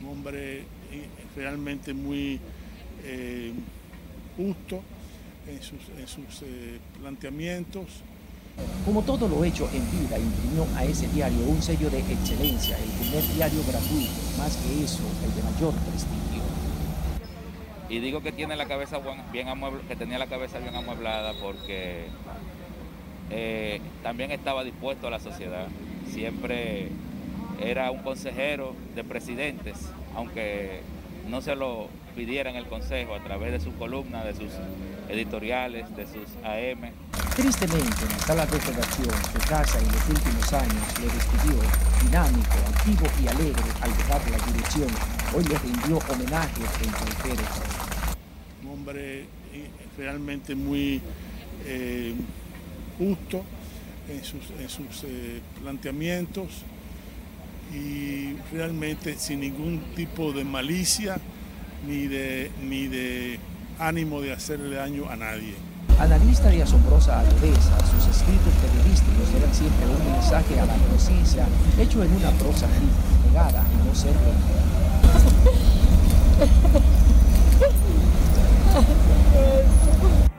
un 0.00 0.08
hombre 0.08 0.62
eh, 0.90 1.08
realmente 1.36 1.94
muy 1.94 2.40
eh, 3.04 3.52
justo 4.36 4.82
en 5.46 5.62
sus, 5.62 6.42
eh, 6.42 6.80
planteamientos 7.00 7.86
como 8.84 9.02
todo 9.02 9.28
lo 9.28 9.44
hecho 9.44 9.68
en 9.72 9.90
vida, 9.90 10.18
imprimió 10.18 10.66
a 10.76 10.84
ese 10.84 11.06
diario 11.08 11.38
un 11.46 11.62
sello 11.62 11.88
de 11.88 12.00
excelencia, 12.00 12.76
el 12.76 12.90
primer 12.90 13.22
diario 13.34 13.60
gratuito, 13.66 14.12
más 14.38 14.56
que 14.56 14.84
eso, 14.84 15.02
el 15.24 15.34
de 15.34 15.42
mayor 15.42 15.74
prestigio. 15.74 16.42
Y 17.88 18.00
digo 18.00 18.22
que 18.22 18.32
tiene 18.32 18.56
la 18.56 18.66
cabeza 18.66 18.98
bien 19.32 19.48
que 19.86 19.96
tenía 19.96 20.18
la 20.18 20.26
cabeza 20.26 20.58
bien 20.58 20.74
amueblada 20.74 21.34
porque 21.40 22.06
eh, 23.30 23.80
también 24.02 24.30
estaba 24.30 24.64
dispuesto 24.64 25.06
a 25.06 25.10
la 25.10 25.20
sociedad. 25.20 25.68
Siempre 26.10 26.88
era 27.60 27.90
un 27.90 27.98
consejero 27.98 28.74
de 28.94 29.04
presidentes, 29.04 29.76
aunque 30.16 30.80
no 31.28 31.40
se 31.40 31.54
lo 31.54 31.88
pidiera 32.16 32.50
en 32.50 32.56
el 32.56 32.66
consejo 32.66 33.14
a 33.14 33.22
través 33.22 33.52
de 33.52 33.60
sus 33.60 33.74
columnas, 33.74 34.24
de 34.24 34.34
sus 34.34 34.52
editoriales, 35.08 35.94
de 35.96 36.06
sus 36.06 36.26
AM. 36.44 36.90
Tristemente, 37.34 38.04
en 38.04 38.10
la 38.10 38.18
sala 38.18 38.44
de 38.44 38.60
su 38.60 39.48
casa 39.48 39.78
en 39.78 39.86
los 39.86 40.06
últimos 40.06 40.52
años 40.52 41.00
le 41.00 41.06
despidió, 41.06 41.62
dinámico, 42.04 42.52
activo 42.68 43.06
y 43.22 43.26
alegre 43.26 43.62
al 43.80 43.96
dejar 43.96 44.30
la 44.30 44.46
dirección. 44.52 44.88
Hoy 45.34 45.44
le 45.44 45.58
rindió 45.58 45.98
homenaje 46.10 46.60
en 46.84 46.90
cualquier 46.90 47.38
Un 48.62 48.70
hombre 48.70 49.20
eh, 49.20 49.26
realmente 49.96 50.54
muy 50.54 51.00
eh, 51.64 52.14
justo 52.98 53.42
en 54.10 54.22
sus, 54.68 55.04
eh, 55.04 55.40
planteamientos 55.62 56.48
y 57.74 58.34
realmente 58.52 59.16
sin 59.18 59.40
ningún 59.40 59.80
tipo 59.96 60.32
de 60.32 60.44
malicia 60.44 61.16
ni 61.88 62.08
de, 62.08 62.50
ni 62.62 62.88
de 62.88 63.38
ánimo 63.78 64.20
de 64.20 64.34
hacerle 64.34 64.76
daño 64.76 65.08
a 65.08 65.16
nadie. 65.16 65.71
Analista 65.98 66.48
de 66.48 66.62
asombrosa 66.62 67.20
agudeza, 67.20 67.78
sus 67.86 68.06
escritos 68.08 68.52
periodísticos 68.54 69.34
eran 69.36 69.54
siempre 69.54 69.86
un 69.86 70.12
mensaje 70.12 70.60
a 70.60 70.66
la 70.66 70.74
conciencia 70.74 71.46
hecho 71.78 72.02
en 72.02 72.12
una 72.16 72.30
prosa 72.32 72.66
rica, 72.66 73.28
negada 73.28 73.60
a 73.60 73.84
no 73.86 73.94
ser 73.94 74.14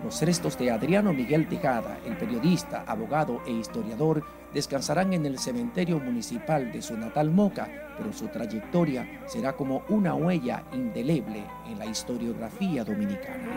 Los 0.03 0.21
restos 0.21 0.57
de 0.57 0.69
Adriano 0.69 1.13
Miguel 1.13 1.47
Tejada, 1.47 1.97
el 2.05 2.17
periodista, 2.17 2.83
abogado 2.85 3.41
e 3.47 3.51
historiador, 3.51 4.23
descansarán 4.53 5.13
en 5.13 5.25
el 5.25 5.39
cementerio 5.39 5.99
municipal 5.99 6.71
de 6.71 6.81
su 6.81 6.97
natal 6.97 7.31
Moca, 7.31 7.67
pero 7.97 8.11
su 8.13 8.27
trayectoria 8.27 9.21
será 9.25 9.53
como 9.53 9.83
una 9.89 10.13
huella 10.13 10.63
indeleble 10.73 11.43
en 11.67 11.79
la 11.79 11.85
historiografía 11.85 12.83
dominicana. 12.83 13.49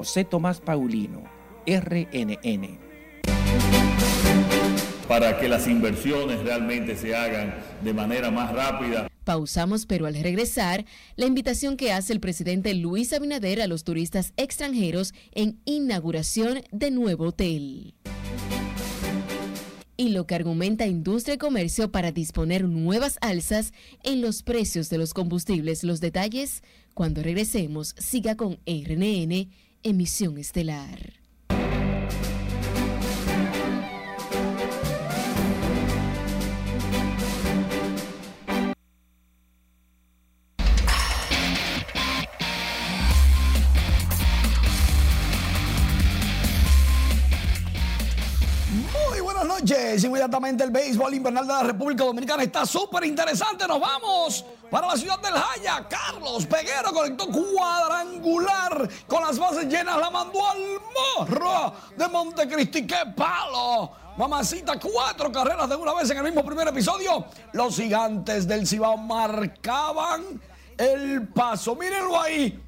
José 0.00 0.24
Tomás 0.24 0.62
Paulino, 0.62 1.24
RNN. 1.66 2.78
Para 5.06 5.38
que 5.38 5.46
las 5.46 5.68
inversiones 5.68 6.42
realmente 6.42 6.96
se 6.96 7.14
hagan 7.14 7.54
de 7.84 7.92
manera 7.92 8.30
más 8.30 8.50
rápida. 8.50 9.10
Pausamos, 9.24 9.84
pero 9.84 10.06
al 10.06 10.14
regresar, 10.14 10.86
la 11.16 11.26
invitación 11.26 11.76
que 11.76 11.92
hace 11.92 12.14
el 12.14 12.20
presidente 12.20 12.72
Luis 12.72 13.12
Abinader 13.12 13.60
a 13.60 13.66
los 13.66 13.84
turistas 13.84 14.32
extranjeros 14.38 15.12
en 15.32 15.60
inauguración 15.66 16.62
de 16.72 16.90
nuevo 16.90 17.26
hotel. 17.26 17.92
Y 19.98 20.08
lo 20.08 20.26
que 20.26 20.34
argumenta 20.34 20.86
Industria 20.86 21.34
y 21.34 21.38
Comercio 21.38 21.92
para 21.92 22.10
disponer 22.10 22.64
nuevas 22.64 23.18
alzas 23.20 23.74
en 24.02 24.22
los 24.22 24.42
precios 24.42 24.88
de 24.88 24.96
los 24.96 25.12
combustibles. 25.12 25.84
Los 25.84 26.00
detalles, 26.00 26.62
cuando 26.94 27.22
regresemos, 27.22 27.94
siga 27.98 28.34
con 28.34 28.60
RNN, 28.64 29.50
emisión 29.82 30.38
estelar. 30.38 31.20
noches. 49.60 50.04
Inmediatamente 50.04 50.64
el 50.64 50.70
béisbol 50.70 51.14
invernal 51.14 51.46
de 51.46 51.52
la 51.52 51.62
República 51.62 52.04
Dominicana 52.04 52.42
está 52.42 52.64
súper 52.64 53.04
interesante. 53.04 53.66
Nos 53.66 53.80
vamos 53.80 54.44
para 54.70 54.86
la 54.86 54.96
ciudad 54.96 55.18
del 55.18 55.34
Jaya. 55.34 55.86
Carlos 55.88 56.46
Peguero 56.46 56.92
conectó 56.92 57.26
cuadrangular 57.28 58.88
con 59.06 59.22
las 59.22 59.38
bases 59.38 59.66
llenas. 59.66 59.98
La 59.98 60.10
mandó 60.10 60.46
al 60.46 60.58
morro 61.18 61.74
de 61.96 62.08
Montecristi. 62.08 62.86
¡Qué 62.86 63.12
palo! 63.16 63.92
Mamacita, 64.16 64.78
cuatro 64.78 65.32
carreras 65.32 65.68
de 65.68 65.76
una 65.76 65.94
vez 65.94 66.10
en 66.10 66.18
el 66.18 66.24
mismo 66.24 66.44
primer 66.44 66.68
episodio. 66.68 67.24
Los 67.52 67.76
gigantes 67.76 68.46
del 68.46 68.66
Cibao 68.66 68.96
marcaban 68.96 70.40
el 70.76 71.28
paso. 71.28 71.74
Mírenlo 71.74 72.20
ahí. 72.20 72.62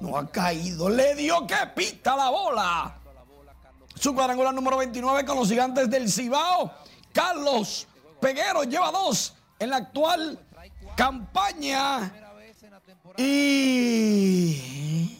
No 0.00 0.16
ha 0.16 0.26
caído. 0.28 0.88
Le 0.88 1.14
dio 1.14 1.46
que 1.46 1.56
pita 1.74 2.16
la 2.16 2.30
bola. 2.30 2.94
Su 3.94 4.14
cuadrangular 4.14 4.54
número 4.54 4.78
29 4.78 5.24
con 5.24 5.36
los 5.36 5.48
gigantes 5.48 5.90
del 5.90 6.10
Cibao. 6.10 6.72
Carlos 7.12 7.86
Peguero 8.20 8.64
lleva 8.64 8.90
dos 8.90 9.34
en 9.58 9.70
la 9.70 9.76
actual 9.76 10.38
campaña. 10.96 12.12
Y 13.16 15.18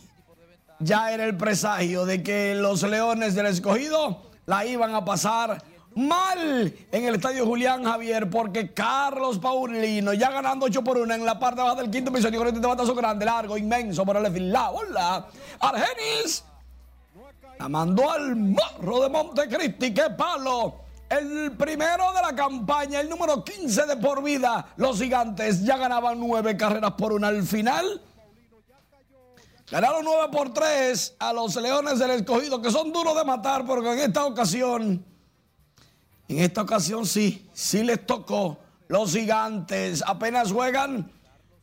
ya 0.79 1.13
era 1.13 1.25
el 1.25 1.37
presagio 1.37 2.07
de 2.07 2.23
que 2.23 2.55
los 2.55 2.83
Leones 2.83 3.35
del 3.35 3.47
Escogido 3.47 4.23
la 4.47 4.65
iban 4.67 4.95
a 4.95 5.05
pasar 5.05 5.63
mal 5.95 6.75
en 6.91 7.05
el 7.05 7.17
estadio 7.17 7.45
Julián 7.45 7.85
Javier 7.85 8.31
porque 8.31 8.73
Carlos 8.73 9.39
Paulino 9.39 10.15
ya 10.15 10.31
ganando 10.31 10.67
8 10.67 10.83
por 10.83 10.99
1 10.99 11.15
en 11.15 11.25
la 11.25 11.39
parte 11.39 11.61
baja 11.61 11.77
del 11.77 11.91
quinto 11.91 12.11
episodio 12.11 12.39
con 12.39 12.49
este 12.49 12.67
batazo 12.67 12.95
grande, 12.95 13.25
largo, 13.25 13.59
inmenso 13.59 14.05
por 14.05 14.17
el 14.17 14.53
la 14.53 14.71
bola. 14.71 15.27
Argenis 15.61 16.45
la 17.59 17.69
mandó 17.69 18.11
al 18.11 18.35
morro 18.35 19.03
de 19.03 19.09
Montecristi. 19.09 19.95
¡Qué 19.95 20.11
palo! 20.17 20.82
El 21.13 21.53
primero 21.59 22.11
de 22.15 22.23
la 22.23 22.35
campaña, 22.35 23.01
el 23.01 23.11
número 23.11 23.45
15 23.45 23.85
de 23.85 23.97
por 23.99 24.23
vida. 24.23 24.73
Los 24.77 24.99
gigantes 24.99 25.63
ya 25.63 25.77
ganaban 25.77 26.19
nueve 26.19 26.57
carreras 26.57 26.93
por 26.93 27.13
una 27.13 27.29
al 27.29 27.43
final. 27.43 28.01
Ganaron 29.71 30.05
9 30.05 30.29
por 30.31 30.53
3 30.53 31.17
a 31.19 31.33
los 31.33 31.57
Leones 31.57 31.99
del 31.99 32.11
Escogido, 32.11 32.61
que 32.61 32.71
son 32.71 32.93
duros 32.93 33.17
de 33.17 33.25
matar, 33.25 33.65
porque 33.65 33.91
en 33.91 33.99
esta 34.01 34.27
ocasión, 34.27 35.03
en 36.29 36.39
esta 36.39 36.61
ocasión 36.61 37.07
sí, 37.07 37.49
sí 37.55 37.83
les 37.83 38.05
tocó. 38.05 38.59
Los 38.89 39.13
gigantes 39.13 40.05
apenas 40.07 40.53
juegan 40.53 41.11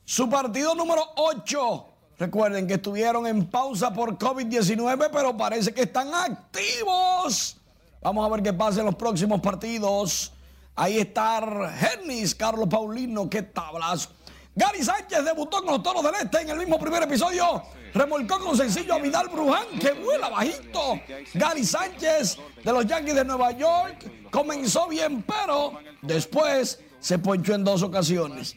su 0.06 0.28
partido 0.28 0.74
número 0.74 1.04
8 1.18 1.89
Recuerden 2.20 2.68
que 2.68 2.74
estuvieron 2.74 3.26
en 3.28 3.50
pausa 3.50 3.93
por 3.93 4.18
COVID-19, 4.18 5.10
pero 5.10 5.38
parece 5.38 5.74
que 5.74 5.84
están 5.84 6.14
activos 6.14 7.59
Vamos 8.02 8.26
a 8.26 8.30
ver 8.30 8.41
qué 8.41 8.54
pasa 8.54 8.80
en 8.80 8.86
los 8.86 8.95
próximos 8.95 9.41
partidos. 9.41 10.32
Ahí 10.76 11.00
está 11.00 11.41
Genis, 11.78 12.34
Carlos 12.34 12.70
Paulino, 12.70 13.30
qué 13.30 13.41
tablas. 13.41 14.10
Gary 14.56 14.84
Sánchez 14.84 15.26
debutó 15.26 15.58
con 15.64 15.74
los 15.74 15.84
Toros 15.84 16.04
del 16.04 16.16
Este 16.16 16.41
en 16.41 16.50
el 16.50 16.58
mismo 16.58 16.80
primer 16.80 17.04
episodio. 17.04 17.62
Remolcó 17.93 18.39
con 18.39 18.56
sencillo 18.56 18.93
a 18.93 19.00
Vidal 19.00 19.28
Bruján, 19.28 19.66
que 19.80 19.91
vuela 19.91 20.30
bajito. 20.30 21.00
Gary 21.34 21.66
Sánchez 21.66 22.38
de 22.64 22.72
los 22.72 22.86
Yankees 22.86 23.16
de 23.16 23.26
Nueva 23.26 23.52
York 23.52 24.30
comenzó 24.32 24.88
bien, 24.88 25.24
pero 25.24 25.80
después 26.02 26.80
se 27.00 27.20
ponchó 27.20 27.54
en 27.54 27.64
dos 27.64 27.84
ocasiones. 27.84 28.56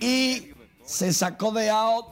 Y 0.00 0.52
se 0.84 1.12
sacó 1.12 1.52
de 1.52 1.70
out 1.70 2.06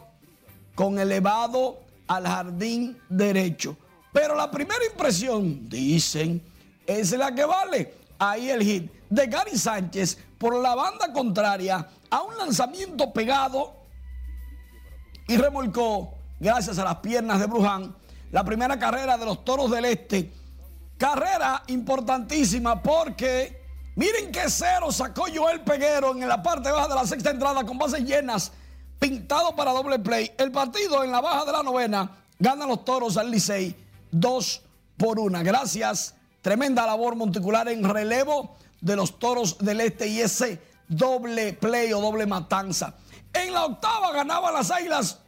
con 0.75 0.99
elevado 0.99 1.81
al 2.07 2.27
jardín 2.27 2.99
derecho. 3.09 3.77
Pero 4.13 4.37
la 4.37 4.51
primera 4.51 4.85
impresión, 4.85 5.69
dicen, 5.69 6.43
es 6.87 7.13
la 7.13 7.35
que 7.35 7.45
vale. 7.45 7.95
Ahí 8.19 8.51
el 8.51 8.63
hit 8.63 8.93
de 9.11 9.27
Gary 9.27 9.59
Sánchez 9.59 10.17
por 10.39 10.55
la 10.61 10.75
banda 10.75 11.13
contraria 11.13 11.89
a 12.11 12.23
un 12.23 12.37
lanzamiento 12.37 13.13
pegado 13.13 13.75
y 15.29 15.37
remolcó, 15.37 16.15
gracias 16.39 16.79
a 16.79 16.85
las 16.85 16.97
piernas 16.97 17.41
de 17.41 17.47
Bruján, 17.47 17.95
la 18.31 18.45
primera 18.45 18.79
carrera 18.79 19.17
de 19.17 19.25
los 19.25 19.45
Toros 19.45 19.71
del 19.71 19.85
Este. 19.85 20.33
Carrera 20.99 21.63
importantísima 21.67 22.81
porque 22.83 23.61
miren 23.97 24.31
qué 24.31 24.49
cero 24.49 24.93
sacó 24.93 25.25
Joel 25.35 25.63
Peguero 25.63 26.13
en 26.13 26.29
la 26.29 26.43
parte 26.43 26.71
baja 26.71 26.89
de 26.89 26.95
la 26.95 27.07
sexta 27.07 27.31
entrada 27.31 27.65
con 27.65 27.77
bases 27.77 28.05
llenas, 28.05 28.53
pintado 28.99 29.55
para 29.57 29.73
doble 29.73 29.99
play. 29.99 30.31
El 30.39 30.53
partido 30.53 31.03
en 31.03 31.11
la 31.11 31.21
baja 31.21 31.45
de 31.45 31.53
la 31.53 31.63
novena 31.63 32.11
ganan 32.39 32.69
los 32.69 32.85
Toros 32.85 33.17
al 33.17 33.31
Licey 33.31 33.77
dos 34.13 34.63
por 34.97 35.19
una. 35.19 35.43
Gracias. 35.43 36.15
Tremenda 36.43 36.85
labor 36.85 37.17
monticular 37.17 37.69
en 37.69 37.85
relevo 37.85 38.57
de 38.81 38.97
los 38.97 39.19
Toros 39.19 39.59
del 39.59 39.81
Este 39.81 40.09
y 40.09 40.21
ese 40.21 40.61
doble 40.89 41.53
play 41.55 41.93
o 41.93 42.01
doble 42.01 42.27
matanza. 42.27 42.95
En 43.33 43.53
la 43.53 43.65
octava 43.65 44.13
ganaban 44.13 44.53
las 44.53 44.71
Águilas, 44.71 45.21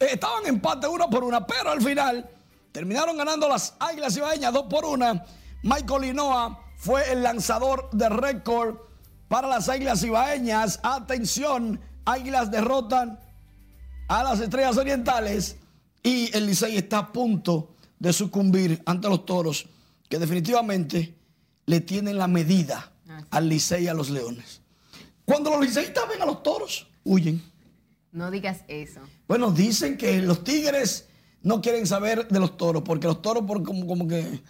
eh, 0.00 0.08
estaban 0.12 0.42
en 0.42 0.54
empate 0.54 0.86
una 0.86 1.08
por 1.08 1.24
una, 1.24 1.46
pero 1.46 1.70
al 1.70 1.80
final 1.80 2.28
terminaron 2.72 3.16
ganando 3.16 3.48
las 3.48 3.74
Águilas 3.78 4.16
Ibaeñas 4.16 4.52
dos 4.52 4.66
por 4.68 4.84
una. 4.84 5.24
Michael 5.62 6.02
Linoa 6.02 6.60
fue 6.76 7.10
el 7.12 7.22
lanzador 7.22 7.88
de 7.92 8.08
récord 8.08 8.76
para 9.28 9.48
las 9.48 9.68
Águilas 9.68 10.02
Ibaeñas. 10.02 10.80
Atención, 10.82 11.80
Águilas 12.04 12.50
derrotan 12.50 13.18
a 14.08 14.24
las 14.24 14.40
Estrellas 14.40 14.76
Orientales 14.76 15.56
y 16.02 16.34
el 16.36 16.46
Licey 16.46 16.76
está 16.76 16.98
a 16.98 17.12
punto 17.12 17.74
de 17.98 18.12
sucumbir 18.12 18.82
ante 18.86 19.08
los 19.08 19.24
Toros, 19.26 19.66
que 20.08 20.18
definitivamente 20.18 21.14
le 21.66 21.80
tienen 21.80 22.16
la 22.16 22.28
medida 22.28 22.92
al 23.30 23.48
Licey 23.48 23.84
y 23.84 23.88
a 23.88 23.94
los 23.94 24.10
Leones. 24.10 24.62
Cuando 25.24 25.50
los 25.50 25.60
liceístas 25.60 26.08
ven 26.08 26.22
a 26.22 26.26
los 26.26 26.42
toros, 26.42 26.88
huyen. 27.04 27.42
No 28.12 28.30
digas 28.30 28.64
eso. 28.68 29.00
Bueno, 29.26 29.50
dicen 29.50 29.98
que 29.98 30.22
los 30.22 30.42
tigres 30.42 31.08
no 31.42 31.60
quieren 31.60 31.86
saber 31.86 32.26
de 32.28 32.40
los 32.40 32.56
toros, 32.56 32.82
porque 32.82 33.06
los 33.06 33.20
toros 33.20 33.44
por 33.44 33.62
como, 33.62 33.86
como 33.86 34.08
que, 34.08 34.40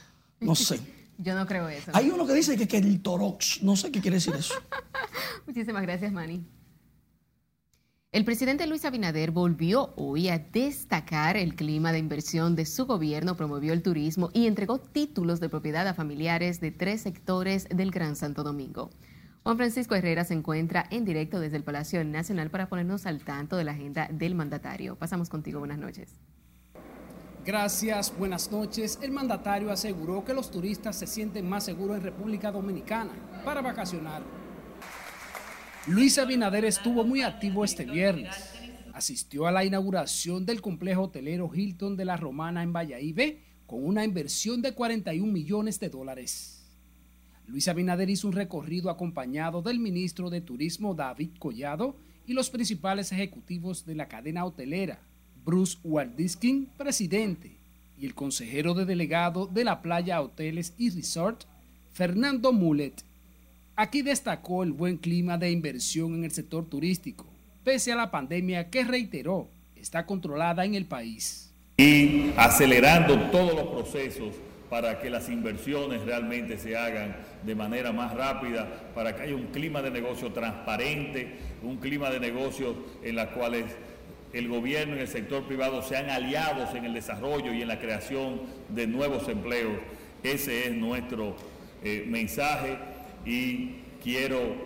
no 0.40 0.54
sé. 0.54 0.80
Yo 1.18 1.34
no 1.34 1.46
creo 1.46 1.68
eso. 1.68 1.90
Hay 1.94 2.10
uno 2.10 2.24
que 2.26 2.32
dice 2.32 2.56
que, 2.56 2.68
que 2.68 2.76
el 2.76 3.02
torox, 3.02 3.60
no 3.62 3.74
sé 3.74 3.90
qué 3.90 4.00
quiere 4.00 4.18
decir 4.18 4.34
eso. 4.36 4.54
Muchísimas 5.46 5.82
gracias, 5.82 6.12
Manny. 6.12 6.44
El 8.10 8.24
presidente 8.24 8.66
Luis 8.66 8.86
Abinader 8.86 9.32
volvió 9.32 9.92
hoy 9.96 10.30
a 10.30 10.38
destacar 10.38 11.36
el 11.36 11.54
clima 11.54 11.92
de 11.92 11.98
inversión 11.98 12.56
de 12.56 12.64
su 12.64 12.86
gobierno, 12.86 13.36
promovió 13.36 13.74
el 13.74 13.82
turismo 13.82 14.30
y 14.32 14.46
entregó 14.46 14.78
títulos 14.78 15.40
de 15.40 15.50
propiedad 15.50 15.86
a 15.86 15.92
familiares 15.92 16.58
de 16.58 16.70
tres 16.70 17.02
sectores 17.02 17.68
del 17.68 17.90
Gran 17.90 18.16
Santo 18.16 18.44
Domingo. 18.44 18.88
Juan 19.42 19.58
Francisco 19.58 19.94
Herrera 19.94 20.24
se 20.24 20.32
encuentra 20.32 20.86
en 20.90 21.04
directo 21.04 21.38
desde 21.38 21.58
el 21.58 21.64
Palacio 21.64 22.02
Nacional 22.02 22.48
para 22.48 22.70
ponernos 22.70 23.04
al 23.04 23.22
tanto 23.24 23.58
de 23.58 23.64
la 23.64 23.72
agenda 23.72 24.08
del 24.10 24.34
mandatario. 24.34 24.96
Pasamos 24.96 25.28
contigo, 25.28 25.58
buenas 25.58 25.78
noches. 25.78 26.14
Gracias, 27.44 28.14
buenas 28.18 28.50
noches. 28.50 28.98
El 29.02 29.10
mandatario 29.10 29.70
aseguró 29.70 30.24
que 30.24 30.32
los 30.32 30.50
turistas 30.50 30.96
se 30.96 31.06
sienten 31.06 31.46
más 31.46 31.64
seguros 31.64 31.98
en 31.98 32.04
República 32.04 32.50
Dominicana 32.50 33.12
para 33.44 33.60
vacacionar 33.60 34.22
Luis 35.88 36.18
Abinader 36.18 36.66
estuvo 36.66 37.02
muy 37.02 37.22
activo 37.22 37.64
este 37.64 37.86
viernes. 37.86 38.34
Asistió 38.92 39.46
a 39.46 39.52
la 39.52 39.64
inauguración 39.64 40.44
del 40.44 40.60
complejo 40.60 41.04
hotelero 41.04 41.50
Hilton 41.52 41.96
de 41.96 42.04
la 42.04 42.18
Romana 42.18 42.62
en 42.62 42.74
Valladolid 42.74 43.36
con 43.66 43.82
una 43.82 44.04
inversión 44.04 44.60
de 44.60 44.74
41 44.74 45.32
millones 45.32 45.80
de 45.80 45.88
dólares. 45.88 46.62
Luis 47.46 47.68
Abinader 47.68 48.10
hizo 48.10 48.28
un 48.28 48.34
recorrido 48.34 48.90
acompañado 48.90 49.62
del 49.62 49.78
ministro 49.78 50.28
de 50.28 50.42
Turismo 50.42 50.94
David 50.94 51.30
Collado 51.38 51.96
y 52.26 52.34
los 52.34 52.50
principales 52.50 53.10
ejecutivos 53.10 53.86
de 53.86 53.94
la 53.94 54.08
cadena 54.08 54.44
hotelera, 54.44 55.00
Bruce 55.42 55.78
Waldiskin, 55.82 56.66
presidente, 56.76 57.56
y 57.96 58.04
el 58.04 58.14
consejero 58.14 58.74
de 58.74 58.84
delegado 58.84 59.46
de 59.46 59.64
la 59.64 59.80
Playa 59.80 60.20
Hoteles 60.20 60.74
y 60.76 60.90
Resort, 60.90 61.44
Fernando 61.92 62.52
Mulet, 62.52 63.07
Aquí 63.80 64.02
destacó 64.02 64.64
el 64.64 64.72
buen 64.72 64.96
clima 64.96 65.38
de 65.38 65.52
inversión 65.52 66.12
en 66.16 66.24
el 66.24 66.32
sector 66.32 66.68
turístico, 66.68 67.32
pese 67.62 67.92
a 67.92 67.94
la 67.94 68.10
pandemia 68.10 68.70
que 68.70 68.82
reiteró 68.82 69.52
está 69.76 70.04
controlada 70.04 70.64
en 70.64 70.74
el 70.74 70.86
país. 70.86 71.54
Y 71.76 72.32
acelerando 72.36 73.30
todos 73.30 73.54
los 73.54 73.68
procesos 73.68 74.34
para 74.68 74.98
que 74.98 75.08
las 75.10 75.28
inversiones 75.28 76.04
realmente 76.04 76.58
se 76.58 76.76
hagan 76.76 77.18
de 77.46 77.54
manera 77.54 77.92
más 77.92 78.12
rápida, 78.14 78.66
para 78.96 79.14
que 79.14 79.22
haya 79.22 79.36
un 79.36 79.46
clima 79.46 79.80
de 79.80 79.92
negocio 79.92 80.32
transparente, 80.32 81.38
un 81.62 81.76
clima 81.76 82.10
de 82.10 82.18
negocio 82.18 82.74
en 83.04 83.14
la 83.14 83.30
cual 83.30 83.64
el 84.32 84.48
gobierno 84.48 84.96
y 84.96 84.98
el 84.98 85.08
sector 85.08 85.46
privado 85.46 85.84
sean 85.84 86.10
aliados 86.10 86.74
en 86.74 86.84
el 86.84 86.94
desarrollo 86.94 87.52
y 87.52 87.62
en 87.62 87.68
la 87.68 87.78
creación 87.78 88.40
de 88.70 88.88
nuevos 88.88 89.28
empleos. 89.28 89.78
Ese 90.24 90.66
es 90.66 90.74
nuestro 90.74 91.36
eh, 91.84 92.04
mensaje 92.08 92.76
y 93.28 93.74
quiero 94.02 94.56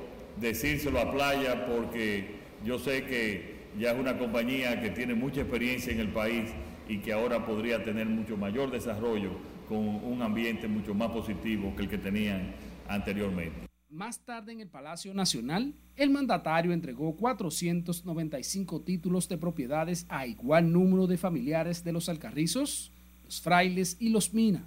decírselo 0.41 1.01
a 1.01 1.11
Playa 1.11 1.67
porque 1.67 2.37
yo 2.65 2.79
sé 2.79 3.05
que 3.05 3.63
ya 3.79 3.91
es 3.93 3.99
una 3.99 4.17
compañía 4.17 4.81
que 4.81 4.91
tiene 4.91 5.15
mucha 5.15 5.41
experiencia 5.41 5.93
en 5.93 5.99
el 5.99 6.09
país 6.09 6.51
y 6.89 6.99
que 6.99 7.13
ahora 7.13 7.45
podría 7.45 7.83
tener 7.83 8.07
mucho 8.07 8.37
mayor 8.37 8.71
desarrollo 8.71 9.31
con 9.69 9.79
un 9.79 10.23
ambiente 10.23 10.69
mucho 10.69 10.95
más 10.95 11.11
positivo 11.11 11.75
que 11.75 11.83
el 11.83 11.89
que 11.89 11.99
tenían 11.99 12.55
anteriormente. 12.89 13.67
Más 13.91 14.21
tarde 14.21 14.53
en 14.53 14.61
el 14.61 14.69
Palacio 14.69 15.13
Nacional, 15.13 15.75
el 15.97 16.11
mandatario 16.11 16.73
entregó 16.73 17.15
495 17.17 18.81
títulos 18.83 19.29
de 19.29 19.39
propiedades 19.39 20.07
a 20.09 20.27
igual 20.27 20.73
número 20.73 21.07
de 21.07 21.19
familiares 21.19 21.85
de 21.85 21.93
los 21.93 22.09
alcarrizos, 22.09 22.91
los 23.25 23.41
frailes 23.41 23.97
y 24.01 24.09
los 24.09 24.33
mina. 24.33 24.65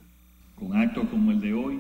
Con 0.56 0.76
actos 0.76 1.08
como 1.10 1.32
el 1.32 1.42
de 1.42 1.54
hoy, 1.54 1.80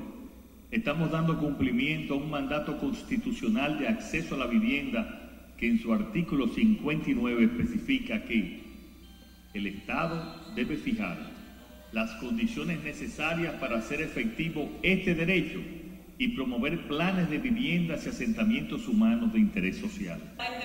Estamos 0.71 1.11
dando 1.11 1.37
cumplimiento 1.37 2.15
a 2.15 2.17
un 2.17 2.29
mandato 2.29 2.77
constitucional 2.77 3.79
de 3.79 3.87
acceso 3.87 4.35
a 4.35 4.39
la 4.39 4.47
vivienda 4.47 5.53
que 5.57 5.67
en 5.67 5.79
su 5.79 5.93
artículo 5.93 6.47
59 6.47 7.43
especifica 7.45 8.23
que 8.23 8.61
el 9.53 9.67
Estado 9.67 10.53
debe 10.55 10.75
fijar 10.75 11.17
las 11.91 12.11
condiciones 12.15 12.83
necesarias 12.83 13.53
para 13.55 13.77
hacer 13.77 14.01
efectivo 14.01 14.69
este 14.83 15.15
derecho 15.15 15.59
y 16.17 16.29
promover 16.29 16.87
planes 16.87 17.29
de 17.29 17.37
viviendas 17.37 18.05
y 18.05 18.09
asentamientos 18.09 18.87
humanos 18.87 19.33
de 19.33 19.39
interés 19.39 19.77
social. 19.77 20.19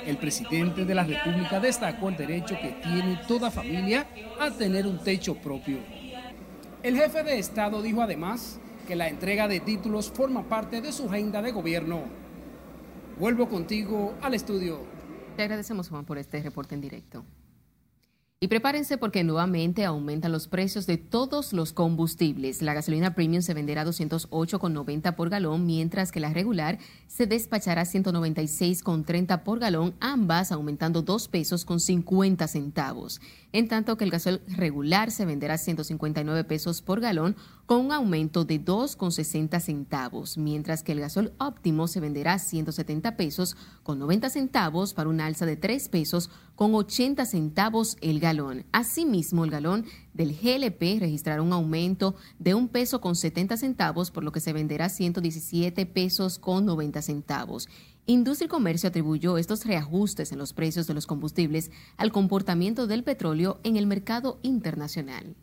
El 0.07 0.17
presidente 0.17 0.85
de 0.85 0.95
la 0.95 1.05
República 1.05 1.61
destacó 1.61 2.09
el 2.09 2.17
derecho 2.17 2.57
que 2.61 2.75
tiene 2.83 3.21
toda 3.29 3.51
familia 3.51 4.07
a 4.41 4.51
tener 4.51 4.87
un 4.87 4.99
techo 5.03 5.37
propio. 5.37 5.79
El 6.83 6.97
jefe 6.97 7.23
de 7.23 7.39
Estado 7.39 7.83
dijo 7.83 8.03
además 8.03 8.61
que 8.91 8.97
la 8.97 9.09
entrega 9.09 9.47
de 9.47 9.61
títulos 9.61 10.11
forma 10.11 10.49
parte 10.49 10.81
de 10.81 10.91
su 10.91 11.09
agenda 11.09 11.41
de 11.43 11.53
gobierno. 11.53 12.03
Vuelvo 13.21 13.49
contigo 13.49 14.15
al 14.21 14.35
estudio. 14.35 14.81
Te 15.37 15.45
agradecemos, 15.45 15.89
Juan, 15.89 16.05
por 16.05 16.19
este 16.19 16.43
reporte 16.43 16.75
en 16.75 16.81
directo. 16.81 17.25
Y 18.43 18.49
prepárense 18.49 18.97
porque 18.97 19.23
nuevamente 19.23 19.85
aumentan 19.85 20.33
los 20.33 20.49
precios 20.49 20.87
de 20.87 20.97
todos 20.97 21.53
los 21.53 21.75
combustibles. 21.75 22.63
La 22.63 22.73
gasolina 22.73 23.15
premium 23.15 23.43
se 23.43 23.53
venderá 23.53 23.83
a 23.83 23.85
208,90 23.85 25.15
por 25.15 25.29
galón, 25.29 25.67
mientras 25.67 26.11
que 26.11 26.21
la 26.21 26.33
regular 26.33 26.79
se 27.07 27.27
despachará 27.27 27.83
a 27.83 27.85
196,30 27.85 29.43
por 29.43 29.59
galón, 29.59 29.95
ambas 30.01 30.53
aumentando 30.53 31.03
2 31.03 31.29
pesos 31.29 31.67
con 31.67 31.81
50 31.81 32.49
centavos. 32.49 33.21
En 33.53 33.69
tanto 33.69 33.99
que 33.99 34.05
el 34.05 34.11
gasol 34.11 34.41
regular 34.49 35.11
se 35.11 35.27
venderá 35.27 35.55
a 35.55 35.59
159 35.59 36.43
pesos 36.45 36.81
por 36.81 37.03
galón, 37.03 37.37
con 37.71 37.83
un 37.87 37.93
aumento 37.93 38.45
de 38.45 38.61
2,60 38.61 39.61
centavos, 39.61 40.37
mientras 40.37 40.83
que 40.83 40.91
el 40.91 40.99
gasol 40.99 41.35
óptimo 41.39 41.87
se 41.87 42.01
venderá 42.01 42.33
a 42.33 42.39
170 42.41 43.17
pesos 43.17 43.57
con 43.85 44.01
90 44.01 44.29
centavos 44.29 44.93
para 44.93 45.09
un 45.09 45.21
alza 45.21 45.47
de 45.47 45.57
3 45.57 45.89
pesos 45.89 46.31
con 46.57 46.75
80 46.75 47.25
centavos 47.27 47.97
el 48.01 48.19
galón. 48.19 48.67
Asimismo, 48.73 49.45
el 49.45 49.53
galón 49.53 49.87
del 50.15 50.37
GLP 50.37 50.99
registrará 50.99 51.43
un 51.43 51.53
aumento 51.53 52.17
de 52.41 52.55
un 52.55 52.67
peso 52.67 53.01
con 53.01 53.15
70 53.15 53.57
centavos, 53.57 54.11
por 54.11 54.25
lo 54.25 54.33
que 54.33 54.41
se 54.41 54.53
venderá 54.53 54.87
a 54.87 54.89
117 54.89 55.87
pesos 55.87 56.41
con 56.41 56.67
90 56.67 57.03
centavos. 57.03 57.69
Industria 58.05 58.47
y 58.47 58.49
Comercio 58.49 58.89
atribuyó 58.89 59.39
estos 59.39 59.65
reajustes 59.65 60.33
en 60.33 60.39
los 60.39 60.53
precios 60.55 60.89
de 60.89 60.95
los 60.95 61.07
combustibles 61.07 61.71
al 61.99 62.11
comportamiento 62.11 62.89
del 62.89 63.05
petróleo 63.05 63.61
en 63.63 63.77
el 63.77 63.87
mercado 63.87 64.41
internacional. 64.43 65.37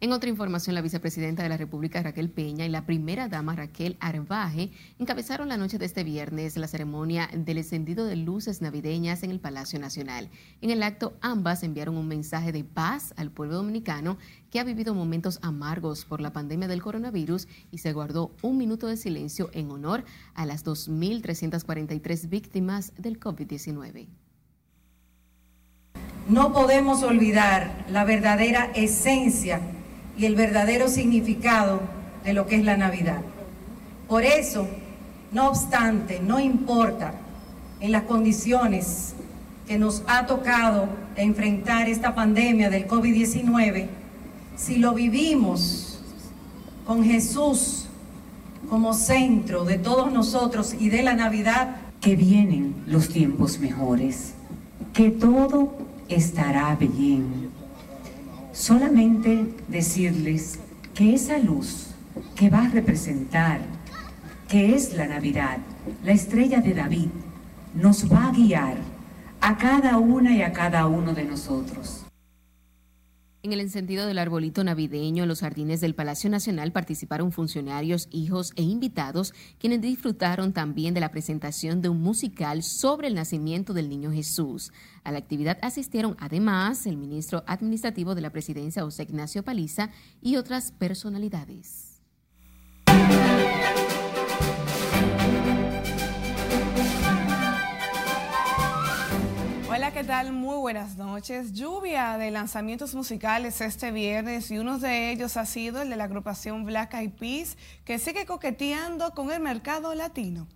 En 0.00 0.12
otra 0.12 0.30
información, 0.30 0.76
la 0.76 0.80
vicepresidenta 0.80 1.42
de 1.42 1.48
la 1.48 1.56
República, 1.56 2.00
Raquel 2.00 2.30
Peña, 2.30 2.64
y 2.64 2.68
la 2.68 2.86
primera 2.86 3.26
dama, 3.26 3.56
Raquel 3.56 3.96
Arbaje, 3.98 4.70
encabezaron 5.00 5.48
la 5.48 5.56
noche 5.56 5.76
de 5.76 5.86
este 5.86 6.04
viernes 6.04 6.56
la 6.56 6.68
ceremonia 6.68 7.28
del 7.34 7.58
encendido 7.58 8.04
de 8.04 8.14
luces 8.14 8.62
navideñas 8.62 9.24
en 9.24 9.32
el 9.32 9.40
Palacio 9.40 9.80
Nacional. 9.80 10.30
En 10.60 10.70
el 10.70 10.84
acto, 10.84 11.16
ambas 11.20 11.64
enviaron 11.64 11.96
un 11.96 12.06
mensaje 12.06 12.52
de 12.52 12.62
paz 12.62 13.12
al 13.16 13.32
pueblo 13.32 13.56
dominicano 13.56 14.18
que 14.52 14.60
ha 14.60 14.64
vivido 14.64 14.94
momentos 14.94 15.40
amargos 15.42 16.04
por 16.04 16.20
la 16.20 16.32
pandemia 16.32 16.68
del 16.68 16.80
coronavirus 16.80 17.48
y 17.72 17.78
se 17.78 17.92
guardó 17.92 18.30
un 18.40 18.56
minuto 18.56 18.86
de 18.86 18.96
silencio 18.96 19.50
en 19.52 19.68
honor 19.72 20.04
a 20.34 20.46
las 20.46 20.64
2.343 20.64 22.28
víctimas 22.28 22.92
del 22.98 23.18
COVID-19. 23.18 24.06
No 26.28 26.52
podemos 26.52 27.02
olvidar 27.02 27.86
la 27.90 28.04
verdadera 28.04 28.66
esencia 28.76 29.60
y 30.18 30.26
el 30.26 30.34
verdadero 30.34 30.88
significado 30.88 31.80
de 32.24 32.32
lo 32.32 32.46
que 32.46 32.56
es 32.56 32.64
la 32.64 32.76
Navidad. 32.76 33.20
Por 34.08 34.24
eso, 34.24 34.66
no 35.32 35.48
obstante, 35.48 36.20
no 36.20 36.40
importa 36.40 37.14
en 37.80 37.92
las 37.92 38.02
condiciones 38.02 39.14
que 39.66 39.78
nos 39.78 40.02
ha 40.08 40.26
tocado 40.26 40.88
enfrentar 41.14 41.88
esta 41.88 42.14
pandemia 42.14 42.68
del 42.68 42.88
COVID-19, 42.88 43.86
si 44.56 44.76
lo 44.76 44.94
vivimos 44.94 46.00
con 46.84 47.04
Jesús 47.04 47.86
como 48.68 48.94
centro 48.94 49.64
de 49.64 49.78
todos 49.78 50.12
nosotros 50.12 50.74
y 50.78 50.88
de 50.88 51.02
la 51.02 51.14
Navidad, 51.14 51.76
que 52.00 52.16
vienen 52.16 52.74
los 52.86 53.08
tiempos 53.08 53.60
mejores, 53.60 54.34
que 54.92 55.10
todo 55.10 55.76
estará 56.08 56.76
bien 56.76 57.47
solamente 58.58 59.54
decirles 59.68 60.58
que 60.92 61.14
esa 61.14 61.38
luz 61.38 61.90
que 62.34 62.50
va 62.50 62.64
a 62.64 62.68
representar, 62.68 63.60
que 64.48 64.74
es 64.74 64.94
la 64.94 65.06
Navidad, 65.06 65.58
la 66.04 66.10
estrella 66.12 66.60
de 66.60 66.74
David, 66.74 67.08
nos 67.74 68.12
va 68.12 68.26
a 68.26 68.32
guiar 68.32 68.76
a 69.40 69.56
cada 69.56 69.98
una 69.98 70.34
y 70.34 70.42
a 70.42 70.52
cada 70.52 70.88
uno 70.88 71.14
de 71.14 71.24
nosotros. 71.24 71.97
En 73.44 73.52
el 73.52 73.60
encendido 73.60 74.04
del 74.06 74.18
arbolito 74.18 74.64
navideño 74.64 75.22
en 75.22 75.28
los 75.28 75.40
jardines 75.40 75.80
del 75.80 75.94
Palacio 75.94 76.28
Nacional 76.28 76.72
participaron 76.72 77.30
funcionarios, 77.30 78.08
hijos 78.10 78.52
e 78.56 78.62
invitados, 78.62 79.32
quienes 79.60 79.80
disfrutaron 79.80 80.52
también 80.52 80.92
de 80.92 80.98
la 80.98 81.12
presentación 81.12 81.80
de 81.80 81.88
un 81.88 82.02
musical 82.02 82.64
sobre 82.64 83.06
el 83.06 83.14
nacimiento 83.14 83.74
del 83.74 83.88
niño 83.88 84.10
Jesús. 84.10 84.72
A 85.04 85.12
la 85.12 85.18
actividad 85.18 85.56
asistieron 85.62 86.16
además 86.18 86.84
el 86.86 86.96
ministro 86.96 87.44
administrativo 87.46 88.16
de 88.16 88.22
la 88.22 88.30
presidencia, 88.30 88.82
José 88.82 89.04
Ignacio 89.04 89.44
Paliza, 89.44 89.90
y 90.20 90.34
otras 90.34 90.72
personalidades. 90.72 91.87
Hola, 99.78 99.92
¿qué 99.92 100.02
tal? 100.02 100.32
Muy 100.32 100.56
buenas 100.56 100.96
noches. 100.96 101.52
Lluvia 101.52 102.18
de 102.18 102.32
lanzamientos 102.32 102.96
musicales 102.96 103.60
este 103.60 103.92
viernes 103.92 104.50
y 104.50 104.58
uno 104.58 104.80
de 104.80 105.12
ellos 105.12 105.36
ha 105.36 105.46
sido 105.46 105.82
el 105.82 105.90
de 105.90 105.94
la 105.94 106.02
agrupación 106.02 106.64
Black 106.64 106.94
Eyed 106.94 107.12
Peas 107.12 107.56
que 107.84 108.00
sigue 108.00 108.26
coqueteando 108.26 109.12
con 109.12 109.30
el 109.30 109.38
mercado 109.38 109.94
latino. 109.94 110.48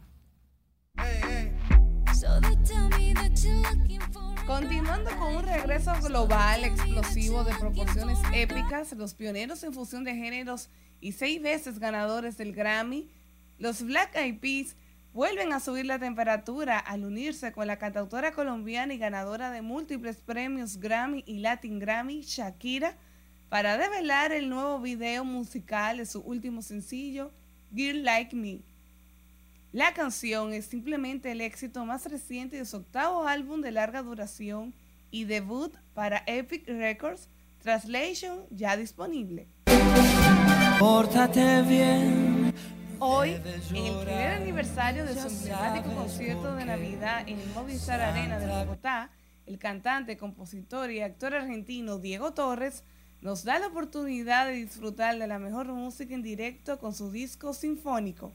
Continuando 4.44 5.16
con 5.16 5.36
un 5.36 5.44
regreso 5.44 5.92
global 6.02 6.64
explosivo 6.64 7.44
de 7.44 7.54
proporciones 7.54 8.18
épicas, 8.34 8.90
los 8.94 9.14
pioneros 9.14 9.62
en 9.62 9.72
fusión 9.72 10.02
de 10.02 10.16
géneros 10.16 10.68
y 11.00 11.12
seis 11.12 11.40
veces 11.40 11.78
ganadores 11.78 12.36
del 12.38 12.52
Grammy, 12.52 13.08
los 13.58 13.84
Black 13.84 14.16
Eyed 14.16 14.40
Peas 14.40 14.74
vuelven 15.12 15.52
a 15.52 15.60
subir 15.60 15.86
la 15.86 15.98
temperatura 15.98 16.78
al 16.78 17.04
unirse 17.04 17.52
con 17.52 17.66
la 17.66 17.78
cantautora 17.78 18.32
colombiana 18.32 18.94
y 18.94 18.98
ganadora 18.98 19.50
de 19.50 19.62
múltiples 19.62 20.16
premios 20.16 20.78
Grammy 20.78 21.22
y 21.26 21.38
Latin 21.38 21.78
Grammy, 21.78 22.22
Shakira, 22.22 22.96
para 23.48 23.76
develar 23.76 24.32
el 24.32 24.48
nuevo 24.48 24.80
video 24.80 25.24
musical 25.24 25.98
de 25.98 26.06
su 26.06 26.20
último 26.20 26.62
sencillo, 26.62 27.30
Girl 27.74 28.02
Like 28.02 28.34
Me. 28.34 28.60
La 29.72 29.92
canción 29.94 30.52
es 30.52 30.66
simplemente 30.66 31.32
el 31.32 31.40
éxito 31.40 31.84
más 31.84 32.06
reciente 32.06 32.56
de 32.56 32.64
su 32.64 32.78
octavo 32.78 33.26
álbum 33.26 33.60
de 33.60 33.70
larga 33.70 34.02
duración 34.02 34.74
y 35.10 35.24
debut 35.24 35.74
para 35.94 36.22
Epic 36.26 36.66
Records, 36.66 37.28
Translation 37.62 38.40
ya 38.50 38.76
disponible. 38.76 39.46
Bien 41.68 42.41
Hoy, 43.04 43.30
en 43.30 43.84
el 43.84 43.98
primer 44.04 44.30
aniversario 44.30 45.04
de 45.04 45.20
su 45.20 45.26
emblemático 45.26 45.92
concierto 45.92 46.54
de 46.54 46.64
Navidad 46.64 47.28
en 47.28 47.40
el 47.40 47.48
Movistar 47.48 48.00
Arena 48.00 48.38
de 48.38 48.46
Bogotá, 48.46 49.10
el 49.44 49.58
cantante, 49.58 50.16
compositor 50.16 50.88
y 50.92 51.00
actor 51.00 51.34
argentino 51.34 51.98
Diego 51.98 52.32
Torres 52.32 52.84
nos 53.20 53.42
da 53.42 53.58
la 53.58 53.66
oportunidad 53.66 54.46
de 54.46 54.52
disfrutar 54.52 55.18
de 55.18 55.26
la 55.26 55.40
mejor 55.40 55.66
música 55.72 56.14
en 56.14 56.22
directo 56.22 56.78
con 56.78 56.94
su 56.94 57.10
disco 57.10 57.54
sinfónico. 57.54 58.30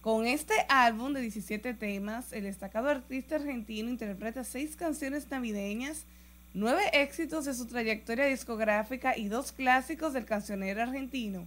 Con 0.00 0.26
este 0.26 0.54
álbum 0.70 1.12
de 1.12 1.20
17 1.20 1.74
temas, 1.74 2.32
el 2.32 2.44
destacado 2.44 2.88
artista 2.88 3.34
argentino 3.34 3.90
interpreta 3.90 4.44
seis 4.44 4.76
canciones 4.76 5.30
navideñas, 5.30 6.06
nueve 6.54 6.84
éxitos 6.94 7.44
de 7.44 7.52
su 7.52 7.66
trayectoria 7.66 8.24
discográfica 8.24 9.14
y 9.14 9.28
dos 9.28 9.52
clásicos 9.52 10.14
del 10.14 10.24
cancionero 10.24 10.80
argentino. 10.80 11.46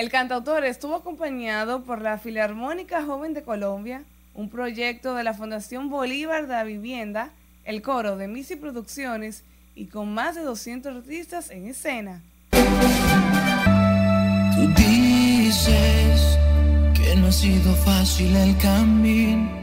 El 0.00 0.08
cantautor 0.08 0.64
estuvo 0.64 0.94
acompañado 0.94 1.84
por 1.84 2.00
la 2.00 2.16
Filarmónica 2.16 3.04
Joven 3.04 3.34
de 3.34 3.42
Colombia, 3.42 4.02
un 4.32 4.48
proyecto 4.48 5.14
de 5.14 5.24
la 5.24 5.34
Fundación 5.34 5.90
Bolívar 5.90 6.46
de 6.46 6.54
la 6.54 6.64
Vivienda, 6.64 7.32
el 7.66 7.82
coro 7.82 8.16
de 8.16 8.26
Misi 8.26 8.56
Producciones 8.56 9.44
y 9.74 9.88
con 9.88 10.14
más 10.14 10.36
de 10.36 10.40
200 10.40 10.96
artistas 10.96 11.50
en 11.50 11.68
escena. 11.68 12.22
Tú 14.54 14.68
dices 14.74 16.38
que 16.94 17.16
no 17.16 17.26
ha 17.26 17.32
sido 17.32 17.74
fácil 17.74 18.34
el 18.36 18.56
camino 18.56 19.59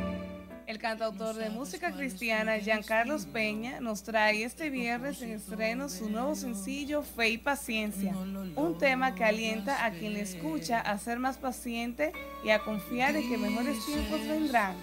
el 0.68 0.80
cantautor 0.80 1.36
de 1.36 1.49
música 1.49 1.93
cristiana 1.93 2.59
Giancarlos 2.59 3.26
Peña 3.26 3.80
nos 3.80 4.03
trae 4.03 4.43
este 4.43 4.70
viernes 4.70 5.22
en 5.22 5.32
estreno 5.32 5.88
su 5.88 6.09
nuevo 6.09 6.36
sencillo 6.36 7.03
Fe 7.03 7.30
y 7.30 7.38
Paciencia, 7.38 8.13
un 8.55 8.78
tema 8.78 9.15
que 9.15 9.24
alienta 9.24 9.86
a 9.86 9.91
quien 9.91 10.13
le 10.13 10.22
escucha 10.22 10.82
a 10.82 10.97
ser 10.97 11.20
más 11.20 11.38
paciente 11.38 12.11
y 12.43 12.49
a 12.49 12.59
confiar 12.59 13.15
en 13.15 13.30
que 13.30 13.38
mejores 13.38 13.78
tiempos 13.86 14.20
vendrán. 14.28 14.76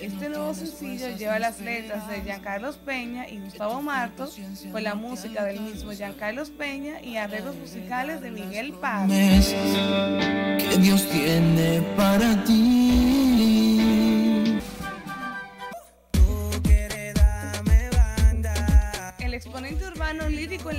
Este 0.00 0.28
nuevo 0.28 0.52
sencillo 0.52 1.16
lleva 1.16 1.38
las 1.38 1.60
letras 1.60 2.08
de 2.08 2.22
Giancarlos 2.22 2.76
Peña 2.78 3.28
y 3.28 3.38
Gustavo 3.38 3.82
Marto, 3.82 4.28
con 4.72 4.82
la 4.82 4.96
música 4.96 5.44
del 5.44 5.60
mismo 5.60 5.92
Giancarlos 5.92 6.50
Peña 6.50 7.00
y 7.02 7.16
arreglos 7.16 7.54
musicales 7.54 8.20
de 8.20 8.32
Miguel 8.32 8.72
Paz. 8.72 9.08
Que 9.08 10.78
Dios 10.78 11.08
tiene 11.08 11.82
para 11.96 12.42
ti. 12.44 12.79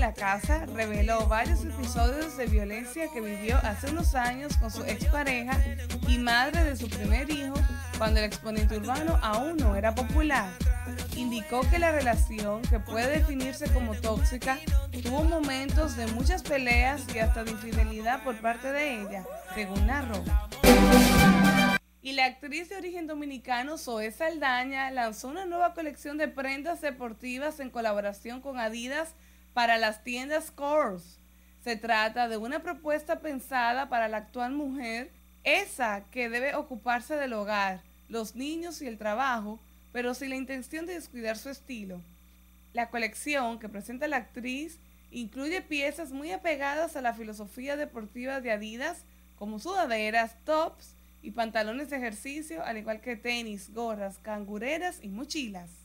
La 0.02 0.14
casa 0.16 0.66
reveló 0.66 1.28
varios 1.28 1.64
episodios 1.64 2.36
de 2.36 2.48
violencia 2.48 3.08
que 3.14 3.22
vivió 3.22 3.58
hace 3.58 3.92
unos 3.92 4.16
años 4.16 4.58
con 4.58 4.72
su 4.72 4.84
expareja 4.84 5.56
y 6.08 6.18
madre 6.18 6.64
de 6.64 6.76
su 6.76 6.90
primer 6.90 7.30
hijo 7.30 7.54
cuando 8.00 8.20
el 8.20 8.26
exponente 8.26 8.78
urbano 8.78 9.20
aún 9.22 9.58
no 9.58 9.76
era 9.76 9.94
popular. 9.94 10.50
Indicó 11.16 11.62
que 11.70 11.78
la 11.78 11.92
relación, 11.92 12.64
que 12.64 12.80
puede 12.80 13.20
definirse 13.20 13.72
como 13.72 13.94
tóxica, 13.94 14.58
tuvo 15.04 15.24
momentos 15.24 15.96
de 15.96 16.08
muchas 16.08 16.42
peleas 16.42 17.04
y 17.14 17.20
hasta 17.20 17.44
de 17.44 17.52
infidelidad 17.52 18.24
por 18.24 18.36
parte 18.42 18.72
de 18.72 19.02
ella, 19.02 19.24
según 19.54 19.86
narró. 19.86 20.24
Y 22.02 22.14
la 22.14 22.26
actriz 22.26 22.70
de 22.70 22.78
origen 22.78 23.06
dominicano 23.06 23.78
Zoe 23.78 24.10
Saldaña 24.10 24.90
lanzó 24.90 25.28
una 25.28 25.46
nueva 25.46 25.76
colección 25.76 26.18
de 26.18 26.28
prendas 26.28 26.82
deportivas 26.82 27.60
en 27.60 27.70
colaboración 27.70 28.42
con 28.42 28.58
Adidas 28.58 29.14
para 29.54 29.78
las 29.78 30.04
tiendas 30.04 30.52
Kors. 30.52 31.20
Se 31.64 31.76
trata 31.76 32.28
de 32.28 32.38
una 32.38 32.64
propuesta 32.64 33.20
pensada 33.20 33.90
para 33.90 34.08
la 34.08 34.18
actual 34.18 34.52
mujer, 34.54 35.12
esa 35.44 36.06
que 36.12 36.30
debe 36.30 36.56
ocuparse 36.56 37.16
del 37.16 37.34
hogar, 37.34 37.82
los 38.10 38.36
niños 38.36 38.82
y 38.82 38.88
el 38.88 38.98
trabajo, 38.98 39.60
pero 39.92 40.14
sin 40.14 40.30
la 40.30 40.36
intención 40.36 40.86
de 40.86 40.94
descuidar 40.94 41.38
su 41.38 41.50
estilo. 41.50 42.02
La 42.74 42.90
colección 42.90 43.60
que 43.60 43.70
presenta 43.70 44.08
la 44.08 44.18
actriz 44.18 44.80
incluye 45.12 45.62
piezas 45.62 46.12
muy 46.12 46.32
apegadas 46.32 46.96
a 46.96 47.02
la 47.02 47.14
filosofía 47.14 47.76
deportiva 47.76 48.40
de 48.40 48.52
Adidas, 48.52 49.04
como 49.38 49.60
sudaderas, 49.60 50.36
tops 50.46 50.96
y 51.22 51.32
pantalones 51.32 51.90
de 51.90 51.98
ejercicio, 51.98 52.64
al 52.64 52.78
igual 52.78 53.02
que 53.02 53.16
tenis, 53.16 53.74
gorras, 53.74 54.20
cangureras 54.20 55.00
y 55.02 55.10
mochilas. 55.10 55.81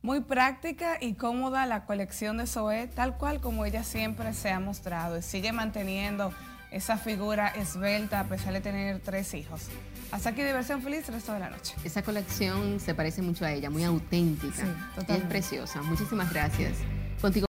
Muy 0.00 0.20
práctica 0.20 0.96
y 1.00 1.14
cómoda 1.14 1.66
la 1.66 1.84
colección 1.84 2.38
de 2.38 2.46
Zoe, 2.46 2.86
tal 2.86 3.16
cual 3.16 3.40
como 3.40 3.64
ella 3.64 3.82
siempre 3.82 4.32
se 4.32 4.50
ha 4.50 4.60
mostrado 4.60 5.18
y 5.18 5.22
sigue 5.22 5.52
manteniendo 5.52 6.32
esa 6.70 6.98
figura 6.98 7.48
esbelta 7.48 8.20
a 8.20 8.24
pesar 8.24 8.52
de 8.52 8.60
tener 8.60 9.00
tres 9.00 9.34
hijos. 9.34 9.62
Hasta 10.10 10.30
aquí 10.30 10.42
diversión 10.42 10.82
feliz 10.82 11.08
el 11.08 11.14
resto 11.14 11.32
de 11.32 11.40
la 11.40 11.50
noche. 11.50 11.74
Esa 11.84 12.02
colección 12.02 12.80
se 12.80 12.94
parece 12.94 13.22
mucho 13.22 13.44
a 13.44 13.52
ella, 13.52 13.70
muy 13.70 13.84
auténtica. 13.84 14.64
Sí, 14.96 15.04
es 15.08 15.24
preciosa. 15.24 15.82
Muchísimas 15.82 16.32
gracias. 16.32 16.78
Contigo 17.20 17.46